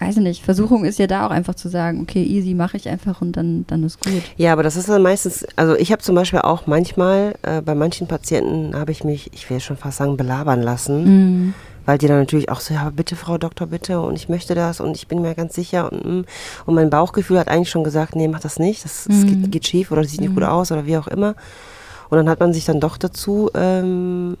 weiß 0.00 0.16
ich 0.16 0.22
nicht, 0.24 0.42
Versuchung 0.42 0.84
ist 0.84 0.98
ja 0.98 1.06
da 1.06 1.24
auch 1.24 1.30
einfach 1.30 1.54
zu 1.54 1.68
sagen, 1.68 2.00
okay, 2.02 2.24
easy 2.24 2.52
mache 2.54 2.76
ich 2.76 2.88
einfach 2.88 3.22
und 3.22 3.36
dann, 3.36 3.64
dann 3.68 3.84
ist 3.84 4.04
gut. 4.04 4.22
Ja, 4.36 4.52
aber 4.52 4.64
das 4.64 4.74
ist 4.74 4.88
dann 4.88 5.02
meistens, 5.02 5.46
also 5.54 5.76
ich 5.76 5.92
habe 5.92 6.02
zum 6.02 6.16
Beispiel 6.16 6.40
auch 6.40 6.66
manchmal, 6.66 7.36
äh, 7.42 7.62
bei 7.62 7.76
manchen 7.76 8.08
Patienten 8.08 8.74
habe 8.74 8.90
ich 8.90 9.04
mich, 9.04 9.30
ich 9.32 9.48
will 9.48 9.60
schon 9.60 9.76
fast 9.76 9.98
sagen, 9.98 10.16
belabern 10.16 10.62
lassen, 10.62 11.04
Mhm. 11.04 11.54
weil 11.86 11.98
die 11.98 12.08
dann 12.08 12.18
natürlich 12.18 12.48
auch 12.48 12.58
so, 12.58 12.74
ja, 12.74 12.90
bitte, 12.90 13.14
Frau 13.14 13.38
Doktor, 13.38 13.68
bitte, 13.68 14.00
und 14.00 14.16
ich 14.16 14.28
möchte 14.28 14.56
das 14.56 14.80
und 14.80 14.96
ich 14.96 15.06
bin 15.06 15.22
mir 15.22 15.36
ganz 15.36 15.54
sicher 15.54 15.92
und, 15.92 16.04
mm. 16.04 16.24
und 16.66 16.74
mein 16.74 16.90
Bauchgefühl 16.90 17.38
hat 17.38 17.46
eigentlich 17.46 17.70
schon 17.70 17.84
gesagt, 17.84 18.16
nee, 18.16 18.26
mach 18.26 18.40
das 18.40 18.58
nicht, 18.58 18.84
das, 18.84 19.04
das 19.06 19.18
Mhm. 19.18 19.42
geht, 19.42 19.52
geht 19.52 19.66
schief 19.68 19.92
oder 19.92 20.02
sieht 20.02 20.20
nicht 20.22 20.34
gut 20.34 20.42
aus 20.42 20.72
oder 20.72 20.86
wie 20.86 20.96
auch 20.96 21.06
immer. 21.06 21.36
Und 22.14 22.26
dann 22.26 22.28
hat 22.30 22.40
man 22.40 22.52
sich 22.52 22.64
dann 22.64 22.80
doch 22.80 22.96
dazu 22.96 23.50
ähm, 23.54 24.36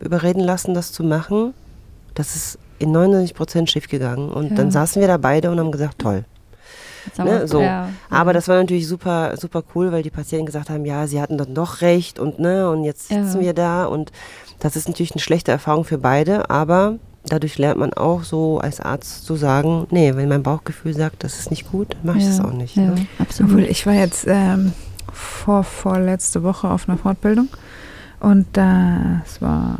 überreden 0.00 0.40
lassen, 0.40 0.74
das 0.74 0.92
zu 0.92 1.04
machen. 1.04 1.54
Das 2.14 2.34
ist 2.36 2.58
in 2.78 2.92
99 2.92 3.34
Prozent 3.34 3.70
schief 3.70 3.88
gegangen. 3.88 4.28
Und 4.30 4.50
Ja. 4.50 4.56
dann 4.56 4.70
saßen 4.70 5.00
wir 5.00 5.08
da 5.08 5.16
beide 5.16 5.50
und 5.50 5.58
haben 5.60 5.70
gesagt, 5.72 5.98
toll. 5.98 6.24
Ne, 7.16 7.48
so. 7.48 7.60
ja, 7.62 7.88
Aber 8.10 8.30
ja. 8.30 8.34
das 8.34 8.46
war 8.48 8.56
natürlich 8.56 8.86
super, 8.86 9.34
super 9.38 9.62
cool, 9.74 9.90
weil 9.90 10.02
die 10.02 10.10
Patienten 10.10 10.46
gesagt 10.46 10.68
haben, 10.68 10.84
ja, 10.84 11.06
sie 11.06 11.20
hatten 11.20 11.38
dann 11.38 11.54
doch 11.54 11.80
recht 11.80 12.18
und 12.18 12.38
ne, 12.38 12.68
und 12.70 12.84
jetzt 12.84 13.10
Ja. 13.10 13.24
sitzen 13.24 13.40
wir 13.40 13.54
da 13.54 13.86
und 13.86 14.12
das 14.58 14.76
ist 14.76 14.86
natürlich 14.86 15.12
eine 15.12 15.20
schlechte 15.22 15.50
Erfahrung 15.50 15.84
für 15.84 15.96
beide, 15.96 16.50
aber 16.50 16.96
dadurch 17.26 17.56
lernt 17.56 17.78
man 17.80 17.94
auch 17.94 18.22
so 18.22 18.58
als 18.58 18.80
Arzt 18.80 19.24
zu 19.24 19.34
sagen, 19.36 19.86
nee, 19.90 20.14
wenn 20.14 20.28
mein 20.28 20.42
Bauchgefühl 20.42 20.92
sagt, 20.94 21.24
das 21.24 21.38
ist 21.38 21.50
nicht 21.50 21.70
gut, 21.72 21.88
dann 21.94 22.00
mache 22.04 22.18
ich 22.18 22.24
ja, 22.24 22.30
das 22.30 22.40
auch 22.40 22.52
nicht. 22.52 22.76
Ja, 22.76 22.82
Ne? 22.82 23.06
absolut. 23.18 23.52
Obwohl, 23.52 23.64
ich 23.64 23.86
war 23.86 23.94
jetzt 23.94 24.26
ähm, 24.28 24.72
vor, 25.12 25.64
vorletzte 25.64 26.42
Woche 26.42 26.68
auf 26.68 26.88
einer 26.88 26.98
Fortbildung 26.98 27.48
und 28.20 28.46
das 28.52 29.40
war, 29.40 29.78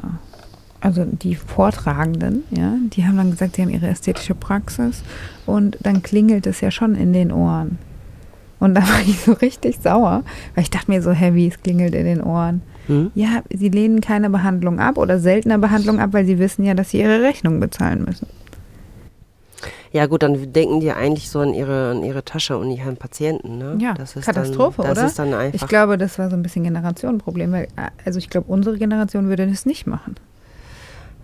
also 0.81 1.05
die 1.05 1.35
Vortragenden, 1.35 2.45
ja, 2.51 2.75
die 2.85 3.07
haben 3.07 3.17
dann 3.17 3.31
gesagt, 3.31 3.57
sie 3.57 3.63
haben 3.63 3.71
ihre 3.71 3.89
ästhetische 3.89 4.35
Praxis 4.35 5.03
und 5.47 5.79
dann 5.83 6.03
klingelt 6.03 6.47
es 6.47 6.61
ja 6.61 6.71
schon 6.71 6.95
in 6.95 7.13
den 7.13 7.33
Ohren. 7.33 7.79
Und 8.59 8.75
da 8.75 8.83
war 8.89 9.01
ich 9.01 9.21
so 9.21 9.33
richtig 9.33 9.79
sauer, 9.83 10.23
weil 10.55 10.63
ich 10.63 10.71
dachte 10.71 10.91
mir 10.91 11.03
so, 11.03 11.13
heavy, 11.13 11.49
es 11.49 11.63
klingelt 11.63 11.95
in 11.95 12.07
den 12.07 12.23
Ohren. 12.23 12.63
Hm? 12.87 13.11
Ja, 13.15 13.43
sie 13.53 13.69
lehnen 13.69 14.01
keine 14.01 14.31
Behandlung 14.31 14.81
ab 14.81 14.97
oder 14.97 15.19
seltener 15.19 15.59
Behandlung 15.59 16.01
ab, 16.01 16.11
weil 16.13 16.25
sie 16.25 16.39
wissen 16.39 16.65
ja, 16.65 16.75
dass 16.75 16.91
sie 16.91 17.01
ihre 17.01 17.23
Rechnung 17.23 17.61
bezahlen 17.61 18.05
müssen. 18.05 18.27
Ja 19.93 20.07
gut, 20.07 20.23
dann 20.23 20.53
denken 20.53 20.79
die 20.81 20.93
eigentlich 20.93 21.29
so 21.31 21.41
an 21.41 21.53
ihre, 21.53 21.91
an 21.91 22.05
ihre 22.05 22.25
Tasche 22.25 22.57
und 22.57 22.69
nicht 22.69 22.83
an 22.83 22.97
Patienten. 22.97 23.59
Ne? 23.59 23.77
Ja, 23.81 23.95
das 23.95 24.15
ist 24.15 24.25
Katastrophe, 24.25 24.83
dann, 24.83 24.91
das 24.91 24.99
oder? 24.99 25.07
ist 25.09 25.19
dann 25.19 25.35
einfach. 25.35 25.63
Ich 25.63 25.69
glaube, 25.69 25.99
das 25.99 26.19
war 26.19 26.31
so 26.31 26.37
ein 26.37 26.43
bisschen 26.45 26.63
Generationenproblem. 26.63 27.51
Weil, 27.53 27.69
also 28.05 28.19
ich 28.19 28.31
glaube, 28.31 28.47
unsere 28.53 28.79
Generation 28.79 29.29
würde 29.29 29.49
das 29.49 29.67
nicht 29.67 29.89
machen. 29.89 30.15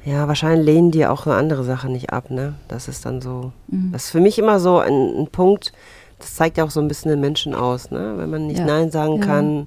ja, 0.05 0.27
wahrscheinlich 0.27 0.67
lehnen 0.67 0.91
die 0.91 1.07
auch 1.07 1.27
eine 1.27 1.37
andere 1.37 1.63
Sache 1.63 1.89
nicht 1.89 2.11
ab. 2.13 2.31
Ne? 2.31 2.55
Das 2.67 2.89
ist 2.89 3.07
dann 3.07 3.21
so. 3.21 3.53
Mhm. 3.69 3.91
Das 3.93 4.07
ist 4.07 4.11
für 4.11 4.21
mich 4.21 4.37
immer 4.39 4.59
so 4.59 4.79
ein, 4.81 4.93
ein 5.17 5.29
Punkt, 5.29 5.73
das 6.19 6.35
zeigt 6.35 6.57
ja 6.59 6.65
auch 6.65 6.71
so 6.71 6.81
ein 6.81 6.89
bisschen 6.89 7.11
den 7.11 7.21
Menschen 7.21 7.55
aus, 7.55 7.91
ne? 7.93 8.15
wenn 8.17 8.31
man 8.31 8.49
nicht 8.49 8.59
Ja. 8.59 8.65
Nein 8.67 8.91
sagen 8.91 9.19
Ja. 9.21 9.27
kann 9.27 9.67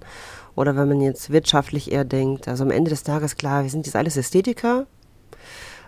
oder 0.55 0.75
wenn 0.75 0.89
man 0.89 0.99
jetzt 0.99 1.29
wirtschaftlich 1.29 1.89
eher 1.91 2.03
denkt. 2.03 2.49
Also 2.49 2.63
am 2.65 2.71
Ende 2.71 2.89
des 2.89 3.03
Tages, 3.03 3.37
klar, 3.37 3.63
wir 3.63 3.69
sind 3.69 3.85
jetzt 3.85 3.95
alles 3.95 4.17
Ästhetiker, 4.17 4.87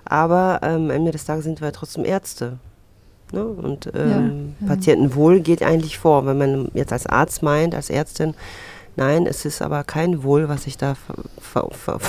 aber 0.06 0.60
ähm, 0.64 0.84
am 0.86 0.90
Ende 0.92 1.12
des 1.12 1.26
Tages 1.26 1.44
sind 1.44 1.60
wir 1.60 1.72
trotzdem 1.74 2.06
Ärzte. 2.06 2.58
Ne? 3.32 3.44
Und 3.46 3.90
ähm, 3.96 4.54
ja. 4.60 4.68
Patientenwohl 4.68 5.40
geht 5.40 5.64
eigentlich 5.64 5.98
vor. 5.98 6.26
Wenn 6.26 6.38
man 6.38 6.68
jetzt 6.74 6.92
als 6.94 7.06
Arzt 7.08 7.44
meint, 7.44 7.74
als 7.76 7.90
Ärztin, 7.90 8.34
nein, 8.96 9.26
es 9.26 9.46
ist 9.46 9.62
aber 9.62 9.84
kein 9.84 10.24
Wohl, 10.24 10.50
was 10.50 10.68
ich 10.68 10.78
da 10.78 10.96
ver 10.96 11.16
ver 11.40 11.70
ver 11.72 12.00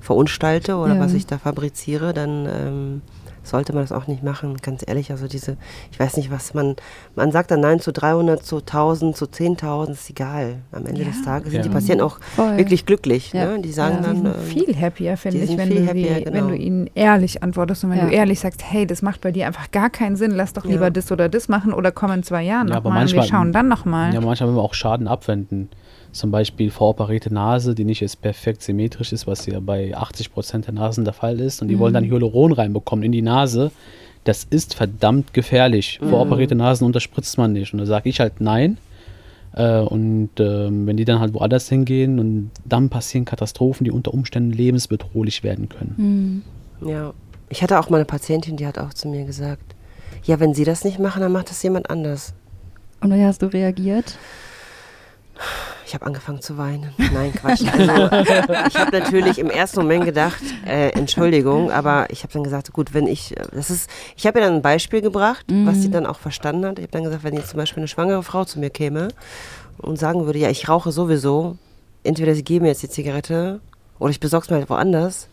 verunstalte 0.00 0.76
oder 0.76 0.94
Ja. 0.94 1.00
was 1.00 1.12
ich 1.12 1.26
da 1.26 1.38
fabriziere, 1.38 2.12
dann 2.12 2.46
ähm, 2.50 3.02
sollte 3.48 3.72
man 3.72 3.82
das 3.82 3.92
auch 3.92 4.06
nicht 4.06 4.22
machen. 4.22 4.56
Ganz 4.62 4.84
ehrlich, 4.86 5.10
also 5.10 5.26
diese, 5.28 5.56
ich 5.90 5.98
weiß 6.00 6.16
nicht, 6.16 6.30
was 6.30 6.54
man, 6.54 6.76
man 7.14 7.32
sagt 7.32 7.50
dann 7.50 7.60
nein 7.60 7.80
zu 7.80 7.92
300, 7.92 8.42
zu 8.44 8.56
1000, 8.58 9.16
zu 9.16 9.26
10.000, 9.26 9.90
ist 9.92 10.10
egal. 10.10 10.56
Am 10.72 10.86
Ende 10.86 11.02
Ja. 11.02 11.08
des 11.08 11.22
Tages 11.22 11.52
Ja. 11.52 11.62
sind 11.62 11.64
die 11.70 11.74
Patienten 11.74 12.02
auch 12.02 12.18
Voll. 12.34 12.56
wirklich 12.56 12.86
glücklich. 12.86 13.32
Ja. 13.32 13.46
Ne? 13.56 13.60
Die 13.62 13.72
sagen 13.72 13.96
Ja. 13.96 14.00
Die 14.00 14.06
dann, 14.06 14.16
sind 14.16 14.26
ähm, 14.26 14.42
viel 14.66 14.76
happier, 14.80 15.16
finde 15.16 15.38
ich, 15.38 15.56
wenn 15.56 15.70
du, 15.70 15.86
happier, 15.86 16.14
sie, 16.16 16.24
genau. 16.24 16.36
wenn 16.36 16.48
du 16.48 16.56
ihnen 16.56 16.90
ehrlich 16.94 17.42
antwortest 17.42 17.84
und 17.84 17.90
wenn 17.90 17.98
Ja. 17.98 18.06
du 18.06 18.12
ehrlich 18.12 18.40
sagst, 18.40 18.62
hey, 18.64 18.86
das 18.86 19.02
macht 19.02 19.20
bei 19.20 19.32
dir 19.32 19.46
einfach 19.46 19.70
gar 19.70 19.90
keinen 19.90 20.16
Sinn, 20.16 20.32
lass 20.32 20.52
doch 20.52 20.64
Ja. 20.64 20.70
lieber 20.72 20.90
das 20.90 21.10
oder 21.12 21.28
das 21.28 21.48
machen 21.48 21.72
oder 21.72 21.92
komm 21.92 22.10
in 22.12 22.22
zwei 22.22 22.42
Jahren 22.42 22.68
Ja, 22.68 22.76
aber 22.76 22.90
nochmal 22.90 23.02
und 23.04 23.12
wir 23.12 23.18
manchmal- 23.20 23.38
schauen 23.40 23.52
dann 23.52 23.68
nochmal. 23.68 24.12
Ja, 24.14 24.20
manchmal 24.20 24.48
will 24.50 24.56
man 24.56 24.64
auch 24.64 24.74
Schaden 24.74 25.08
abwenden. 25.08 25.68
Zum 26.16 26.30
Beispiel 26.30 26.70
voroperierte 26.70 27.32
Nase, 27.32 27.74
die 27.74 27.84
nicht 27.84 28.00
jetzt 28.00 28.22
perfekt 28.22 28.62
symmetrisch 28.62 29.12
ist, 29.12 29.26
was 29.26 29.44
ja 29.44 29.60
bei 29.60 29.94
80% 29.94 30.64
der 30.64 30.72
Nasen 30.72 31.04
der 31.04 31.12
Fall 31.12 31.40
ist. 31.40 31.60
Und 31.60 31.68
die 31.68 31.78
wollen 31.78 31.92
dann 31.92 32.04
Hyaluron 32.04 32.52
reinbekommen 32.52 33.04
in 33.04 33.12
die 33.12 33.20
Nase. 33.20 33.70
Das 34.24 34.44
ist 34.44 34.74
verdammt 34.74 35.34
gefährlich. 35.34 36.00
Voroperierte 36.02 36.54
Nasen 36.54 36.86
unterspritzt 36.86 37.36
man 37.36 37.52
nicht. 37.52 37.74
Und 37.74 37.80
da 37.80 37.86
sage 37.86 38.08
ich 38.08 38.18
halt 38.18 38.40
nein. 38.40 38.78
Äh, 39.52 39.80
und 39.80 40.30
ähm, 40.38 40.86
wenn 40.86 40.96
die 40.96 41.04
dann 41.04 41.20
halt 41.20 41.34
woanders 41.34 41.68
hingehen 41.68 42.18
und 42.18 42.50
dann 42.64 42.88
passieren 42.88 43.26
Katastrophen, 43.26 43.84
die 43.84 43.90
unter 43.90 44.14
Umständen 44.14 44.52
lebensbedrohlich 44.52 45.42
werden 45.42 45.68
können. 45.68 46.42
Mhm. 46.80 46.88
Ja. 46.88 47.12
Ich 47.50 47.62
hatte 47.62 47.78
auch 47.78 47.90
mal 47.90 47.98
eine 47.98 48.06
Patientin, 48.06 48.56
die 48.56 48.66
hat 48.66 48.78
auch 48.78 48.94
zu 48.94 49.08
mir 49.08 49.24
gesagt, 49.26 49.74
ja, 50.24 50.40
wenn 50.40 50.54
Sie 50.54 50.64
das 50.64 50.82
nicht 50.82 50.98
machen, 50.98 51.20
dann 51.20 51.30
macht 51.30 51.50
das 51.50 51.62
jemand 51.62 51.90
anders. 51.90 52.32
Und 53.00 53.14
wie 53.14 53.22
hast 53.22 53.42
du 53.42 53.46
reagiert? 53.46 54.16
Ich 55.86 55.94
habe 55.94 56.04
angefangen 56.04 56.40
zu 56.42 56.58
weinen. 56.58 56.92
Nein, 56.98 57.32
Quatsch. 57.32 57.62
Also, 57.72 57.92
ich 58.68 58.76
habe 58.76 58.90
natürlich 58.90 59.38
im 59.38 59.48
ersten 59.48 59.78
Moment 59.80 60.04
gedacht, 60.04 60.42
äh, 60.66 60.88
Entschuldigung, 60.90 61.70
aber 61.70 62.10
ich 62.10 62.24
habe 62.24 62.32
dann 62.32 62.42
gesagt, 62.42 62.72
gut, 62.72 62.92
wenn 62.92 63.06
ich, 63.06 63.36
äh, 63.36 63.44
das 63.52 63.70
ist, 63.70 63.88
ich 64.16 64.26
habe 64.26 64.40
ihr 64.40 64.44
dann 64.44 64.54
ein 64.54 64.62
Beispiel 64.62 65.00
gebracht, 65.00 65.46
was 65.48 65.80
sie 65.82 65.90
dann 65.90 66.04
auch 66.04 66.18
verstanden 66.18 66.66
hat. 66.66 66.78
Ich 66.80 66.84
habe 66.84 66.92
dann 66.92 67.04
gesagt, 67.04 67.22
wenn 67.22 67.34
jetzt 67.34 67.50
zum 67.50 67.58
Beispiel 67.58 67.82
eine 67.82 67.88
schwangere 67.88 68.24
Frau 68.24 68.44
zu 68.44 68.58
mir 68.58 68.70
käme 68.70 69.08
und 69.78 69.96
sagen 69.96 70.26
würde, 70.26 70.40
ja, 70.40 70.50
ich 70.50 70.68
rauche 70.68 70.90
sowieso, 70.90 71.56
entweder 72.02 72.34
sie 72.34 72.42
geben 72.42 72.64
mir 72.64 72.70
jetzt 72.70 72.82
die 72.82 72.88
Zigarette 72.88 73.60
oder 74.00 74.10
ich 74.10 74.18
besorge 74.20 74.44
es 74.44 74.50
mir 74.50 74.56
halt 74.56 74.70
woanders. 74.70 75.28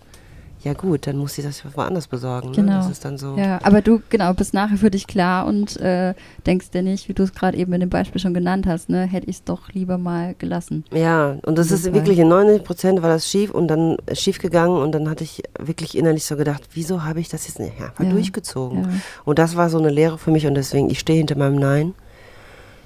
Ja 0.63 0.73
gut, 0.73 1.07
dann 1.07 1.17
muss 1.17 1.33
sie 1.33 1.41
das 1.41 1.63
woanders 1.75 2.07
besorgen. 2.07 2.49
Ne? 2.49 2.55
Genau. 2.55 2.77
Das 2.77 2.89
ist 2.89 3.03
dann 3.05 3.17
so. 3.17 3.35
Ja, 3.37 3.59
aber 3.63 3.81
du, 3.81 4.01
genau, 4.09 4.33
bist 4.33 4.53
nachher 4.53 4.77
für 4.77 4.89
dich 4.89 5.07
klar 5.07 5.45
und 5.45 5.77
äh, 5.81 6.13
denkst 6.45 6.71
dir 6.71 6.81
nicht, 6.81 7.09
wie 7.09 7.13
du 7.13 7.23
es 7.23 7.33
gerade 7.33 7.57
eben 7.57 7.73
in 7.73 7.81
dem 7.81 7.89
Beispiel 7.89 8.21
schon 8.21 8.33
genannt 8.33 8.65
hast, 8.65 8.89
ne, 8.89 9.05
hätte 9.05 9.29
ich 9.29 9.37
es 9.37 9.43
doch 9.43 9.69
lieber 9.71 9.97
mal 9.97 10.35
gelassen. 10.37 10.85
Ja, 10.91 11.37
und 11.45 11.57
das 11.57 11.71
ist 11.71 11.83
Fall. 11.83 11.93
wirklich 11.93 12.19
in 12.19 12.27
99 12.29 12.65
Prozent 12.65 13.01
war 13.01 13.09
das 13.09 13.27
schief 13.29 13.51
und 13.51 13.67
dann 13.67 13.97
äh, 14.05 14.15
schief 14.15 14.39
gegangen 14.39 14.77
und 14.77 14.91
dann 14.93 15.09
hatte 15.09 15.23
ich 15.23 15.43
wirklich 15.59 15.97
innerlich 15.97 16.25
so 16.25 16.35
gedacht, 16.35 16.63
wieso 16.73 17.03
habe 17.03 17.19
ich 17.19 17.29
das 17.29 17.47
jetzt 17.47 17.59
nicht 17.59 17.73
einfach 17.81 18.03
Ja. 18.03 18.09
durchgezogen? 18.11 18.83
Ja. 18.83 18.89
Und 19.25 19.39
das 19.39 19.55
war 19.55 19.69
so 19.69 19.77
eine 19.77 19.89
Lehre 19.89 20.17
für 20.17 20.31
mich 20.31 20.47
und 20.47 20.55
deswegen, 20.55 20.89
ich 20.89 20.99
stehe 20.99 21.17
hinter 21.17 21.37
meinem 21.37 21.55
Nein. 21.55 21.93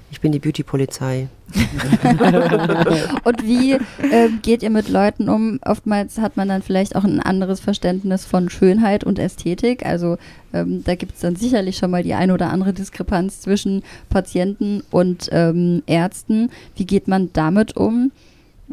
Ich 0.10 0.22
bin 0.22 0.32
die 0.32 0.40
Beauty-Polizei. 0.40 1.28
Und 3.24 3.44
wie 3.44 3.74
ähm, 4.12 4.40
geht 4.42 4.64
ihr 4.64 4.70
mit 4.70 4.88
Leuten 4.88 5.28
um? 5.28 5.60
Oftmals 5.66 6.18
hat 6.20 6.38
man 6.38 6.48
dann 6.48 6.62
vielleicht 6.62 6.96
auch 6.96 7.04
ein 7.04 7.20
anderes 7.20 7.60
Verständnis 7.60 8.26
von 8.26 8.50
Schönheit 8.50 9.04
und 9.04 9.20
Ästhetik. 9.20 9.86
Also 9.86 10.18
ähm, 10.54 10.84
da 10.86 10.96
gibt 10.96 11.16
es 11.16 11.22
dann 11.22 11.36
sicherlich 11.36 11.78
schon 11.78 11.92
mal 11.92 12.04
die 12.04 12.14
eine 12.14 12.34
oder 12.34 12.50
andere 12.52 12.74
Diskrepanz 12.74 13.42
zwischen 13.42 13.84
Patienten 14.10 14.82
und 14.92 15.30
ähm, 15.32 15.84
Ärzten. 15.88 16.52
Wie 16.76 16.86
geht 16.86 17.08
man 17.08 17.32
damit 17.34 17.76
um? 17.76 18.12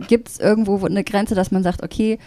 Gibt 0.09 0.29
es 0.29 0.38
irgendwo 0.40 0.81
wo 0.81 0.87
eine 0.87 1.05
Grenze, 1.05 1.35
dass 1.35 1.51
man 1.51 1.62
sagt, 1.62 1.83
okay, 1.83 2.18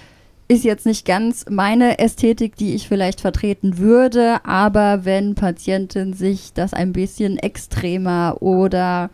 ist 0.47 0.63
jetzt 0.63 0.85
nicht 0.85 1.05
ganz 1.05 1.45
meine 1.49 1.99
Ästhetik, 1.99 2.55
die 2.55 2.73
ich 2.73 2.87
vielleicht 2.87 3.21
vertreten 3.21 3.77
würde, 3.77 4.45
aber 4.45 5.03
wenn 5.03 5.35
Patientin 5.35 6.13
sich 6.13 6.53
das 6.53 6.73
ein 6.73 6.93
bisschen 6.93 7.37
extremer 7.37 8.37
oder 8.39 9.09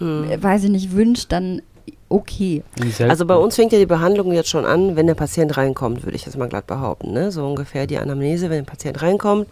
äh, 0.00 0.42
weiß 0.42 0.64
ich 0.64 0.70
nicht 0.70 0.92
wünscht, 0.92 1.30
dann 1.30 1.62
okay. 2.08 2.62
Also 3.08 3.26
bei 3.26 3.36
uns 3.36 3.56
fängt 3.56 3.72
ja 3.72 3.78
die 3.78 3.86
Behandlung 3.86 4.32
jetzt 4.32 4.48
schon 4.48 4.64
an, 4.64 4.96
wenn 4.96 5.06
der 5.06 5.14
Patient 5.14 5.56
reinkommt, 5.56 6.04
würde 6.04 6.16
ich 6.16 6.26
jetzt 6.26 6.36
mal 6.36 6.48
glatt 6.48 6.66
behaupten. 6.66 7.12
Ne? 7.12 7.30
So 7.30 7.46
ungefähr 7.46 7.86
die 7.86 7.98
Anamnese, 7.98 8.50
wenn 8.50 8.64
der 8.64 8.70
Patient 8.70 9.00
reinkommt, 9.02 9.46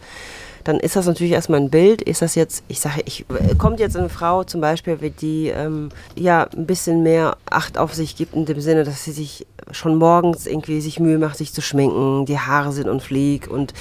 dann 0.71 0.79
ist 0.79 0.95
das 0.95 1.07
natürlich 1.07 1.33
erstmal 1.33 1.59
ein 1.61 1.69
Bild. 1.69 2.01
Ist 2.01 2.23
das 2.23 2.37
jetzt, 2.37 2.63
ich 2.69 2.79
sage, 2.79 3.03
ich, 3.05 3.25
äh, 3.29 3.57
kommt 3.57 3.81
jetzt 3.81 3.97
eine 3.97 4.09
Frau 4.09 4.45
zum 4.45 4.61
Beispiel, 4.61 4.97
die 5.21 5.49
ähm, 5.49 5.89
ja 6.15 6.47
ein 6.57 6.65
bisschen 6.67 7.03
mehr 7.03 7.37
Acht 7.51 7.77
auf 7.77 7.93
sich 7.93 8.15
gibt, 8.15 8.35
in 8.35 8.45
dem 8.47 8.61
Sinne, 8.61 8.85
dass 8.85 9.03
sie 9.05 9.11
sich 9.11 9.47
schon 9.73 9.97
morgens 9.97 10.47
irgendwie 10.47 10.81
sich 10.81 11.01
Mühe 11.01 11.19
macht, 11.19 11.39
sich 11.39 11.53
zu 11.53 11.61
schminken, 11.61 12.25
die 12.25 12.39
Haare 12.39 12.71
sind 12.73 12.89
und 12.89 13.03
flieg 13.03 13.51
und 13.51 13.75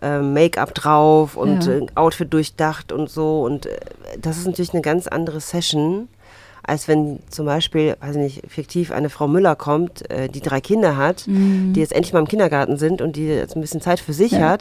ähm, 0.00 0.32
Make-up 0.32 0.74
drauf 0.74 1.36
und 1.36 1.66
Ja. 1.66 1.72
äh, 1.72 1.86
Outfit 1.94 2.32
durchdacht 2.32 2.90
und 2.90 3.10
so. 3.10 3.42
Und 3.42 3.66
äh, 3.66 3.78
das 4.18 4.38
ist 4.38 4.46
natürlich 4.46 4.72
eine 4.72 4.80
ganz 4.82 5.08
andere 5.08 5.40
Session, 5.40 6.08
als 6.62 6.88
wenn 6.88 7.18
zum 7.30 7.46
Beispiel, 7.46 7.96
weiß 8.00 8.16
ich 8.16 8.22
nicht, 8.22 8.42
fiktiv 8.48 8.90
eine 8.92 9.10
Frau 9.10 9.26
Müller 9.28 9.56
kommt, 9.56 10.08
äh, 10.10 10.28
die 10.28 10.40
drei 10.40 10.60
Kinder 10.60 10.96
hat, 10.96 11.26
die 11.26 11.80
jetzt 11.80 11.92
endlich 11.92 12.12
mal 12.12 12.20
im 12.20 12.28
Kindergarten 12.28 12.76
sind 12.76 13.00
und 13.02 13.16
die 13.16 13.26
jetzt 13.26 13.56
ein 13.56 13.60
bisschen 13.60 13.80
Zeit 13.80 13.98
für 14.00 14.12
sich 14.12 14.32
Ja. 14.32 14.50
hat. 14.50 14.60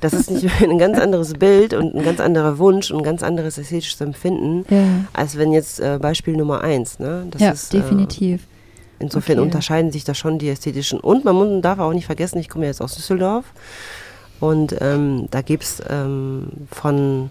Das 0.00 0.12
ist 0.12 0.30
nicht 0.30 0.46
ein 0.62 0.78
ganz 0.78 0.98
anderes 0.98 1.34
Bild 1.34 1.74
und 1.74 1.94
ein 1.94 2.02
ganz 2.02 2.20
anderer 2.20 2.58
Wunsch 2.58 2.90
und 2.90 2.98
ein 2.98 3.02
ganz 3.04 3.22
anderes 3.22 3.58
ästhetisches 3.58 4.00
Empfinden, 4.00 4.64
Ja, 4.68 5.04
als 5.12 5.36
wenn 5.38 5.52
jetzt 5.52 5.80
äh, 5.80 5.98
Beispiel 6.00 6.36
Nummer 6.36 6.60
eins. 6.62 6.98
Ne? 6.98 7.26
Das 7.30 7.40
ja 7.42 7.50
ist, 7.50 7.72
Äh, 7.74 7.78
definitiv. 7.78 8.42
Insofern 9.00 9.38
Okay. 9.38 9.44
unterscheiden 9.46 9.92
sich 9.92 10.04
da 10.04 10.12
schon 10.14 10.38
die 10.38 10.48
ästhetischen. 10.48 10.98
Und 11.00 11.24
man 11.24 11.34
muss, 11.36 11.62
darf 11.62 11.78
auch 11.78 11.92
nicht 11.92 12.06
vergessen, 12.06 12.38
ich 12.38 12.48
komme 12.48 12.66
jetzt 12.66 12.82
aus 12.82 12.94
Düsseldorf. 12.96 13.44
Und 14.40 14.76
ähm, 14.80 15.26
da 15.30 15.40
gibt 15.42 15.64
es 15.64 15.82
ähm, 15.88 16.48
von 16.70 17.30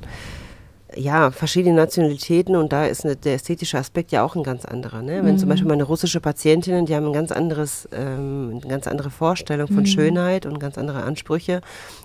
ja, 0.98 1.32
verschiedene 1.32 1.76
Nationalitäten 1.76 2.56
und 2.56 2.74
da 2.74 2.86
ist 2.86 3.06
eine, 3.06 3.16
der 3.16 3.36
ästhetische 3.36 3.78
Aspekt 3.78 4.12
ja 4.12 4.24
auch 4.24 4.36
ein 4.36 4.44
ganz 4.44 4.66
anderer. 4.66 5.02
Ne? 5.02 5.24
Wenn 5.24 5.38
zum 5.38 5.50
Beispiel 5.50 5.68
meine 5.68 5.84
russische 5.84 6.20
Patientinnen, 6.20 6.86
die 6.86 6.96
haben 6.96 7.08
ein 7.08 7.14
ganz 7.14 7.32
anderes, 7.32 7.88
ähm, 7.92 8.60
eine 8.62 8.70
ganz 8.70 8.88
andere 8.88 9.10
Vorstellung 9.10 9.68
von 9.68 9.86
Schönheit 9.86 10.46
und 10.46 10.60
ganz 10.60 10.78
andere 10.78 11.04
Ansprüche. 11.04 11.62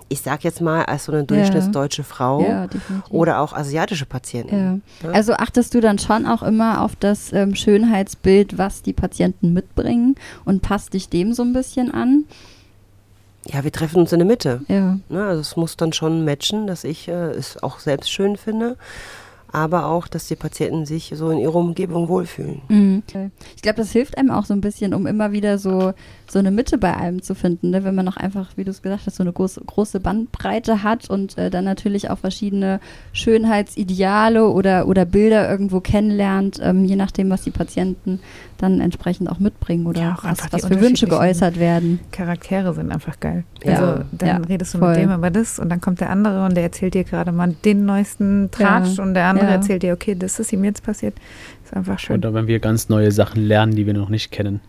Ich 0.09 0.21
sag 0.21 0.43
jetzt 0.43 0.61
mal 0.61 0.85
als 0.85 1.05
so 1.05 1.11
eine 1.11 1.23
durchschnittsdeutsche 1.23 2.03
Frau 2.03 2.41
Ja, 2.41 2.67
oder 3.09 3.39
auch 3.39 3.53
asiatische 3.53 4.05
Patienten. 4.05 4.81
Ja. 5.03 5.09
Also 5.11 5.33
achtest 5.33 5.73
du 5.73 5.81
dann 5.81 5.99
schon 5.99 6.25
auch 6.25 6.43
immer 6.43 6.81
auf 6.81 6.95
das 6.95 7.33
ähm, 7.33 7.55
Schönheitsbild, 7.55 8.57
was 8.57 8.81
die 8.81 8.93
Patienten 8.93 9.53
mitbringen 9.53 10.15
und 10.45 10.61
passt 10.61 10.93
dich 10.93 11.09
dem 11.09 11.33
so 11.33 11.43
ein 11.43 11.53
bisschen 11.53 11.91
an? 11.91 12.25
Ja, 13.45 13.63
wir 13.63 13.71
treffen 13.71 13.99
uns 13.99 14.11
in 14.13 14.19
der 14.19 14.27
Mitte. 14.27 14.61
Ja. 14.67 14.97
Ne, 15.09 15.25
also 15.25 15.41
es 15.41 15.55
muss 15.55 15.75
dann 15.75 15.93
schon 15.93 16.23
matchen, 16.23 16.67
dass 16.67 16.83
ich 16.83 17.07
äh, 17.07 17.31
es 17.31 17.61
auch 17.61 17.79
selbst 17.79 18.11
schön 18.11 18.37
finde, 18.37 18.77
aber 19.53 19.85
auch, 19.85 20.07
dass 20.07 20.27
die 20.27 20.35
Patienten 20.35 20.85
sich 20.85 21.13
so 21.15 21.29
in 21.29 21.37
ihrer 21.37 21.55
Umgebung 21.55 22.09
wohlfühlen. 22.09 22.61
Mhm. 22.67 23.03
Ich 23.55 23.61
glaube, 23.61 23.77
das 23.77 23.91
hilft 23.91 24.17
einem 24.17 24.31
auch 24.31 24.45
so 24.45 24.53
ein 24.53 24.61
bisschen, 24.61 24.93
um 24.93 25.05
immer 25.07 25.31
wieder 25.31 25.57
so, 25.59 25.93
so 26.27 26.39
eine 26.39 26.51
Mitte 26.51 26.77
bei 26.77 26.93
allem 26.97 27.21
zu 27.21 27.35
finden, 27.35 27.69
ne? 27.69 27.83
wenn 27.83 27.93
man 27.95 28.03
noch 28.05 28.17
einfach, 28.17 28.49
wie 28.57 28.63
du 28.63 28.71
es 28.71 28.81
gesagt 28.81 29.03
hast, 29.05 29.15
so 29.17 29.23
eine 29.23 29.31
große, 29.31 29.61
große 29.65 29.99
Bandbreite 29.99 30.81
hat 30.83 31.09
und 31.09 31.37
äh, 31.37 31.49
dann 31.51 31.65
natürlich 31.65 32.09
auch 32.09 32.17
verschiedene 32.17 32.79
Schönheitsideale 33.11 34.47
oder, 34.47 34.87
oder 34.87 35.05
Bilder 35.05 35.49
irgendwo 35.49 35.79
kennenlernt, 35.79 36.59
ähm, 36.61 36.85
je 36.85 36.95
nachdem, 36.95 37.29
was 37.29 37.43
die 37.43 37.51
Patienten 37.51 38.19
dann 38.57 38.79
entsprechend 38.79 39.29
auch 39.29 39.39
mitbringen 39.39 39.85
oder 39.87 40.01
Ja, 40.01 40.13
auch 40.17 40.23
was, 40.23 40.37
was 40.51 40.65
für 40.65 40.79
Wünsche 40.79 41.07
geäußert 41.07 41.59
werden. 41.59 41.99
Charaktere 42.11 42.73
sind 42.73 42.91
einfach 42.91 43.19
geil. 43.19 43.43
Ja. 43.63 43.71
Also 43.73 44.03
dann 44.13 44.27
Ja, 44.29 44.37
redest 44.37 44.73
du 44.73 44.77
voll. 44.79 44.91
mit 44.95 44.99
dem 44.99 45.11
über 45.13 45.29
das 45.31 45.59
und 45.59 45.69
dann 45.69 45.81
kommt 45.81 45.99
der 45.99 46.09
andere 46.09 46.45
und 46.45 46.55
der 46.55 46.63
erzählt 46.63 46.93
dir 46.93 47.03
gerade 47.03 47.31
mal 47.31 47.53
den 47.65 47.85
neuesten 47.85 48.49
Tratsch 48.51 48.97
Ja. 48.97 49.03
und 49.03 49.13
der 49.15 49.25
andere 49.25 49.42
Ja. 49.45 49.55
erzählt 49.55 49.83
dir, 49.83 49.93
okay, 49.93 50.15
das 50.15 50.39
ist 50.39 50.51
ihm 50.53 50.63
jetzt 50.63 50.83
passiert. 50.83 51.15
Ist 51.63 51.73
einfach 51.73 51.99
schön. 51.99 52.17
Oder 52.17 52.33
wenn 52.33 52.47
wir 52.47 52.59
ganz 52.59 52.89
neue 52.89 53.11
Sachen 53.11 53.43
lernen, 53.45 53.75
die 53.75 53.85
wir 53.85 53.93
noch 53.93 54.09
nicht 54.09 54.31
kennen. 54.31 54.61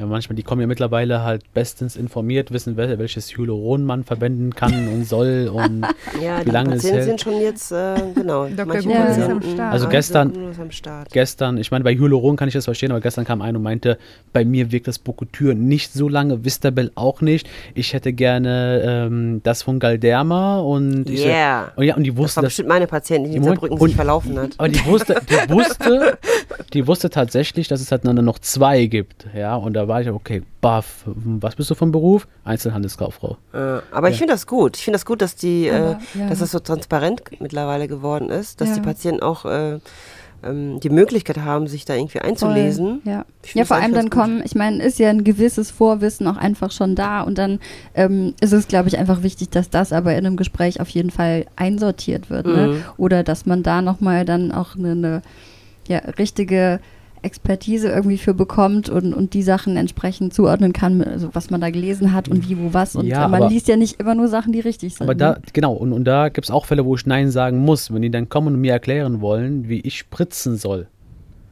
Ja, 0.00 0.06
manchmal, 0.06 0.34
die 0.36 0.42
kommen 0.42 0.62
ja 0.62 0.66
mittlerweile 0.66 1.22
halt 1.22 1.42
bestens 1.52 1.94
informiert, 1.94 2.52
wissen, 2.52 2.76
wel 2.78 2.98
welches 2.98 3.36
Hyaluron 3.36 3.84
man 3.84 4.02
verwenden 4.02 4.54
kann 4.54 4.88
und 4.88 5.04
soll 5.06 5.50
und 5.52 5.82
Ja, 6.22 6.40
Wie 6.40 6.44
die 6.46 6.50
lange 6.50 6.74
es 6.76 6.84
hält. 6.84 7.04
sind 7.04 7.20
schon 7.20 7.38
jetzt, 7.40 7.70
äh, 7.70 7.94
genau. 8.14 8.46
Dr. 8.46 8.66
manche 8.66 8.88
Google 8.88 9.04
ist 9.10 9.18
am 9.28 9.42
Start. 9.42 9.72
Also 9.72 9.84
Ja, 9.84 9.90
gestern- 9.90 10.28
Dr. 10.28 10.38
Google 10.40 10.52
ist 10.52 10.60
am 10.60 10.70
Start. 10.70 11.10
gestern, 11.12 11.58
ich 11.58 11.70
meine, 11.70 11.84
bei 11.84 11.94
Hyaluron 11.94 12.36
kann 12.36 12.48
ich 12.48 12.54
das 12.54 12.64
verstehen, 12.64 12.90
aber 12.92 13.00
gestern 13.00 13.24
kam 13.26 13.42
einer 13.42 13.58
und 13.58 13.62
meinte, 13.64 13.98
bei 14.32 14.44
mir 14.44 14.72
wirkt 14.72 14.88
das 14.88 14.98
Bokutyr 14.98 15.54
nicht 15.54 15.92
so 15.92 16.08
lange, 16.08 16.44
Vistabel 16.44 16.90
auch 16.94 17.20
nicht. 17.20 17.48
Ich 17.74 17.92
hätte 17.92 18.12
gerne 18.14 18.82
ähm, 18.84 19.40
das 19.42 19.62
von 19.62 19.78
Galderma 19.78 20.60
und 20.60 21.10
ich 21.10 21.20
so- 21.20 21.26
Yeah. 21.28 21.72
und 21.76 21.84
ja, 21.84 21.94
und 21.96 22.04
die 22.04 22.10
Das 22.10 22.18
wusste 22.18 22.36
war 22.36 22.42
das, 22.44 22.50
bestimmt 22.52 22.68
meine 22.70 22.86
Patientin, 22.86 23.30
die 23.32 23.36
in 23.36 23.44
Saarbrücken 23.44 23.76
und- 23.78 23.86
sich 23.88 23.96
verlaufen 23.96 24.38
hat. 24.38 24.50
aber 24.56 24.68
die 24.70 24.84
wusste, 24.86 25.20
die 25.28 25.52
wusste, 25.52 26.18
die 26.72 26.86
wusste 26.86 27.10
tatsächlich, 27.10 27.68
dass 27.68 27.80
es 27.80 27.92
halt 27.92 28.04
noch 28.04 28.38
zwei 28.38 28.86
gibt, 28.86 29.26
ja, 29.36 29.56
und 29.56 29.74
da 29.74 29.88
war 29.90 30.00
ich, 30.00 30.08
okay, 30.08 30.42
baff, 30.62 31.04
was 31.04 31.54
bist 31.56 31.70
du 31.70 31.74
vom 31.74 31.92
Beruf? 31.92 32.26
Einzelhandelskauffrau. 32.44 33.36
Äh, 33.52 33.80
aber 33.90 34.08
ich 34.08 34.16
finde 34.16 34.32
das 34.32 34.46
gut. 34.46 34.76
Ich 34.78 34.84
finde 34.84 34.94
das 34.96 35.04
gut, 35.04 35.20
dass 35.20 35.36
die, 35.36 35.66
äh, 35.66 35.72
Aber, 35.72 35.98
ja. 36.14 36.28
dass 36.28 36.38
das 36.38 36.52
so 36.52 36.60
transparent 36.60 37.22
mittlerweile 37.40 37.88
geworden 37.88 38.30
ist, 38.30 38.60
dass 38.62 38.70
Ja. 38.70 38.74
die 38.76 38.80
Patienten 38.80 39.22
auch 39.22 39.44
äh, 39.44 39.78
ähm, 40.42 40.80
die 40.80 40.88
Möglichkeit 40.88 41.38
haben, 41.38 41.66
sich 41.66 41.84
da 41.84 41.94
irgendwie 41.94 42.20
einzulesen. 42.20 43.02
Voll, 43.02 43.12
Ja, 43.12 43.24
ja 43.52 43.64
vor 43.66 43.76
allem 43.76 43.92
dann 43.92 44.04
gut. 44.08 44.12
kommen, 44.12 44.42
ich 44.44 44.54
meine, 44.54 44.82
ist 44.82 44.98
ja 44.98 45.10
ein 45.10 45.24
gewisses 45.24 45.70
Vorwissen 45.70 46.26
auch 46.26 46.36
einfach 46.38 46.70
schon 46.70 46.94
da 46.94 47.20
und 47.22 47.36
dann 47.36 47.58
ähm, 47.94 48.34
ist 48.40 48.52
es, 48.52 48.66
glaube 48.68 48.88
ich, 48.88 48.96
einfach 48.98 49.22
wichtig, 49.22 49.50
dass 49.50 49.68
das 49.68 49.92
aber 49.92 50.12
in 50.12 50.24
einem 50.24 50.36
Gespräch 50.36 50.80
auf 50.80 50.88
jeden 50.88 51.10
Fall 51.10 51.44
einsortiert 51.56 52.30
wird. 52.30 52.46
Ne? 52.46 52.68
Mhm. 52.68 52.82
Oder 52.96 53.22
dass 53.22 53.44
man 53.44 53.62
da 53.62 53.82
nochmal 53.82 54.24
dann 54.24 54.50
auch 54.52 54.76
eine, 54.76 54.92
eine 54.92 55.22
ja, 55.88 55.98
richtige 56.18 56.80
Expertise 57.22 57.88
irgendwie 57.88 58.18
für 58.18 58.34
bekommt 58.34 58.88
und, 58.88 59.12
und 59.14 59.34
die 59.34 59.42
Sachen 59.42 59.76
entsprechend 59.76 60.32
zuordnen 60.34 60.72
kann, 60.72 61.02
also 61.02 61.30
was 61.34 61.50
man 61.50 61.60
da 61.60 61.70
gelesen 61.70 62.12
hat 62.12 62.28
und 62.28 62.48
wie, 62.48 62.58
wo, 62.58 62.72
was. 62.72 62.96
Und 62.96 63.06
Ja, 63.06 63.26
äh, 63.26 63.28
man 63.28 63.42
aber- 63.42 63.50
liest 63.52 63.68
ja 63.68 63.76
nicht 63.76 64.00
immer 64.00 64.14
nur 64.14 64.28
Sachen, 64.28 64.52
die 64.52 64.60
richtig 64.60 64.94
sind. 64.94 65.02
Aber 65.06 65.14
da, 65.14 65.32
ne? 65.32 65.40
genau, 65.52 65.72
und, 65.74 65.92
und 65.92 66.04
da 66.04 66.28
gibt 66.28 66.46
es 66.46 66.50
auch 66.50 66.66
Fälle, 66.66 66.84
wo 66.84 66.94
ich 66.96 67.06
Nein 67.06 67.30
sagen 67.30 67.58
muss. 67.58 67.92
Wenn 67.92 68.02
die 68.02 68.10
dann 68.10 68.28
kommen 68.28 68.54
und 68.54 68.60
mir 68.60 68.72
erklären 68.72 69.20
wollen, 69.20 69.68
wie 69.68 69.80
ich 69.80 69.98
spritzen 69.98 70.56
soll, 70.56 70.86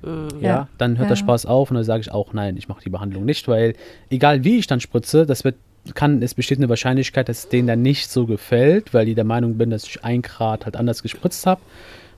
ja, 0.02 0.48
Ja. 0.48 0.68
dann 0.78 0.96
hört 0.96 1.10
der 1.10 1.16
Ja. 1.16 1.22
Spaß 1.22 1.46
auf 1.46 1.70
und 1.70 1.74
dann 1.74 1.84
sage 1.84 2.00
ich 2.02 2.12
auch 2.12 2.32
nein, 2.32 2.56
ich 2.56 2.68
mache 2.68 2.82
die 2.84 2.90
Behandlung 2.90 3.24
nicht, 3.24 3.48
weil 3.48 3.74
egal 4.10 4.44
wie 4.44 4.58
ich 4.58 4.66
dann 4.68 4.80
spritze, 4.80 5.26
das 5.26 5.44
wird 5.44 5.56
kann, 5.94 6.20
es 6.22 6.34
besteht 6.34 6.58
eine 6.58 6.68
Wahrscheinlichkeit, 6.68 7.28
dass 7.30 7.38
es 7.44 7.48
denen 7.48 7.66
dann 7.66 7.80
nicht 7.80 8.10
so 8.10 8.26
gefällt, 8.26 8.92
weil 8.92 9.06
die 9.06 9.14
der 9.14 9.24
Meinung 9.24 9.56
bin, 9.56 9.70
dass 9.70 9.84
ich 9.84 10.04
ein 10.04 10.20
Grad 10.20 10.66
halt 10.66 10.76
anders 10.76 11.02
gespritzt 11.02 11.46
habe. 11.46 11.60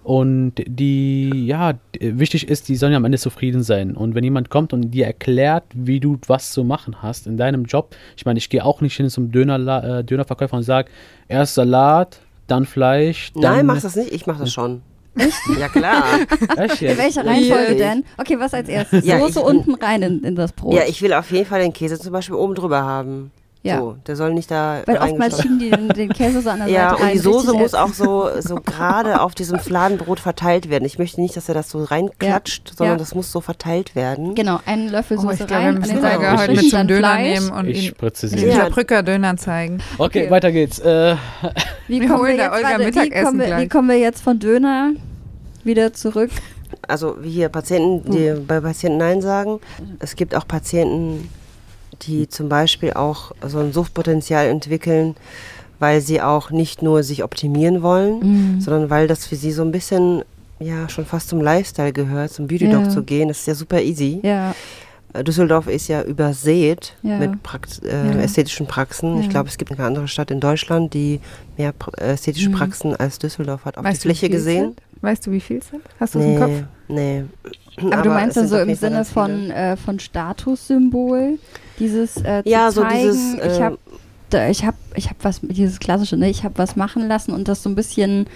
Und 0.03 0.55
die, 0.67 1.47
ja, 1.47 1.75
wichtig 2.01 2.49
ist, 2.49 2.69
die 2.69 2.77
sollen 2.77 2.93
ja 2.93 2.97
am 2.97 3.05
Ende 3.05 3.19
zufrieden 3.19 3.63
sein. 3.63 3.95
Und 3.97 4.15
wenn 4.15 4.25
jemand 4.25 4.49
kommt 4.49 4.73
und 4.73 4.91
dir 4.93 5.07
erklärt, 5.07 5.65
wie 5.75 6.01
du 6.01 6.19
was 6.27 6.53
zu 6.53 6.65
machen 6.65 7.03
hast 7.03 7.27
in 7.27 7.37
deinem 7.37 7.65
Job, 7.67 7.95
ich 8.17 8.25
meine, 8.25 8.39
ich 8.39 8.49
gehe 8.49 8.65
auch 8.65 8.81
nicht 8.81 8.97
hin 8.97 9.11
zum 9.11 9.31
Döner, 9.31 9.99
äh, 9.99 10.05
Dönerverkäufer 10.05 10.57
und 10.57 10.63
sage, 10.63 10.91
erst 11.29 11.55
Salat, 11.55 12.19
dann 12.47 12.65
Fleisch, 12.65 13.33
dann. 13.35 13.43
Nein, 13.43 13.67
mach 13.67 13.81
das 13.81 13.95
nicht. 13.95 14.13
Ich 14.13 14.27
mache 14.27 14.41
das 14.41 14.53
schon. 14.53 14.83
Ja, 15.59 15.69
klar. 15.69 16.05
Echt 16.57 16.81
In 16.83 16.89
jetzt? 16.89 16.99
welcher 16.99 17.25
Ja. 17.25 17.31
Reihenfolge 17.33 17.77
denn? 17.77 18.05
Okay, 18.17 18.39
was 18.39 18.55
als 18.55 18.69
erstes? 18.69 19.05
Ja, 19.05 19.19
Soße 19.21 19.41
ich- 19.41 19.45
unten 19.45 19.75
rein 19.75 20.03
in, 20.03 20.25
in 20.25 20.35
das 20.37 20.53
Brot. 20.53 20.75
ja, 20.75 20.83
ich 20.89 21.03
will 21.03 21.13
auf 21.13 21.31
jeden 21.31 21.47
Fall 21.47 21.61
den 21.61 21.73
Käse 21.73 21.99
zum 21.99 22.13
Beispiel 22.13 22.37
oben 22.37 22.55
drüber 22.55 22.83
haben. 22.83 23.33
Ja. 23.63 23.79
So, 23.79 23.97
der 24.07 24.17
soll 24.17 24.33
nicht 24.33 24.51
da 24.51 24.81
Weil 24.87 24.97
oftmals 24.97 25.43
schieben 25.43 25.59
die 25.59 25.69
den, 25.69 25.89
den 25.91 26.09
Käse 26.15 26.41
so 26.41 26.49
an 26.49 26.61
der 26.61 26.69
Ja, 26.71 26.91
Seite 26.91 26.97
und 26.97 27.03
rein. 27.09 27.13
die 27.13 27.19
Soße 27.19 27.53
muss 27.53 27.75
auch 27.75 27.93
so, 27.93 28.31
so 28.41 28.55
gerade 28.55 29.21
auf 29.21 29.35
diesem 29.35 29.59
Fladenbrot 29.59 30.19
verteilt 30.19 30.71
werden. 30.71 30.87
Ich 30.87 30.99
möchte 30.99 31.21
nicht, 31.21 31.37
dass 31.37 31.47
er 31.49 31.55
das 31.55 31.69
so 31.69 31.85
reinklatscht, 31.85 32.73
sondern 32.75 32.95
Ja. 32.97 32.99
das 32.99 33.15
muss 33.15 33.31
so 33.31 33.43
verteilt 33.43 33.95
werden. 33.95 34.35
Genau, 34.35 34.61
einen 34.65 34.89
Löffel 34.89 35.19
Oh, 35.19 35.23
Soße 35.23 35.33
ich 35.43 35.47
glaube, 35.47 35.53
rein, 35.55 35.63
wir 35.63 35.69
an 35.69 35.81
müssen 35.81 36.01
Seiten 36.01 36.39
heute 36.41 36.53
mit 36.53 36.71
zum 36.71 36.87
Döner 36.87 37.09
Fleisch. 37.09 37.41
nehmen 37.41 37.51
und 37.51 37.67
Ich 37.69 37.89
ihn 37.89 37.95
präzisiere. 37.95 38.41
den 38.41 38.51
Ja. 38.51 38.57
Saarbrücker-Döner 38.57 39.37
zeigen. 39.37 39.83
Okay, 39.99 40.21
Okay. 40.23 40.31
weiter 40.31 40.53
geht's. 40.53 40.79
Äh, 40.79 41.17
Wie 41.87 42.01
Wir 42.01 42.09
kommen 42.09 42.21
holen 42.21 42.37
wir, 42.39 42.39
da 42.39 42.45
jetzt 42.45 42.55
Olga 42.57 42.69
gerade, 42.71 42.81
wie, 42.81 42.87
Mittagessen 42.87 43.25
kommen 43.27 43.41
wir, 43.41 43.59
wie 43.59 43.69
kommen 43.69 43.89
wir 43.91 43.99
jetzt 43.99 44.23
von 44.23 44.39
Döner 44.39 44.93
wieder 45.65 45.93
zurück? 45.93 46.31
Also 46.89 47.17
wie 47.21 47.31
hier 47.31 47.51
Patienten, 47.51 48.11
die 48.11 48.33
bei 48.41 48.61
Patienten 48.61 48.97
Nein 48.99 49.21
sagen. 49.21 49.61
Es 49.99 50.17
gibt 50.17 50.35
auch 50.35 50.49
Patienten, 50.49 51.29
die 52.03 52.29
zum 52.29 52.49
Beispiel 52.49 52.93
auch 52.95 53.33
so 53.47 53.59
ein 53.59 53.73
Suchtpotenzial 53.73 54.47
entwickeln, 54.47 55.17
weil 55.79 56.01
sie 56.01 56.21
auch 56.21 56.51
nicht 56.51 56.83
nur 56.83 57.03
sich 57.03 57.25
optimieren 57.25 57.83
wollen, 57.83 58.21
Mhm. 58.57 58.61
sondern 58.61 58.91
weil 58.91 59.07
das 59.07 59.27
für 59.27 59.37
sie 59.37 59.53
so 59.53 59.63
ein 59.63 59.73
bisschen 59.73 60.23
ja 60.59 60.89
schon 60.91 61.07
fast 61.07 61.29
zum 61.31 61.41
Lifestyle 61.41 61.93
gehört, 61.93 62.33
zum 62.33 62.47
Beauty 62.47 62.69
Doc 62.69 62.83
Ja. 62.85 62.89
zu 62.91 63.03
gehen. 63.03 63.29
Das 63.29 63.39
ist 63.39 63.47
ja 63.47 63.55
super 63.55 63.81
easy. 63.81 64.21
Ja, 64.23 64.55
Äh, 65.13 65.25
Düsseldorf 65.25 65.67
ist 65.67 65.89
ja 65.89 66.03
übersät 66.03 66.95
Ja. 67.03 67.19
mit 67.19 67.43
Prax 67.43 67.81
äh, 67.81 68.23
ästhetischen 68.23 68.67
Praxen. 68.69 69.19
Ich 69.21 69.29
glaube, 69.29 69.49
es 69.49 69.59
gibt 69.59 69.71
keine 69.75 69.85
andere 69.85 70.07
Stadt 70.07 70.31
in 70.31 70.39
Deutschland, 70.39 70.95
die 70.95 71.19
mehr 71.59 71.73
äh, 71.99 72.13
ästhetische 72.13 72.51
Mhm. 72.51 72.55
Praxen 72.55 72.95
als 72.95 73.19
Düsseldorf 73.19 73.65
hat. 73.65 73.77
Auf 73.77 73.83
Weißt 73.85 74.05
die 74.05 74.09
Fläche 74.09 74.29
gesehen? 74.31 74.77
sind? 74.77 74.81
Weißt 75.03 75.27
du, 75.27 75.31
wie 75.31 75.41
viel 75.41 75.59
es 75.59 75.69
sind? 75.69 75.83
Hast 75.99 76.15
du 76.15 76.19
es 76.19 76.25
im 76.27 76.39
Kopf? 76.39 76.51
Nee, 76.89 77.25
nee. 77.79 77.93
aber, 77.93 78.03
du 78.03 78.11
meinst 78.11 78.37
dann 78.37 78.47
sind 78.47 78.59
so 78.59 78.63
im 78.63 78.75
Sinne 78.75 79.05
von, 79.05 79.51
äh, 79.51 79.77
von 79.77 79.99
Statussymbol, 79.99 81.39
dieses 81.79 82.19
äh, 82.19 82.43
zu 82.43 82.51
Ja, 82.51 82.71
so 82.71 82.83
zeigen, 82.83 82.99
dieses, 83.03 83.35
ich 83.35 83.61
äh, 83.61 83.63
habe 83.63 83.79
ich 84.51 84.65
hab, 84.65 84.75
ich 84.95 85.09
hab 85.09 85.17
was, 85.23 85.41
dieses 85.43 85.81
klassische, 85.81 86.17
ne, 86.17 86.29
ich 86.29 86.45
habe 86.45 86.59
was 86.59 86.77
machen 86.77 87.09
lassen 87.09 87.33
und 87.33 87.49
das 87.49 87.63
so 87.63 87.69
ein 87.69 87.75
bisschen, 87.75 88.27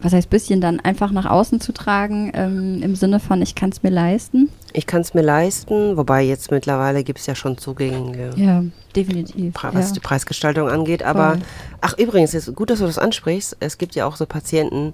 was 0.00 0.12
heißt 0.12 0.30
bisschen, 0.30 0.60
dann 0.60 0.80
einfach 0.80 1.10
nach 1.10 1.26
außen 1.26 1.60
zu 1.60 1.72
tragen, 1.72 2.32
ähm, 2.34 2.82
im 2.82 2.96
Sinne 2.96 3.20
von, 3.20 3.42
ich 3.42 3.54
kann 3.54 3.70
es 3.70 3.82
mir 3.82 3.90
leisten. 3.90 4.48
Ich 4.72 4.86
kann 4.86 5.00
es 5.02 5.14
mir 5.14 5.22
leisten, 5.22 5.96
wobei 5.96 6.22
jetzt 6.22 6.50
mittlerweile 6.50 7.04
gibt 7.04 7.18
es 7.18 7.26
ja 7.26 7.34
schon 7.34 7.58
zugängliche, 7.58 8.30
Ja, 8.36 8.64
definitiv. 8.96 9.54
Was 9.62 9.88
ja. 9.88 9.94
die 9.94 10.00
Preisgestaltung 10.00 10.68
angeht. 10.68 11.02
Aber, 11.02 11.30
Voll. 11.30 11.40
ach 11.80 11.98
übrigens, 11.98 12.34
ist 12.34 12.54
gut, 12.54 12.70
dass 12.70 12.80
du 12.80 12.86
das 12.86 12.98
ansprichst. 12.98 13.56
Es 13.60 13.78
gibt 13.78 13.94
ja 13.94 14.06
auch 14.06 14.16
so 14.16 14.26
Patienten, 14.26 14.92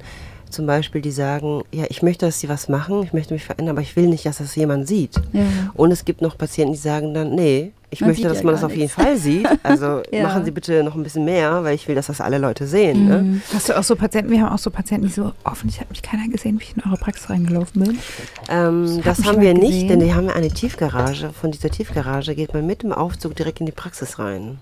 zum 0.55 0.66
Beispiel, 0.66 1.00
die 1.00 1.11
sagen, 1.11 1.62
ja, 1.72 1.84
ich 1.88 2.02
möchte, 2.02 2.26
dass 2.26 2.40
sie 2.40 2.48
was 2.48 2.68
machen, 2.68 3.02
ich 3.02 3.12
möchte 3.12 3.34
mich 3.34 3.44
verändern, 3.44 3.74
aber 3.76 3.82
ich 3.82 3.96
will 3.96 4.07
nicht, 4.07 4.24
dass 4.24 4.38
das 4.38 4.55
jemand 4.55 4.86
sieht. 4.88 5.16
Ja. 5.32 5.42
Und 5.74 5.90
es 5.90 6.05
gibt 6.05 6.22
noch 6.22 6.38
Patienten, 6.38 6.72
die 6.72 6.78
sagen 6.78 7.12
dann, 7.12 7.34
nee, 7.34 7.72
ich 7.90 8.00
Man 8.00 8.11
möchte, 8.11 8.26
dass 8.26 8.38
ja 8.38 8.44
man 8.44 8.55
das 8.55 8.64
auf 8.64 8.74
jeden. 8.74 8.88
Fall 8.88 9.16
sieht. 9.16 9.46
Also 9.62 10.02
Ja. 10.11 10.24
machen 10.24 10.44
Sie 10.44 10.50
bitte 10.50 10.82
noch 10.82 10.94
ein 10.96 11.02
bisschen 11.05 11.24
mehr, 11.24 11.62
weil 11.62 11.74
ich 11.76 11.86
will, 11.86 11.94
dass 11.94 12.07
das 12.07 12.20
alle 12.20 12.38
Leute 12.38 12.66
sehen. 12.66 13.09
Ne? 13.09 13.18
Mhm. 13.22 13.42
Hast 13.52 13.68
du 13.68 13.78
auch 13.78 13.84
so 13.84 13.94
Patienten, 13.94 14.30
wir 14.32 14.40
haben 14.40 14.52
auch 14.52 14.59
so 14.59 14.70
Patienten, 14.70 15.07
die 15.07 15.12
so, 15.12 15.32
hoffentlich 15.44 15.80
hat 15.80 15.90
mich 15.90 16.02
keiner 16.02 16.26
gesehen, 16.28 16.59
wie 16.59 16.64
ich 16.64 16.76
in 16.76 16.82
eure 16.84 16.96
Praxis 16.96 17.30
reingelaufen 17.30 17.82
bin. 17.84 17.98
Ähm, 18.48 19.00
das 19.05 19.18
mich 19.18 19.28
haben 19.28 19.40
wir 19.40 19.55
nicht, 19.55 19.70
gesehen? 19.72 19.88
denn 19.88 20.00
die 20.00 20.14
haben 20.14 20.26
ja 20.26 20.34
eine 20.34 20.48
Tiefgarage. 20.48 21.30
Von 21.32 21.52
dieser 21.52 21.70
Tiefgarage 21.70 22.34
geht 22.34 22.52
man 22.55 22.66
mit 22.66 22.82
dem 22.82 22.92
Aufzug 22.92 23.36
direkt 23.36 23.61
in 23.61 23.66
die 23.66 23.72
Praxis 23.72 24.18
rein. 24.18 24.59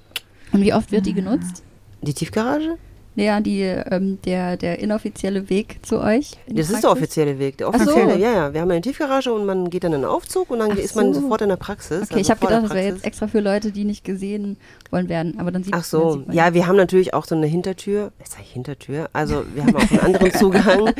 Und 0.53 0.61
wie 0.61 0.74
oft 0.74 0.93
wird 0.93 1.07
die 1.07 1.14
genutzt? 1.14 1.62
Die 2.03 2.12
Tiefgarage? 2.12 2.76
Ja, 3.15 3.41
die, 3.41 3.61
ähm, 3.61 4.19
der, 4.25 4.57
der 4.57 4.79
inoffizielle 4.79 5.51
Weg 5.51 5.81
zu 5.83 6.01
euch. 6.01 6.31
Das 6.49 6.71
ist 6.71 6.83
der 6.83 6.91
offizielle 6.93 7.39
Weg. 7.39 7.59
Der 7.59 7.69
Ach 7.69 7.75
so. 7.79 7.91
offizielle, 7.91 8.19
ja, 8.19 8.33
ja. 8.33 8.55
Wir 8.55 8.63
haben 8.63 8.71
eine 8.71 8.81
Tiefgarage 8.81 9.31
und 9.35 9.45
man 9.45 9.69
geht 9.69 9.85
dann 9.85 9.93
in 9.93 10.01
den 10.01 10.09
Aufzug 10.09 10.51
und 10.51 10.61
dann 10.61 10.71
Ach 10.73 10.77
ist 10.77 10.97
man 10.97 11.13
so. 11.13 11.21
sofort 11.21 11.43
in 11.43 11.51
der 11.51 11.57
Praxis. 11.57 12.05
Okay, 12.11 12.21
ich 12.21 12.31
also 12.31 12.31
habe 12.31 12.41
vor 12.41 12.49
der 12.49 12.57
gedacht, 12.61 12.71
das 12.71 12.83
wäre 12.83 12.95
jetzt 12.95 13.05
extra 13.05 13.27
für 13.27 13.41
Leute, 13.41 13.71
die 13.71 13.85
nicht 13.85 14.03
gesehen 14.05 14.57
wollen 14.91 15.11
werden. 15.11 15.35
Aber 15.39 15.51
dann 15.51 15.63
sieht 15.63 15.75
Ach 15.75 15.85
so, 15.85 16.13
sieht 16.13 16.29
man 16.29 16.37
ja, 16.37 16.55
wir 16.55 16.67
haben 16.67 16.77
natürlich 16.77 17.13
auch 17.13 17.27
so 17.27 17.35
eine 17.35 17.47
Hintertür. 17.47 18.13
Ist 18.23 18.37
eigentlich 18.37 18.53
Hintertür? 18.53 19.11
Also 19.13 19.45
wir 19.55 19.63
haben 19.65 19.77
auch 19.77 19.91
einen 19.91 20.01
anderen 20.01 20.33
Zugang, 20.39 20.91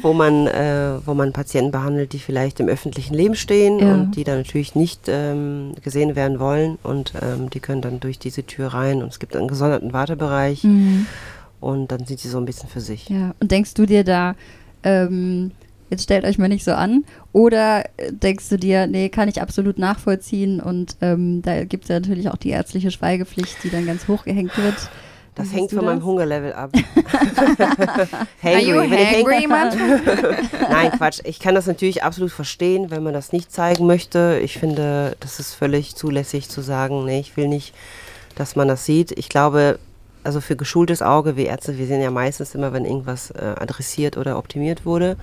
wo 0.00 0.14
man, 0.14 0.46
äh, 0.46 0.94
wo 1.04 1.12
man 1.12 1.34
Patienten 1.34 1.70
behandelt, 1.70 2.14
die 2.14 2.18
vielleicht 2.18 2.60
im 2.60 2.68
öffentlichen 2.68 3.12
Leben 3.12 3.34
stehen 3.34 3.78
Ja. 3.78 3.92
und 3.92 4.12
die 4.16 4.24
dann 4.24 4.38
natürlich 4.38 4.74
nicht 4.74 5.02
ähm, 5.08 5.72
gesehen 5.84 6.16
werden 6.16 6.40
wollen 6.40 6.78
und 6.82 7.12
ähm, 7.20 7.50
die 7.50 7.60
können 7.60 7.82
dann 7.82 8.00
durch 8.00 8.18
diese 8.18 8.44
Tür 8.44 8.68
rein 8.68 9.02
und 9.02 9.08
es 9.08 9.18
gibt 9.18 9.36
einen 9.36 9.48
gesonderten 9.48 9.92
Wartebereich 9.92 10.64
Mhm. 10.64 11.06
Und 11.62 11.88
dann 11.92 12.04
sind 12.04 12.20
sie 12.20 12.28
so 12.28 12.38
ein 12.38 12.44
bisschen 12.44 12.68
für 12.68 12.80
sich. 12.80 13.08
Ja, 13.08 13.34
und 13.40 13.50
denkst 13.50 13.74
du 13.74 13.86
dir 13.86 14.04
da, 14.04 14.34
ähm, 14.82 15.52
jetzt 15.90 16.02
stellt 16.04 16.24
euch 16.24 16.38
mal 16.38 16.48
nicht 16.48 16.64
so 16.64 16.72
an, 16.72 17.04
oder 17.32 17.84
äh, 17.96 18.12
denkst 18.12 18.48
du 18.48 18.58
dir, 18.58 18.86
nee, 18.86 19.08
kann 19.08 19.28
ich 19.28 19.40
absolut 19.40 19.78
nachvollziehen 19.78 20.60
und 20.60 20.96
ähm, 21.00 21.42
da 21.42 21.64
gibt 21.64 21.84
es 21.84 21.88
ja 21.88 22.00
natürlich 22.00 22.28
auch 22.28 22.36
die 22.36 22.50
ärztliche 22.50 22.90
Schweigepflicht, 22.90 23.56
die 23.62 23.70
dann 23.70 23.86
ganz 23.86 24.08
hoch 24.08 24.24
gehängt 24.24 24.56
wird. 24.58 24.74
Wie 24.74 25.36
Das 25.36 25.46
siehst 25.48 25.58
hängt 25.60 25.70
von 25.72 25.84
meinem 25.86 26.00
das? 26.00 26.04
Hungerlevel 26.06 26.52
ab. 26.52 26.72
Are 28.42 28.60
you 28.60 28.80
hangry? 28.80 29.46
Nein, 30.70 30.90
Quatsch. 30.92 31.20
Ich 31.24 31.40
kann 31.40 31.54
das 31.54 31.66
natürlich 31.66 32.02
absolut 32.02 32.32
verstehen, 32.32 32.90
wenn 32.90 33.02
man 33.02 33.14
das 33.14 33.32
nicht 33.32 33.50
zeigen 33.50 33.86
möchte. 33.86 34.40
Ich 34.42 34.58
finde, 34.58 35.16
das 35.20 35.40
ist 35.40 35.54
völlig 35.54 35.94
zulässig 35.96 36.48
zu 36.50 36.60
sagen, 36.60 37.04
nee, 37.06 37.20
ich 37.20 37.36
will 37.38 37.48
nicht, 37.48 37.74
dass 38.34 38.56
man 38.56 38.68
das 38.68 38.84
sieht. 38.84 39.12
Ich 39.18 39.28
glaube, 39.30 39.78
also 40.24 40.40
für 40.40 40.56
geschultes 40.56 41.02
Auge, 41.02 41.36
wir 41.36 41.46
Ärzte, 41.46 41.78
wir 41.78 41.86
sehen 41.86 42.00
ja 42.00 42.10
meistens 42.10 42.54
immer, 42.54 42.72
wenn 42.72 42.84
irgendwas 42.84 43.30
äh, 43.30 43.54
adressiert 43.58 44.16
oder 44.16 44.38
optimiert 44.38 44.84
wurde. 44.86 45.16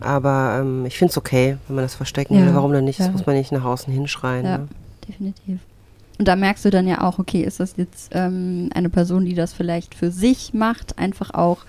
Aber 0.00 0.58
ähm, 0.60 0.86
ich 0.86 0.96
finde 0.96 1.10
es 1.10 1.18
okay, 1.18 1.58
wenn 1.66 1.76
man 1.76 1.84
das 1.84 1.94
verstecken 1.94 2.34
Ja, 2.34 2.46
will. 2.46 2.54
Warum 2.54 2.72
denn 2.72 2.84
nicht? 2.84 2.98
Das 2.98 3.06
ja. 3.06 3.12
muss 3.12 3.26
man 3.26 3.36
nicht 3.36 3.52
nach 3.52 3.64
außen 3.64 3.92
hinschreien. 3.92 4.44
Ja, 4.44 4.58
Ne? 4.58 4.68
definitiv. 5.06 5.60
Und 6.18 6.28
da 6.28 6.36
merkst 6.36 6.64
du 6.66 6.70
dann 6.70 6.86
ja 6.86 7.00
auch, 7.00 7.18
okay, 7.18 7.42
ist 7.42 7.60
das 7.60 7.74
jetzt 7.76 8.10
ähm, 8.12 8.68
eine 8.74 8.90
Person, 8.90 9.24
die 9.24 9.34
das 9.34 9.54
vielleicht 9.54 9.94
für 9.94 10.10
sich 10.10 10.52
macht, 10.52 10.98
einfach 10.98 11.32
auch, 11.32 11.64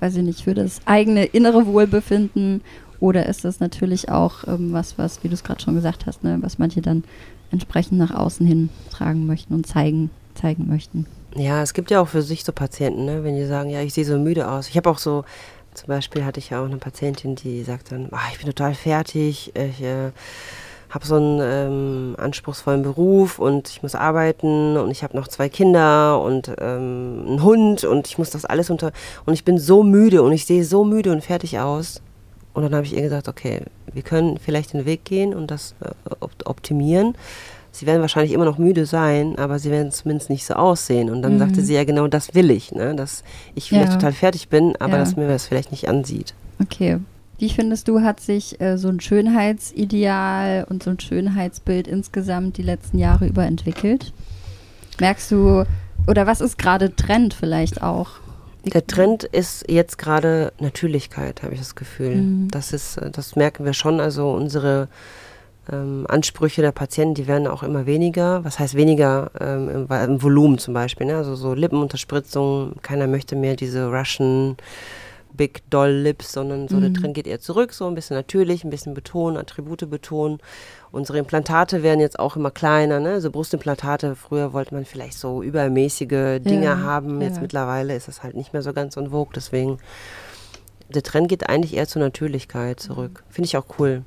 weiß 0.00 0.16
ich 0.16 0.22
nicht, 0.22 0.42
für 0.42 0.54
das 0.54 0.80
eigene 0.86 1.24
innere 1.26 1.66
Wohlbefinden, 1.66 2.62
oder 2.98 3.26
ist 3.26 3.44
das 3.44 3.60
natürlich 3.60 4.10
auch 4.10 4.46
ähm, 4.46 4.72
was, 4.72 4.98
was, 4.98 5.22
wie 5.24 5.28
du 5.28 5.34
es 5.34 5.42
gerade 5.44 5.60
schon 5.60 5.74
gesagt 5.74 6.06
hast, 6.06 6.22
ne, 6.22 6.38
was 6.40 6.58
manche 6.58 6.82
dann 6.82 7.04
entsprechend 7.50 7.98
nach 7.98 8.14
außen 8.14 8.46
hin 8.46 8.68
tragen 8.90 9.26
möchten 9.26 9.54
und 9.54 9.66
zeigen, 9.66 10.10
zeigen 10.34 10.68
möchten. 10.68 11.06
Ja, 11.36 11.62
es 11.62 11.74
gibt 11.74 11.90
ja 11.90 12.00
auch 12.00 12.08
für 12.08 12.22
sich 12.22 12.44
so 12.44 12.52
Patienten, 12.52 13.04
ne? 13.04 13.22
wenn 13.22 13.36
die 13.36 13.46
sagen, 13.46 13.70
ja, 13.70 13.80
ich 13.80 13.94
sehe 13.94 14.04
so 14.04 14.18
müde 14.18 14.50
aus. 14.50 14.68
Ich 14.68 14.76
habe 14.76 14.90
auch 14.90 14.98
so, 14.98 15.24
zum 15.74 15.86
Beispiel 15.86 16.24
hatte 16.24 16.40
ich 16.40 16.50
ja 16.50 16.60
auch 16.60 16.66
eine 16.66 16.78
Patientin, 16.78 17.36
die 17.36 17.62
sagt 17.62 17.92
dann, 17.92 18.08
ah, 18.10 18.28
ich 18.32 18.38
bin 18.38 18.46
total 18.46 18.74
fertig, 18.74 19.52
ich 19.54 19.84
äh, 19.84 20.10
habe 20.90 21.06
so 21.06 21.14
einen 21.14 21.40
ähm, 21.40 22.16
anspruchsvollen 22.18 22.82
Beruf 22.82 23.38
und 23.38 23.68
ich 23.68 23.82
muss 23.82 23.94
arbeiten 23.94 24.76
und 24.76 24.90
ich 24.90 25.04
habe 25.04 25.16
noch 25.16 25.28
zwei 25.28 25.48
Kinder 25.48 26.20
und 26.20 26.48
ähm, 26.58 27.24
einen 27.26 27.42
Hund 27.44 27.84
und 27.84 28.08
ich 28.08 28.18
muss 28.18 28.30
das 28.30 28.44
alles 28.44 28.70
unter 28.70 28.90
und 29.24 29.34
ich 29.34 29.44
bin 29.44 29.58
so 29.58 29.84
müde 29.84 30.22
und 30.22 30.32
ich 30.32 30.46
sehe 30.46 30.64
so 30.64 30.84
müde 30.84 31.12
und 31.12 31.22
fertig 31.22 31.60
aus. 31.60 32.02
Und 32.52 32.64
dann 32.64 32.74
habe 32.74 32.84
ich 32.84 32.96
ihr 32.96 33.02
gesagt, 33.02 33.28
okay, 33.28 33.62
wir 33.92 34.02
können 34.02 34.36
vielleicht 34.38 34.72
den 34.72 34.84
Weg 34.84 35.04
gehen 35.04 35.32
und 35.32 35.52
das 35.52 35.76
äh, 35.80 35.90
opt 36.18 36.46
optimieren. 36.46 37.14
Sie 37.72 37.86
werden 37.86 38.00
wahrscheinlich 38.00 38.32
immer 38.32 38.44
noch 38.44 38.58
müde 38.58 38.84
sein, 38.86 39.38
aber 39.38 39.58
sie 39.58 39.70
werden 39.70 39.92
zumindest 39.92 40.28
nicht 40.30 40.44
so 40.44 40.54
aussehen. 40.54 41.08
Und 41.10 41.22
dann 41.22 41.34
Mhm. 41.34 41.38
sagte 41.38 41.62
sie 41.62 41.74
ja 41.74 41.84
genau, 41.84 42.08
das 42.08 42.34
will 42.34 42.50
ich, 42.50 42.72
ne? 42.72 42.94
dass 42.96 43.22
ich 43.54 43.68
vielleicht 43.68 43.92
Ja. 43.92 43.96
total 43.96 44.12
fertig 44.12 44.48
bin, 44.48 44.74
aber 44.80 44.94
Ja. 44.94 44.98
dass 44.98 45.16
mir 45.16 45.28
das 45.28 45.46
vielleicht 45.46 45.70
nicht 45.70 45.88
ansieht. 45.88 46.34
Okay. 46.60 46.98
Wie 47.38 47.48
findest 47.48 47.88
du, 47.88 48.00
hat 48.02 48.20
sich 48.20 48.60
äh, 48.60 48.76
so 48.76 48.88
ein 48.88 49.00
Schönheitsideal 49.00 50.66
und 50.68 50.82
so 50.82 50.90
ein 50.90 51.00
Schönheitsbild 51.00 51.86
insgesamt 51.88 52.56
die 52.56 52.62
letzten 52.62 52.98
Jahre 52.98 53.26
über 53.26 53.44
entwickelt? 53.44 54.12
Merkst 55.00 55.30
du, 55.30 55.64
oder 56.06 56.26
was 56.26 56.40
ist 56.40 56.58
gerade 56.58 56.94
Trend 56.94 57.32
vielleicht 57.34 57.82
auch? 57.82 58.10
Der 58.64 58.86
Trend 58.86 59.24
ist 59.24 59.64
jetzt 59.70 59.96
gerade 59.96 60.52
Natürlichkeit, 60.60 61.42
habe 61.42 61.54
ich 61.54 61.60
das 61.60 61.74
Gefühl. 61.74 62.16
Mhm. 62.16 62.48
Das 62.50 62.72
ist, 62.74 62.98
äh, 62.98 63.10
das 63.10 63.36
merken 63.36 63.64
wir 63.64 63.72
schon. 63.72 64.00
Also 64.00 64.30
unsere 64.32 64.88
ähm, 65.70 66.06
Ansprüche 66.08 66.62
der 66.62 66.72
Patienten, 66.72 67.14
die 67.14 67.26
werden 67.26 67.46
auch 67.46 67.62
immer 67.62 67.86
weniger. 67.86 68.44
Was 68.44 68.58
heißt 68.58 68.74
weniger 68.74 69.30
ähm, 69.40 69.68
im, 69.68 69.90
im 69.90 70.22
Volumen 70.22 70.58
zum 70.58 70.74
Beispiel? 70.74 71.06
Ne? 71.06 71.16
Also 71.16 71.34
so 71.36 71.54
Lippenunterspritzung. 71.54 72.76
Keiner 72.82 73.06
möchte 73.06 73.36
mehr 73.36 73.56
diese 73.56 73.90
Russian 73.90 74.56
Big 75.32 75.62
Doll 75.70 75.90
Lips, 75.92 76.32
sondern 76.32 76.66
so 76.66 76.80
der 76.80 76.88
Mhm. 76.90 76.94
Trend 76.94 77.14
geht 77.14 77.26
eher 77.28 77.38
zurück, 77.38 77.72
so 77.72 77.86
ein 77.86 77.94
bisschen 77.94 78.16
natürlich, 78.16 78.64
ein 78.64 78.70
bisschen 78.70 78.94
betonen, 78.94 79.36
Attribute 79.36 79.88
betonen. 79.88 80.38
Unsere 80.90 81.18
Implantate 81.18 81.84
werden 81.84 82.00
jetzt 82.00 82.18
auch 82.18 82.34
immer 82.34 82.50
kleiner, 82.50 82.98
ne? 82.98 83.10
Also 83.12 83.30
Brustimplantate, 83.30 84.16
früher 84.16 84.52
wollte 84.52 84.74
man 84.74 84.84
vielleicht 84.84 85.16
so 85.16 85.40
übermäßige 85.42 86.40
Dinge 86.40 86.64
Ja, 86.64 86.80
haben, 86.80 87.20
jetzt 87.22 87.36
ja. 87.36 87.42
mittlerweile 87.42 87.94
ist 87.94 88.08
das 88.08 88.24
halt 88.24 88.34
nicht 88.34 88.52
mehr 88.52 88.62
so 88.62 88.72
ganz 88.72 88.96
en 88.96 89.10
vogue, 89.10 89.32
deswegen 89.34 89.78
der 90.92 91.04
Trend 91.04 91.28
geht 91.28 91.48
eigentlich 91.48 91.76
eher 91.76 91.86
zur 91.86 92.02
Natürlichkeit 92.02 92.80
zurück. 92.80 93.22
Finde 93.30 93.46
ich 93.46 93.56
auch 93.56 93.66
cool. 93.78 94.02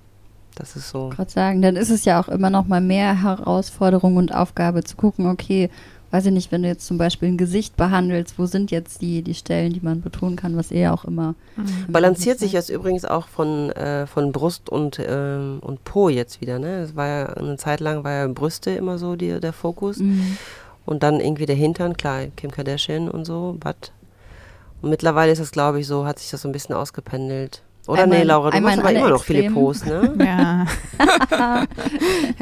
Das 0.56 0.76
ist 0.76 0.89
so. 0.89 1.10
gerade 1.10 1.32
sagen, 1.32 1.62
dann 1.62 1.76
ist 1.76 1.89
es 1.89 2.06
ja 2.06 2.22
auch 2.22 2.28
immer 2.28 2.49
noch 2.49 2.68
mal 2.68 2.82
mehr 2.82 3.24
Herausforderung 3.24 4.18
und 4.18 4.34
Aufgabe 4.34 4.84
zu 4.84 4.95
gucken, 4.95 5.28
okay, 5.28 5.70
weiß 6.14 6.28
ich 6.28 6.32
nicht, 6.32 6.51
wenn 6.51 6.62
du 6.62 6.68
jetzt 6.68 6.86
zum 6.86 6.99
Beispiel 6.99 7.30
ein 7.30 7.38
Gesicht 7.38 7.76
behandelst, 7.76 8.38
wo 8.38 8.45
sind 8.45 8.70
jetzt 8.70 9.01
die, 9.01 9.24
die 9.24 9.34
Stellen, 9.34 9.74
die 9.74 9.80
man 9.82 10.01
betonen 10.01 10.36
kann, 10.36 10.56
was 10.56 10.70
eher 10.70 10.93
auch 10.93 11.06
immer. 11.06 11.34
immer 11.58 11.68
Balanciert 11.88 12.38
sich 12.38 12.51
jetzt 12.51 12.70
übrigens 12.70 13.04
auch 13.04 13.28
von, 13.28 13.72
äh, 13.72 14.06
von 14.06 14.32
Brust 14.32 14.70
und, 14.70 15.01
ähm, 15.04 15.58
und 15.62 15.84
Po 15.86 16.10
jetzt 16.10 16.39
wieder. 16.39 16.60
Ne? 16.60 16.82
Es 16.82 16.95
war 16.95 17.08
ja 17.08 17.26
eine 17.30 17.58
Zeit 17.58 17.80
lang 17.80 18.04
war 18.04 18.12
ja 18.12 18.28
Brüste 18.28 18.70
immer 18.70 18.99
so 18.99 19.16
die, 19.16 19.39
der 19.39 19.54
Fokus. 19.54 19.97
Mhm. 19.97 20.38
Und 20.86 21.01
dann 21.01 21.20
irgendwie 21.20 21.47
der 21.47 21.56
Hintern, 21.56 21.97
klar, 21.97 22.26
Kim 22.36 22.51
Kardashian 22.51 23.10
und 23.10 23.26
so, 23.26 23.58
but. 23.60 23.91
Und 24.84 24.91
mittlerweile 24.91 25.32
ist 25.32 25.41
das, 25.41 25.51
glaube 25.51 25.80
ich, 25.80 25.88
so, 25.88 26.06
hat 26.06 26.20
sich 26.20 26.30
das 26.30 26.43
so 26.43 26.49
ein 26.49 26.51
bisschen 26.51 26.76
ausgependelt. 26.76 27.64
Oder 27.88 28.03
Einmal- 28.03 28.19
nee, 28.19 28.23
Laura, 28.23 28.49
du 28.51 28.61
machst 28.61 28.79
aber 28.79 28.91
immer 28.91 29.09
noch 29.09 29.23
viele 29.23 29.39
Extremen. 29.39 29.55
Posts, 29.55 29.86
ne? 29.86 30.13
Ja. 30.25 30.65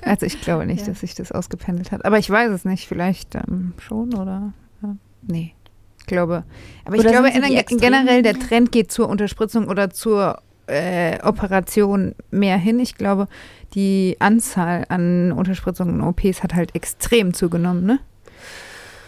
also 0.03 0.25
ich 0.25 0.39
glaube 0.41 0.65
nicht, 0.65 0.81
Ja. 0.81 0.87
dass 0.87 0.99
sich 0.99 1.15
das 1.15 1.31
ausgependelt 1.31 1.91
hat. 1.91 2.05
Aber 2.05 2.17
ich 2.19 2.29
weiß 2.29 2.51
es 2.51 2.65
nicht. 2.65 2.87
Vielleicht 2.87 3.35
ähm, 3.35 3.73
schon 3.79 4.13
oder 4.13 4.53
ja. 4.83 4.95
nee. 5.23 5.53
Ich 5.99 6.05
glaube. 6.07 6.43
Aber 6.85 6.95
ich 6.95 7.01
Oder 7.01 7.11
glaube 7.11 7.31
sie 7.31 7.41
die 7.41 7.55
in- 7.73 7.79
generell 7.79 8.21
der 8.23 8.37
Trend 8.37 8.71
geht 8.71 8.91
zur 8.91 9.07
Unterspritzung 9.07 9.67
oder 9.67 9.89
zur 9.91 10.41
äh, 10.67 11.19
Operation 11.23 12.15
mehr 12.31 12.57
hin. 12.57 12.79
Ich 12.79 12.95
glaube, 12.95 13.27
die 13.75 14.17
Anzahl 14.19 14.85
an 14.89 15.31
Unterspritzungen 15.31 16.01
und 16.01 16.07
OPs 16.07 16.43
hat 16.43 16.53
halt 16.55 16.75
extrem 16.75 17.33
zugenommen, 17.33 17.85
ne? 17.85 17.99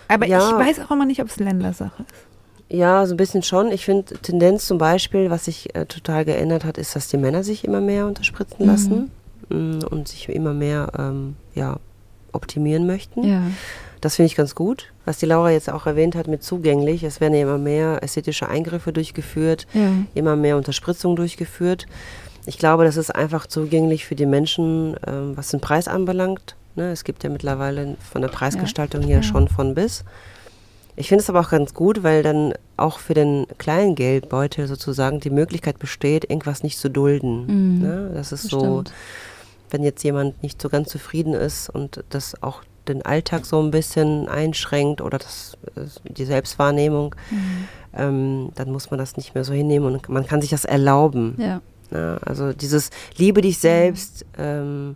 Aber 0.08 0.28
Ja. 0.28 0.38
ich 0.50 0.56
weiß 0.56 0.80
auch 0.86 0.92
immer 0.92 1.06
nicht, 1.06 1.22
ob 1.22 1.28
es 1.30 1.38
Ländersache 1.38 2.04
ist. 2.04 2.26
Ja, 2.70 3.06
so 3.06 3.14
ein 3.14 3.18
bisschen 3.18 3.44
schon. 3.44 3.72
Ich 3.72 3.86
finde, 3.86 4.16
Tendenz 4.18 4.66
zum 4.66 4.78
Beispiel, 4.78 5.30
was 5.30 5.46
sich 5.46 5.76
äh, 5.76 5.86
total 5.86 6.26
geändert 6.26 6.66
hat, 6.66 6.78
ist, 6.78 6.96
dass 6.96 7.08
die 7.08 7.18
Männer 7.18 7.44
sich 7.44 7.64
immer 7.66 7.82
mehr 7.82 8.08
unterspritzen 8.08 8.58
Mhm. 8.66 8.66
lassen 8.66 9.12
mm, 9.50 9.80
und 9.90 10.08
sich 10.08 10.28
immer 10.30 10.54
mehr 10.54 10.92
ähm, 10.98 11.36
ja, 11.54 11.78
optimieren 12.32 12.88
möchten. 12.88 13.24
Ja. 13.24 13.42
Das 14.02 14.16
finde 14.16 14.28
ich 14.28 14.36
ganz 14.36 14.56
gut. 14.56 14.92
Was 15.06 15.18
die 15.18 15.26
Laura 15.28 15.52
jetzt 15.52 15.70
auch 15.72 15.86
erwähnt 15.86 16.16
hat 16.16 16.28
mit 16.28 16.44
zugänglich, 16.44 17.04
es 17.04 17.22
werden 17.22 17.34
ja 17.36 17.42
immer 17.44 17.58
mehr 17.60 18.02
ästhetische 18.04 18.50
Eingriffe 18.50 18.92
durchgeführt, 18.92 19.68
Ja. 19.74 19.92
immer 20.14 20.36
mehr 20.36 20.58
Unterspritzungen 20.58 21.16
durchgeführt. 21.16 21.86
Ich 22.46 22.58
glaube, 22.58 22.84
das 22.86 22.98
ist 22.98 23.12
einfach 23.16 23.46
zugänglich 23.48 24.06
für 24.06 24.16
die 24.16 24.26
Menschen, 24.26 24.96
ähm, 25.08 25.38
was 25.38 25.50
den 25.50 25.62
Preis 25.62 25.88
anbelangt. 25.88 26.56
Ne? 26.76 26.92
Es 26.92 27.04
gibt 27.04 27.24
ja 27.24 27.30
mittlerweile 27.30 27.96
von 28.12 28.22
der 28.22 28.30
Preisgestaltung 28.30 29.04
her 29.04 29.18
Ja. 29.18 29.24
schon 29.24 29.48
von 29.48 29.76
bis. 29.76 30.04
Ich 30.96 31.08
finde 31.10 31.24
es 31.24 31.30
aber 31.30 31.40
auch 31.40 31.50
ganz 31.50 31.74
gut, 31.74 32.04
weil 32.04 32.22
dann 32.24 32.54
auch 32.78 33.00
für 33.00 33.14
den 33.14 33.48
kleinen 33.58 33.96
Geldbeutel 33.96 34.68
sozusagen 34.68 35.20
die 35.20 35.30
Möglichkeit 35.32 35.80
besteht, 35.80 36.30
irgendwas 36.30 36.62
nicht 36.64 36.78
zu 36.78 36.90
dulden. 36.90 37.46
Mhm. 37.76 37.82
Ne? 37.82 38.12
Das 38.14 38.32
ist 38.32 38.44
Das 38.46 38.52
so, 38.52 38.60
stimmt. 38.60 38.94
wenn 39.72 39.84
jetzt 39.84 40.04
jemand 40.04 40.42
nicht 40.44 40.62
so 40.62 40.70
ganz 40.70 40.90
zufrieden 40.90 41.34
ist 41.34 41.70
und 41.70 42.04
das 42.10 42.42
auch 42.44 42.62
den 42.88 43.02
Alltag 43.04 43.46
so 43.46 43.62
ein 43.62 43.72
bisschen 43.72 44.28
einschränkt 44.28 45.02
oder 45.02 45.18
das, 45.18 45.58
äh, 45.76 45.82
die 46.12 46.26
Selbstwahrnehmung, 46.26 47.16
Mhm. 47.32 47.68
ähm, 47.96 48.50
dann 48.56 48.72
muss 48.72 48.92
man 48.92 48.98
das 49.00 49.16
nicht 49.18 49.34
mehr 49.36 49.44
so 49.46 49.54
hinnehmen 49.54 49.86
und 49.94 50.10
man 50.10 50.28
kann 50.28 50.42
sich 50.42 50.50
das 50.50 50.66
erlauben. 50.66 51.36
Ja. 51.38 51.62
Ne? 51.92 52.20
Also 52.26 52.54
dieses 52.54 52.90
Liebe 53.18 53.42
dich 53.42 53.58
selbst, 53.60 54.26
ähm, 54.38 54.96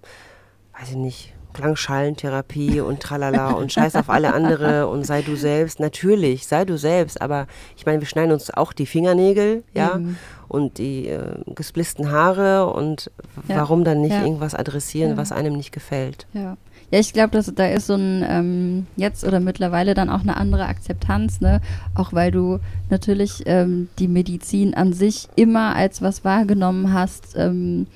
weiß 0.77 0.89
ich 0.89 0.95
nicht, 0.97 1.33
Klangschallentherapie 1.57 2.81
und 2.81 2.99
tralala 3.01 3.51
und 3.51 3.71
scheiß 3.71 3.95
auf 3.95 4.09
alle 4.09 4.33
andere 4.33 4.87
und 4.87 5.05
sei 5.05 5.21
du 5.21 5.35
selbst. 5.35 5.79
Natürlich, 5.79 6.47
sei 6.47 6.65
du 6.65 6.77
selbst, 6.77 7.21
aber 7.21 7.47
ich 7.75 7.85
meine, 7.85 7.99
wir 8.01 8.07
schneiden 8.07 8.31
uns 8.31 8.51
auch 8.51 8.73
die 8.73 8.85
Fingernägel, 8.85 9.63
ja, 9.73 9.95
Eben. 9.95 10.17
und 10.47 10.77
die 10.77 11.07
äh, 11.07 11.35
gesplitzten 11.55 12.11
Haare 12.11 12.67
und 12.71 13.11
Ja. 13.47 13.57
warum 13.57 13.83
dann 13.83 14.01
nicht 14.01 14.13
Ja. 14.13 14.23
irgendwas 14.23 14.55
adressieren, 14.55 15.11
Ja. 15.11 15.17
was 15.17 15.31
einem 15.31 15.55
nicht 15.57 15.71
gefällt. 15.71 16.27
Ja. 16.33 16.57
Ja, 16.89 16.99
ich 16.99 17.11
glaube, 17.11 17.31
dass 17.31 17.53
da 17.53 17.67
ist 17.67 17.87
so 17.87 17.95
ein 17.95 18.23
ähm, 18.25 18.87
jetzt 18.95 19.25
oder 19.25 19.41
mittlerweile 19.41 19.93
dann 19.93 20.09
auch 20.09 20.21
eine 20.21 20.37
andere 20.37 20.67
Akzeptanz, 20.67 21.41
ne? 21.41 21.59
Auch 21.95 22.13
weil 22.13 22.31
du 22.31 22.59
natürlich 22.89 23.43
ähm, 23.45 23.89
die 23.99 24.07
Medizin 24.07 24.73
an 24.73 24.93
sich 24.93 25.27
immer 25.35 25.75
als 25.75 26.01
was 26.01 26.23
wahrgenommen 26.23 26.93
hast, 26.93 27.33
ähm, 27.35 27.87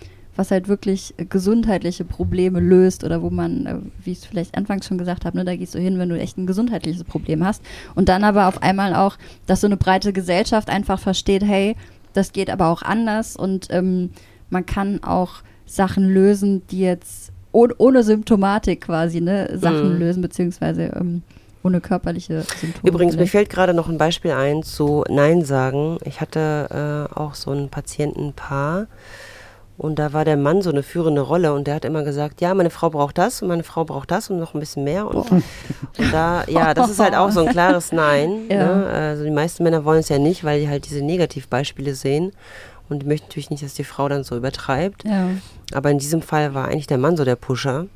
was 0.42 0.50
halt 0.50 0.68
wirklich 0.68 1.14
gesundheitliche 1.30 2.04
Probleme 2.04 2.60
löst 2.60 3.04
oder 3.04 3.22
wo 3.22 3.30
man, 3.30 3.66
äh, 3.68 3.76
wie 4.04 4.12
ich 4.12 4.18
es 4.20 4.26
vielleicht 4.26 4.58
anfangs 4.58 4.88
schon 4.88 4.98
gesagt 4.98 5.24
habe, 5.24 5.38
ne, 5.38 5.46
da 5.46 5.56
gehst 5.56 5.76
du 5.76 5.80
hin, 5.80 6.00
wenn 6.00 6.10
du 6.10 6.20
echt 6.20 6.36
ein 6.40 6.48
gesundheitliches 6.48 7.04
Problem 7.04 7.46
hast. 7.46 7.62
Und 7.94 8.10
dann 8.10 8.24
aber 8.24 8.48
auf 8.48 8.64
einmal 8.64 8.96
auch, 8.96 9.18
dass 9.46 9.62
so 9.62 9.68
eine 9.68 9.78
breite 9.78 10.14
Gesellschaft 10.14 10.68
einfach 10.68 11.00
versteht, 11.00 11.44
hey, 11.44 11.76
das 12.14 12.34
geht 12.34 12.50
aber 12.50 12.68
auch 12.70 12.82
anders 12.82 13.36
und 13.36 13.68
ähm, 13.70 14.10
man 14.50 14.66
kann 14.66 15.04
auch 15.04 15.44
Sachen 15.68 16.12
lösen, 16.12 16.64
die 16.72 16.80
jetzt 16.82 17.32
ohne, 17.52 17.76
ohne 17.78 18.04
Symptomatik 18.04 18.82
quasi, 18.82 19.22
ne, 19.22 19.58
Sachen 19.60 19.94
Mhm. 19.94 20.00
lösen, 20.00 20.22
beziehungsweise 20.24 20.92
ähm, 20.96 21.22
ohne 21.64 21.80
körperliche 21.82 22.44
Symptome. 22.60 22.90
Übrigens, 22.90 23.14
mir 23.14 23.20
vielleicht. 23.28 23.32
fällt 23.32 23.50
gerade 23.52 23.74
noch 23.76 23.88
ein 23.88 24.00
Beispiel 24.00 24.32
ein 24.32 24.64
zu 24.64 25.04
Nein 25.08 25.46
sagen. 25.46 26.00
Ich 26.04 26.20
hatte 26.20 27.08
äh, 27.14 27.20
auch 27.20 27.36
so 27.36 27.52
ein 27.52 27.70
Patientenpaar 27.70 28.88
und 29.82 29.98
da 29.98 30.14
war 30.14 30.26
der 30.26 30.38
Mann 30.38 30.62
so 30.62 30.70
eine 30.70 30.84
führende 30.84 31.22
Rolle 31.22 31.56
und 31.56 31.66
der 31.66 31.74
hat 31.74 31.86
immer 31.86 32.04
gesagt, 32.04 32.40
ja, 32.40 32.54
meine 32.54 32.70
Frau 32.70 32.92
braucht 32.92 33.18
das 33.18 33.42
und 33.42 33.48
meine 33.48 33.64
Frau 33.64 33.84
braucht 33.84 34.12
das 34.12 34.30
und 34.30 34.38
noch 34.38 34.54
ein 34.54 34.60
bisschen 34.60 34.84
mehr. 34.84 35.08
Und, 35.08 35.32
und 35.32 35.44
da, 36.12 36.44
ja, 36.48 36.76
das 36.76 36.92
ist 36.92 37.00
halt 37.00 37.16
auch 37.16 37.32
so 37.32 37.40
ein 37.40 37.48
klares 37.48 37.92
Nein. 37.92 38.42
Ja. 38.52 38.76
Ne? 38.76 38.86
Also 38.86 39.24
die 39.24 39.32
meisten 39.32 39.64
Männer 39.64 39.84
wollen 39.84 40.02
es 40.02 40.10
ja 40.10 40.20
nicht, 40.20 40.44
weil 40.44 40.60
die 40.60 40.70
halt 40.70 40.86
diese 40.86 41.04
Negativbeispiele 41.04 41.96
sehen 41.96 42.32
und 42.90 43.02
die 43.02 43.08
möchten 43.08 43.26
natürlich 43.26 43.50
nicht, 43.50 43.64
dass 43.64 43.74
die 43.74 43.84
Frau 43.84 44.08
dann 44.08 44.24
so 44.24 44.38
übertreibt. 44.38 45.04
Ja. 45.04 45.30
Aber 45.74 45.90
in 45.90 45.98
diesem 45.98 46.22
Fall 46.22 46.54
war 46.54 46.68
eigentlich 46.68 46.86
der 46.86 47.00
Mann 47.00 47.18
so 47.18 47.26
der 47.26 47.36
Pusher. 47.36 47.88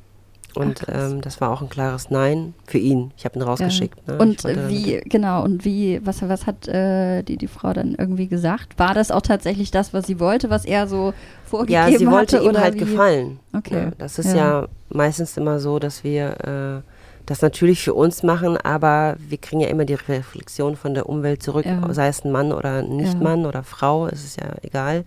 Und 0.55 0.83
Ach, 0.89 1.11
ähm, 1.11 1.21
das 1.21 1.41
war 1.41 1.51
auch 1.51 1.61
ein 1.61 1.69
klares 1.69 2.09
Nein 2.09 2.53
für 2.65 2.77
ihn. 2.77 3.11
Ich 3.17 3.25
habe 3.25 3.37
ihn 3.37 3.41
rausgeschickt. 3.41 4.07
Ne? 4.07 4.13
Ich 4.15 4.19
Und 4.19 4.43
wie, 4.69 5.01
genau, 5.05 5.43
und 5.43 5.65
wie, 5.65 5.99
was, 6.05 6.21
was 6.27 6.45
hat 6.45 6.67
äh, 6.67 7.23
die, 7.23 7.37
die 7.37 7.47
Frau 7.47 7.73
dann 7.73 7.95
irgendwie 7.95 8.27
gesagt? 8.27 8.77
War 8.79 8.93
das 8.93 9.11
auch 9.11 9.21
tatsächlich 9.21 9.71
das, 9.71 9.93
was 9.93 10.07
sie 10.07 10.19
wollte, 10.19 10.49
was 10.49 10.65
er 10.65 10.87
so 10.87 11.13
vorgegeben 11.45 11.91
Ja, 11.91 11.97
sie 11.97 12.07
wollte 12.07 12.37
hatte? 12.37 12.47
ihm 12.49 12.57
halt 12.57 12.75
wie? 12.75 12.79
gefallen. 12.79 13.39
Okay. 13.53 13.85
Ja, 13.85 13.91
das 13.97 14.19
ist 14.19 14.27
Ja. 14.33 14.61
ja. 14.61 14.67
meistens 14.89 15.35
immer 15.37 15.59
so, 15.59 15.79
dass 15.79 16.03
wir 16.03 16.83
äh, 16.85 16.89
das 17.25 17.41
natürlich 17.41 17.81
für 17.83 17.93
uns 17.95 18.21
machen, 18.23 18.55
aber 18.57 19.15
wir 19.17 19.39
kriegen 19.39 19.59
ja 19.61 19.67
immer 19.67 19.83
die 19.85 19.95
Reflexion 19.95 20.75
von 20.75 20.93
der 20.93 21.09
Umwelt 21.09 21.41
zurück, 21.41 21.65
Ja. 21.65 21.91
sei 21.93 22.07
es 22.07 22.23
ein 22.23 22.31
Mann 22.31 22.51
oder 22.51 22.79
ein 22.79 22.91
Ja. 22.99 23.05
Nicht-Mann 23.05 23.45
oder 23.47 23.63
Frau, 23.63 24.07
es 24.07 24.23
ist 24.23 24.39
ja 24.39 24.49
egal. 24.61 25.03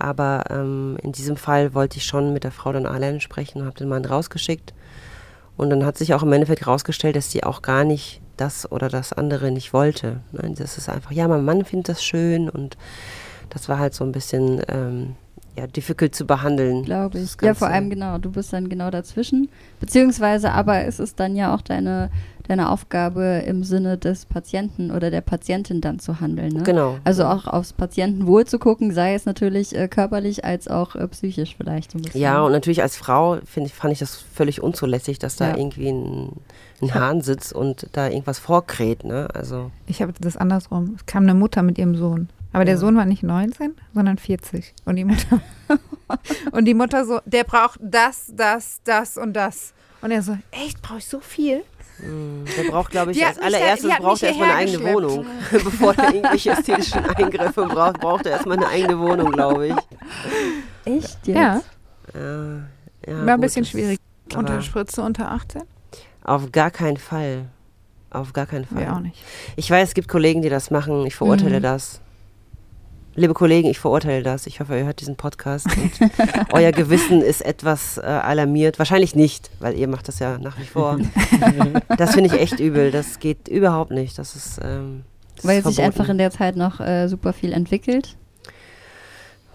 Aber 0.00 0.44
ähm, 0.50 0.96
in 1.02 1.12
diesem 1.12 1.36
Fall 1.36 1.74
wollte 1.74 1.98
ich 1.98 2.04
schon 2.04 2.32
mit 2.32 2.44
der 2.44 2.52
Frau 2.52 2.72
dann 2.72 2.86
alleine 2.86 3.20
sprechen 3.20 3.60
und 3.60 3.66
habe 3.66 3.78
den 3.78 3.88
Mann 3.88 4.04
rausgeschickt. 4.04 4.74
Und 5.56 5.70
dann 5.70 5.84
hat 5.84 5.98
sich 5.98 6.14
auch 6.14 6.22
im 6.22 6.32
Endeffekt 6.32 6.62
herausgestellt, 6.62 7.16
dass 7.16 7.30
sie 7.30 7.42
auch 7.42 7.62
gar 7.62 7.84
nicht 7.84 8.20
das 8.36 8.70
oder 8.70 8.88
das 8.88 9.12
andere 9.12 9.50
nicht 9.50 9.72
wollte. 9.72 10.20
Nein, 10.32 10.54
das 10.54 10.78
ist 10.78 10.88
einfach, 10.88 11.10
ja, 11.10 11.26
mein 11.28 11.44
Mann 11.44 11.64
findet 11.64 11.88
das 11.88 12.04
schön 12.04 12.48
und 12.48 12.76
das 13.50 13.68
war 13.68 13.78
halt 13.78 13.94
so 13.94 14.04
ein 14.04 14.12
bisschen 14.12 14.62
ähm, 14.68 15.16
ja, 15.58 15.66
difficult 15.66 16.14
zu 16.14 16.24
behandeln. 16.26 16.84
Glaube 16.84 17.18
ich. 17.18 17.36
Ja, 17.42 17.54
vor 17.54 17.68
allem 17.68 17.90
genau, 17.90 18.18
du 18.18 18.30
bist 18.30 18.52
dann 18.52 18.68
genau 18.68 18.90
dazwischen. 18.90 19.48
Beziehungsweise 19.80 20.52
aber 20.52 20.84
ist 20.84 21.00
es 21.00 21.14
dann 21.14 21.34
ja 21.34 21.54
auch 21.54 21.60
deine, 21.60 22.10
deine 22.46 22.70
Aufgabe 22.70 23.42
im 23.46 23.64
Sinne 23.64 23.98
des 23.98 24.24
Patienten 24.26 24.90
oder 24.90 25.10
der 25.10 25.20
Patientin 25.20 25.80
dann 25.80 25.98
zu 25.98 26.20
handeln. 26.20 26.52
Ne? 26.52 26.62
Genau. 26.62 26.98
Also 27.04 27.24
auch 27.24 27.46
aufs 27.46 27.72
Patientenwohl 27.72 28.44
zu 28.46 28.58
gucken, 28.58 28.92
sei 28.92 29.14
es 29.14 29.26
natürlich 29.26 29.74
äh, 29.76 29.88
körperlich 29.88 30.44
als 30.44 30.68
auch 30.68 30.94
äh, 30.94 31.06
psychisch 31.08 31.56
vielleicht 31.56 31.90
so 31.92 31.98
ein 31.98 32.02
bisschen. 32.02 32.20
Ja, 32.20 32.40
und 32.42 32.52
natürlich 32.52 32.82
als 32.82 32.96
Frau 32.96 33.38
find 33.44 33.66
ich, 33.66 33.74
fand 33.74 33.92
ich 33.92 33.98
das 33.98 34.14
völlig 34.16 34.62
unzulässig, 34.62 35.18
dass 35.18 35.36
da 35.36 35.50
Ja. 35.50 35.56
irgendwie 35.56 35.88
ein, 35.88 36.32
ein 36.82 36.94
Hahn 36.94 37.20
sitzt 37.22 37.52
und 37.52 37.88
da 37.92 38.08
irgendwas 38.08 38.38
vorkräht. 38.38 39.04
Ne? 39.04 39.28
Also, 39.34 39.70
Ich 39.86 40.00
habe 40.02 40.12
das 40.20 40.36
andersrum. 40.36 40.94
Es 40.96 41.06
kam 41.06 41.24
eine 41.24 41.34
Mutter 41.34 41.62
mit 41.62 41.78
ihrem 41.78 41.96
Sohn. 41.96 42.28
Aber 42.52 42.64
der. 42.64 42.78
Sohn 42.78 42.96
war 42.96 43.04
nicht 43.04 43.22
19, 43.22 43.74
sondern 43.94 44.18
40. 44.18 44.74
Und 44.84 44.96
die 44.96 45.04
Mutter. 45.04 45.40
und 46.52 46.64
die 46.64 46.74
Mutter 46.74 47.04
so, 47.04 47.20
der 47.26 47.44
braucht 47.44 47.78
das, 47.82 48.32
das, 48.34 48.80
das 48.84 49.16
und 49.18 49.34
das. 49.34 49.74
Und 50.00 50.10
er 50.10 50.22
so, 50.22 50.36
echt, 50.50 50.80
brauche 50.80 50.98
ich 50.98 51.06
so 51.06 51.20
viel? 51.20 51.64
mh, 51.98 52.50
der 52.56 52.70
braucht, 52.70 52.90
glaube 52.92 53.10
ich, 53.10 53.18
Die 53.18 53.24
als 53.24 53.38
allererstes 53.38 53.90
hat 53.92 54.00
braucht 54.00 54.22
er 54.22 54.28
erstmal 54.28 54.50
eine 54.50 54.58
eigene 54.58 54.84
Wohnung. 54.94 55.26
Bevor 55.50 55.94
er 55.98 56.14
irgendwelche 56.14 56.50
ästhetischen 56.52 57.04
Eingriffe 57.04 57.66
braucht, 57.66 58.00
braucht 58.00 58.26
er 58.26 58.32
erstmal 58.32 58.56
eine 58.58 58.68
eigene 58.68 58.98
Wohnung, 58.98 59.32
glaube 59.32 59.68
ich. 59.68 59.74
Echt 60.84 61.26
jetzt? 61.26 61.36
Ja, 61.36 61.60
Ja, 62.14 62.60
ja, 63.06 63.26
war 63.26 63.34
ein 63.34 63.40
bisschen 63.40 63.64
schwierig. 63.64 63.98
Unter 64.34 64.62
Spritze 64.62 65.02
unter 65.02 65.30
18? 65.32 65.62
Auf 66.24 66.52
gar 66.52 66.70
keinen 66.70 66.96
Fall. 66.98 67.46
Auf 68.10 68.32
gar 68.32 68.46
keinen 68.46 68.64
Fall. 68.64 68.78
Wir 68.78 68.92
auch 68.94 69.00
nicht. 69.00 69.22
Ich 69.56 69.70
weiß, 69.70 69.88
es 69.88 69.94
gibt 69.94 70.08
Kollegen, 70.08 70.42
die 70.42 70.48
das 70.48 70.70
machen. 70.70 71.04
Ich 71.06 71.16
verurteile 71.16 71.58
Mhm. 71.58 71.62
das. 71.62 72.00
Liebe 73.18 73.34
Kollegen, 73.34 73.68
ich 73.68 73.80
verurteile 73.80 74.22
das. 74.22 74.46
Ich 74.46 74.60
hoffe, 74.60 74.78
ihr 74.78 74.84
hört 74.84 75.00
diesen 75.00 75.16
Podcast 75.16 75.66
und 75.76 75.90
euer 76.52 76.70
Gewissen 76.70 77.20
ist 77.20 77.44
etwas 77.44 77.98
äh, 77.98 78.02
alarmiert. 78.02 78.78
Wahrscheinlich 78.78 79.16
nicht, 79.16 79.50
weil 79.58 79.76
ihr 79.76 79.88
macht 79.88 80.06
das 80.06 80.20
ja 80.20 80.38
nach 80.38 80.56
wie 80.56 80.64
vor. 80.64 81.00
das 81.98 82.14
finde 82.14 82.32
ich 82.32 82.40
echt 82.40 82.60
übel. 82.60 82.92
Das 82.92 83.18
geht 83.18 83.48
überhaupt 83.48 83.90
nicht. 83.90 84.16
Das 84.20 84.36
ist, 84.36 84.60
ähm, 84.62 85.02
das 85.34 85.44
Weil 85.44 85.58
ist 85.58 85.64
sich 85.64 85.74
verboten. 85.74 86.00
einfach 86.00 86.08
in 86.10 86.18
der 86.18 86.30
Zeit 86.30 86.54
noch 86.54 86.78
äh, 86.78 87.08
super 87.08 87.32
viel 87.32 87.52
entwickelt. 87.52 88.16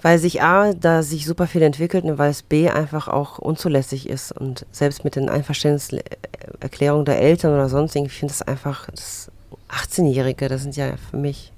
Weil 0.02 0.20
sich 0.20 0.42
A, 0.42 0.74
da 0.74 1.02
sich 1.02 1.26
super 1.26 1.48
viel 1.48 1.62
entwickelt 1.62 2.04
und 2.04 2.18
weil 2.18 2.32
es 2.32 2.44
B 2.44 2.70
einfach 2.70 3.08
auch 3.08 3.40
unzulässig 3.40 4.10
ist. 4.10 4.34
Und 4.34 4.66
selbst 4.74 5.06
mit 5.06 5.16
den 5.16 5.30
Einverständniserklärungen 5.30 7.06
der 7.06 7.22
Eltern 7.22 7.54
oder 7.54 7.70
sonst 7.70 7.96
irgendwie, 7.96 8.12
ich 8.12 8.20
finde 8.20 8.34
das 8.34 8.42
einfach, 8.42 8.90
das 8.92 9.32
18-Jährige, 9.70 10.50
das 10.50 10.64
sind 10.64 10.76
ja 10.76 10.96
für 11.10 11.16
mich, 11.16 11.53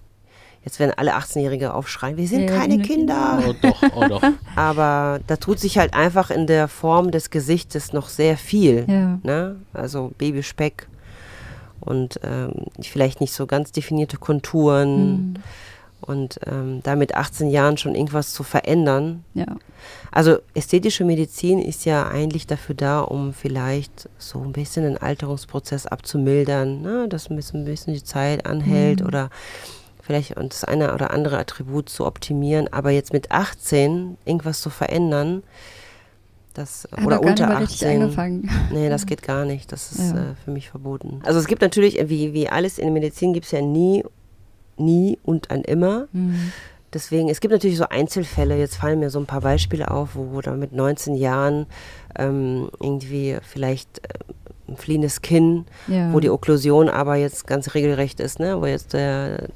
jetzt 0.66 0.80
werden 0.80 0.94
alle 0.98 1.16
18-Jährige 1.16 1.74
aufschreien, 1.74 2.18
wir 2.18 2.28
sind 2.28 2.42
Ja, 2.42 2.48
keine 2.48 2.76
keine 2.78 2.84
Kinder. 2.84 3.40
Oh 3.48 3.54
doch, 3.62 3.84
oh 3.96 4.08
doch. 4.08 4.22
Aber 4.58 5.20
da 5.28 5.38
tut 5.38 5.60
sich 5.60 5.78
halt 5.78 5.94
einfach 5.94 6.30
in 6.32 6.48
der 6.48 6.68
Form 6.68 7.12
des 7.12 7.30
Gesichtes 7.30 7.94
noch 7.94 8.10
sehr 8.10 8.36
viel. 8.38 8.86
Ja. 8.90 9.20
Ne? 9.24 9.56
Also 9.74 10.12
Babyspeck 10.18 10.88
und 11.80 12.20
ähm, 12.24 12.52
vielleicht 12.82 13.22
nicht 13.22 13.34
so 13.34 13.46
ganz 13.46 13.72
definierte 13.72 14.18
Konturen. 14.18 15.32
Mhm. 15.32 15.34
Und 16.02 16.40
ähm, 16.46 16.82
da 16.84 16.96
mit 16.96 17.16
18 17.16 17.50
Jahren 17.50 17.78
schon 17.78 17.96
irgendwas 17.96 18.32
zu 18.32 18.44
verändern. 18.44 19.24
Ja. 19.34 19.46
Also 20.12 20.38
ästhetische 20.54 21.04
Medizin 21.04 21.60
ist 21.60 21.84
ja 21.86 22.08
eigentlich 22.08 22.46
dafür 22.46 22.76
da, 22.76 23.00
um 23.02 23.34
vielleicht 23.34 24.08
so 24.20 24.40
ein 24.42 24.52
bisschen 24.52 24.84
den 24.84 24.98
Alterungsprozess 24.98 25.88
abzumildern, 25.88 26.82
ne? 26.82 27.08
dass 27.10 27.30
ein 27.32 27.36
bisschen, 27.36 27.62
ein 27.62 27.66
bisschen 27.66 27.94
die 27.96 28.04
Zeit 28.04 28.46
anhält 28.46 29.00
Mhm. 29.02 29.08
oder 29.08 29.30
vielleicht 30.06 30.36
das 30.38 30.64
eine 30.64 30.94
oder 30.94 31.12
andere 31.12 31.38
Attribut 31.38 31.90
zu 31.90 32.06
optimieren. 32.06 32.72
Aber 32.72 32.92
jetzt 32.92 33.12
mit 33.14 33.32
18 33.32 34.18
irgendwas 34.26 34.62
zu 34.62 34.70
verändern, 34.70 35.44
das 36.54 36.88
Hat 36.92 37.06
oder 37.06 37.20
gar 37.20 37.30
unter 37.30 37.46
nicht 37.48 37.54
mal 37.54 37.62
richtig 37.64 37.88
18. 37.88 38.02
angefangen. 38.02 38.50
Nee, 38.72 38.90
das 38.90 39.06
geht 39.06 39.24
gar 39.24 39.46
nicht. 39.46 39.72
Das 39.72 39.92
ist 39.92 40.14
Ja. 40.14 40.32
äh, 40.32 40.36
für 40.44 40.52
mich 40.52 40.70
verboten. 40.70 41.22
Also 41.26 41.40
es 41.40 41.48
gibt 41.48 41.62
natürlich, 41.62 41.98
wie, 42.10 42.34
wie 42.34 42.48
alles 42.50 42.78
in 42.78 42.86
der 42.86 42.94
Medizin, 42.94 43.34
gibt 43.34 43.46
es 43.48 43.52
ja 43.52 43.62
nie, 43.62 44.04
nie 44.78 45.18
und 45.24 45.52
ein 45.52 45.64
immer. 45.64 46.08
Mhm. 46.14 46.52
Deswegen, 46.96 47.30
es 47.30 47.42
gibt 47.42 47.52
natürlich 47.52 47.78
so 47.78 47.86
Einzelfälle. 47.90 48.58
Jetzt 48.58 48.78
fallen 48.78 49.00
mir 49.02 49.10
so 49.12 49.20
ein 49.20 49.26
paar 49.28 49.42
Beispiele 49.42 49.92
auf, 49.92 50.12
wo, 50.16 50.42
da 50.42 50.52
mit 50.54 50.72
19 50.72 51.14
Jahren 51.14 51.68
ähm, 52.18 52.70
irgendwie 52.80 53.38
vielleicht 53.44 54.00
äh, 54.00 54.72
ein 54.72 54.78
fliehendes 54.78 55.22
Kinn, 55.22 55.66
Ja. 55.88 56.12
wo 56.14 56.20
die 56.22 56.30
Okklusion 56.32 56.90
aber 56.90 57.18
jetzt 57.18 57.46
ganz 57.46 57.76
regelrecht 57.76 58.20
ist, 58.22 58.40
ne? 58.40 58.60
wo 58.62 58.66
jetzt 58.66 58.94
der 58.94 59.50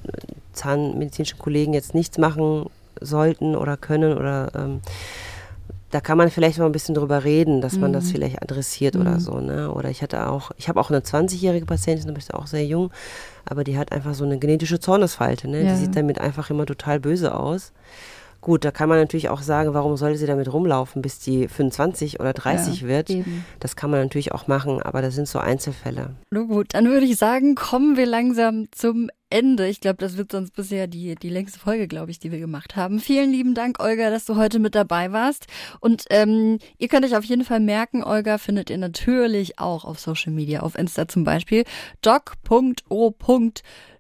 zahnmedizinischen 0.53 1.39
Kollegen 1.39 1.73
jetzt 1.73 1.95
nichts 1.95 2.17
machen 2.17 2.65
sollten 2.99 3.55
oder 3.55 3.77
können 3.77 4.17
oder 4.17 4.51
ähm, 4.55 4.81
da 5.91 6.01
kann 6.01 6.17
man 6.17 6.29
vielleicht 6.29 6.59
mal 6.59 6.65
ein 6.65 6.71
bisschen 6.71 6.95
drüber 6.95 7.23
reden, 7.23 7.61
dass 7.61 7.77
man 7.77 7.91
das 7.93 8.05
Mhm. 8.05 8.09
vielleicht 8.11 8.41
adressiert 8.43 8.95
Mhm. 8.95 9.01
oder 9.01 9.19
so, 9.19 9.39
ne? 9.39 9.71
Oder 9.73 9.89
ich 9.89 10.01
hatte 10.01 10.27
auch, 10.29 10.51
ich 10.57 10.69
habe 10.69 10.79
auch 10.79 10.89
eine 10.89 10.99
20-jährige 11.01 11.65
Patientin, 11.65 12.13
die 12.13 12.19
ist 12.19 12.33
auch 12.33 12.47
sehr 12.47 12.65
jung, 12.65 12.91
aber 13.45 13.63
die 13.63 13.77
hat 13.77 13.91
einfach 13.91 14.13
so 14.13 14.23
eine 14.23 14.37
genetische 14.39 14.79
Zornesfalte, 14.79 15.47
ne? 15.49 15.63
Ja. 15.63 15.71
Die 15.73 15.77
sieht 15.79 15.95
damit 15.95 16.19
einfach 16.21 16.49
immer 16.49 16.65
total 16.65 16.99
böse 16.99 17.33
aus. 17.35 17.71
Gut, 18.41 18.63
da 18.63 18.71
kann 18.71 18.87
man 18.87 18.97
natürlich 18.99 19.27
auch 19.27 19.41
sagen, 19.41 19.73
warum 19.73 19.97
sollte 19.97 20.17
sie 20.17 20.25
damit 20.25 20.53
rumlaufen, 20.53 21.01
bis 21.01 21.19
die 21.19 21.49
25 21.49 22.21
oder 22.21 22.31
30 22.31 22.81
Ja, 22.81 22.87
wird. 22.87 23.09
Eben. 23.09 23.43
Das 23.59 23.75
kann 23.75 23.91
man 23.91 23.99
natürlich 23.99 24.31
auch 24.31 24.47
machen, 24.47 24.81
aber 24.81 25.01
das 25.01 25.15
sind 25.15 25.27
so 25.27 25.39
Einzelfälle. 25.39 26.11
Nun 26.31 26.47
gut, 26.47 26.67
dann 26.73 26.85
würde 26.85 27.05
ich 27.05 27.17
sagen, 27.17 27.55
kommen 27.55 27.97
wir 27.97 28.05
langsam 28.05 28.67
zum 28.71 29.09
Ende. 29.30 29.67
Ich 29.67 29.82
glaube, 29.82 29.97
das 29.97 30.17
wird 30.17 30.32
sonst 30.32 30.55
bisher 30.55 30.88
die, 30.88 31.15
die 31.15 31.30
längste 31.30 31.59
Folge, 31.59 31.88
glaube 31.88 32.11
ich, 32.11 32.19
die 32.19 32.32
wir 32.32 32.39
gemacht 32.39 32.75
haben. 32.75 32.99
Vielen 32.99 33.32
lieben 33.32 33.53
Dank, 33.53 33.82
Olga, 33.82 34.09
dass 34.09 34.25
du 34.25 34.36
heute 34.36 34.59
mit 34.59 34.75
dabei 34.75 35.11
warst. 35.11 35.47
Und 35.80 36.05
ähm, 36.09 36.59
ihr 36.77 36.88
könnt 36.88 37.05
euch 37.05 37.15
auf 37.15 37.25
jeden 37.25 37.43
Fall 37.43 37.59
merken, 37.59 38.03
Olga 38.03 38.38
findet 38.38 38.69
ihr 38.69 38.77
natürlich 38.77 39.59
auch 39.59 39.86
auf 39.86 39.99
Social 39.99 40.34
Media, 40.34 40.61
auf 40.61 40.77
Insta 40.77 41.07
zum 41.07 41.23
Beispiel, 41.23 41.63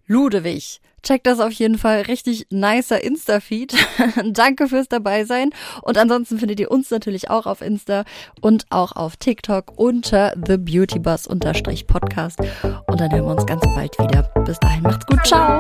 doc.o.ludewig. 0.09 0.81
Checkt 1.01 1.27
das 1.27 1.39
auf 1.39 1.53
jeden 1.53 1.77
Fall. 1.77 2.01
Richtig 2.01 2.47
nicer 2.49 3.01
Insta-Feed. 3.01 3.73
Danke 4.25 4.67
fürs 4.67 4.89
dabei 4.89 5.23
sein. 5.23 5.51
Und 5.81 5.97
ansonsten 5.97 6.39
findet 6.39 6.59
ihr 6.59 6.71
uns 6.71 6.91
natürlich 6.91 7.29
auch 7.29 7.45
auf 7.45 7.61
Insta 7.61 8.03
und 8.41 8.65
auch 8.69 8.91
auf 8.97 9.15
TikTok 9.15 9.77
unter 9.77 10.33
The 10.45 10.57
Beauty 10.57 10.99
Bus 10.99 11.25
unterstrich 11.25 11.87
Podcast. 11.87 12.39
Und 12.87 12.99
dann 12.99 13.13
hören 13.13 13.25
wir 13.27 13.31
uns 13.31 13.45
ganz 13.45 13.61
bald 13.61 13.97
wieder. 13.97 14.23
Bis 14.45 14.59
dahin 14.59 14.83
macht's 14.83 15.05
gut. 15.05 15.25
Ciao. 15.25 15.57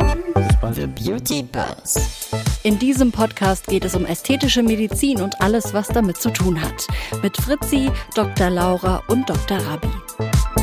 The 0.73 0.87
Beauty 0.87 1.43
Buzz. 1.43 2.29
In 2.63 2.77
diesem 2.77 3.13
Podcast 3.13 3.67
geht 3.67 3.85
es 3.85 3.95
um 3.95 4.05
ästhetische 4.05 4.61
Medizin 4.61 5.21
und 5.21 5.39
alles, 5.39 5.73
was 5.73 5.87
damit 5.87 6.17
zu 6.17 6.31
tun 6.31 6.61
hat. 6.61 6.85
Mit 7.23 7.37
Fritzi, 7.37 7.89
Dr. 8.13 8.49
Laura 8.49 9.01
und 9.07 9.29
Dr. 9.29 9.57
Rabi. 9.57 10.58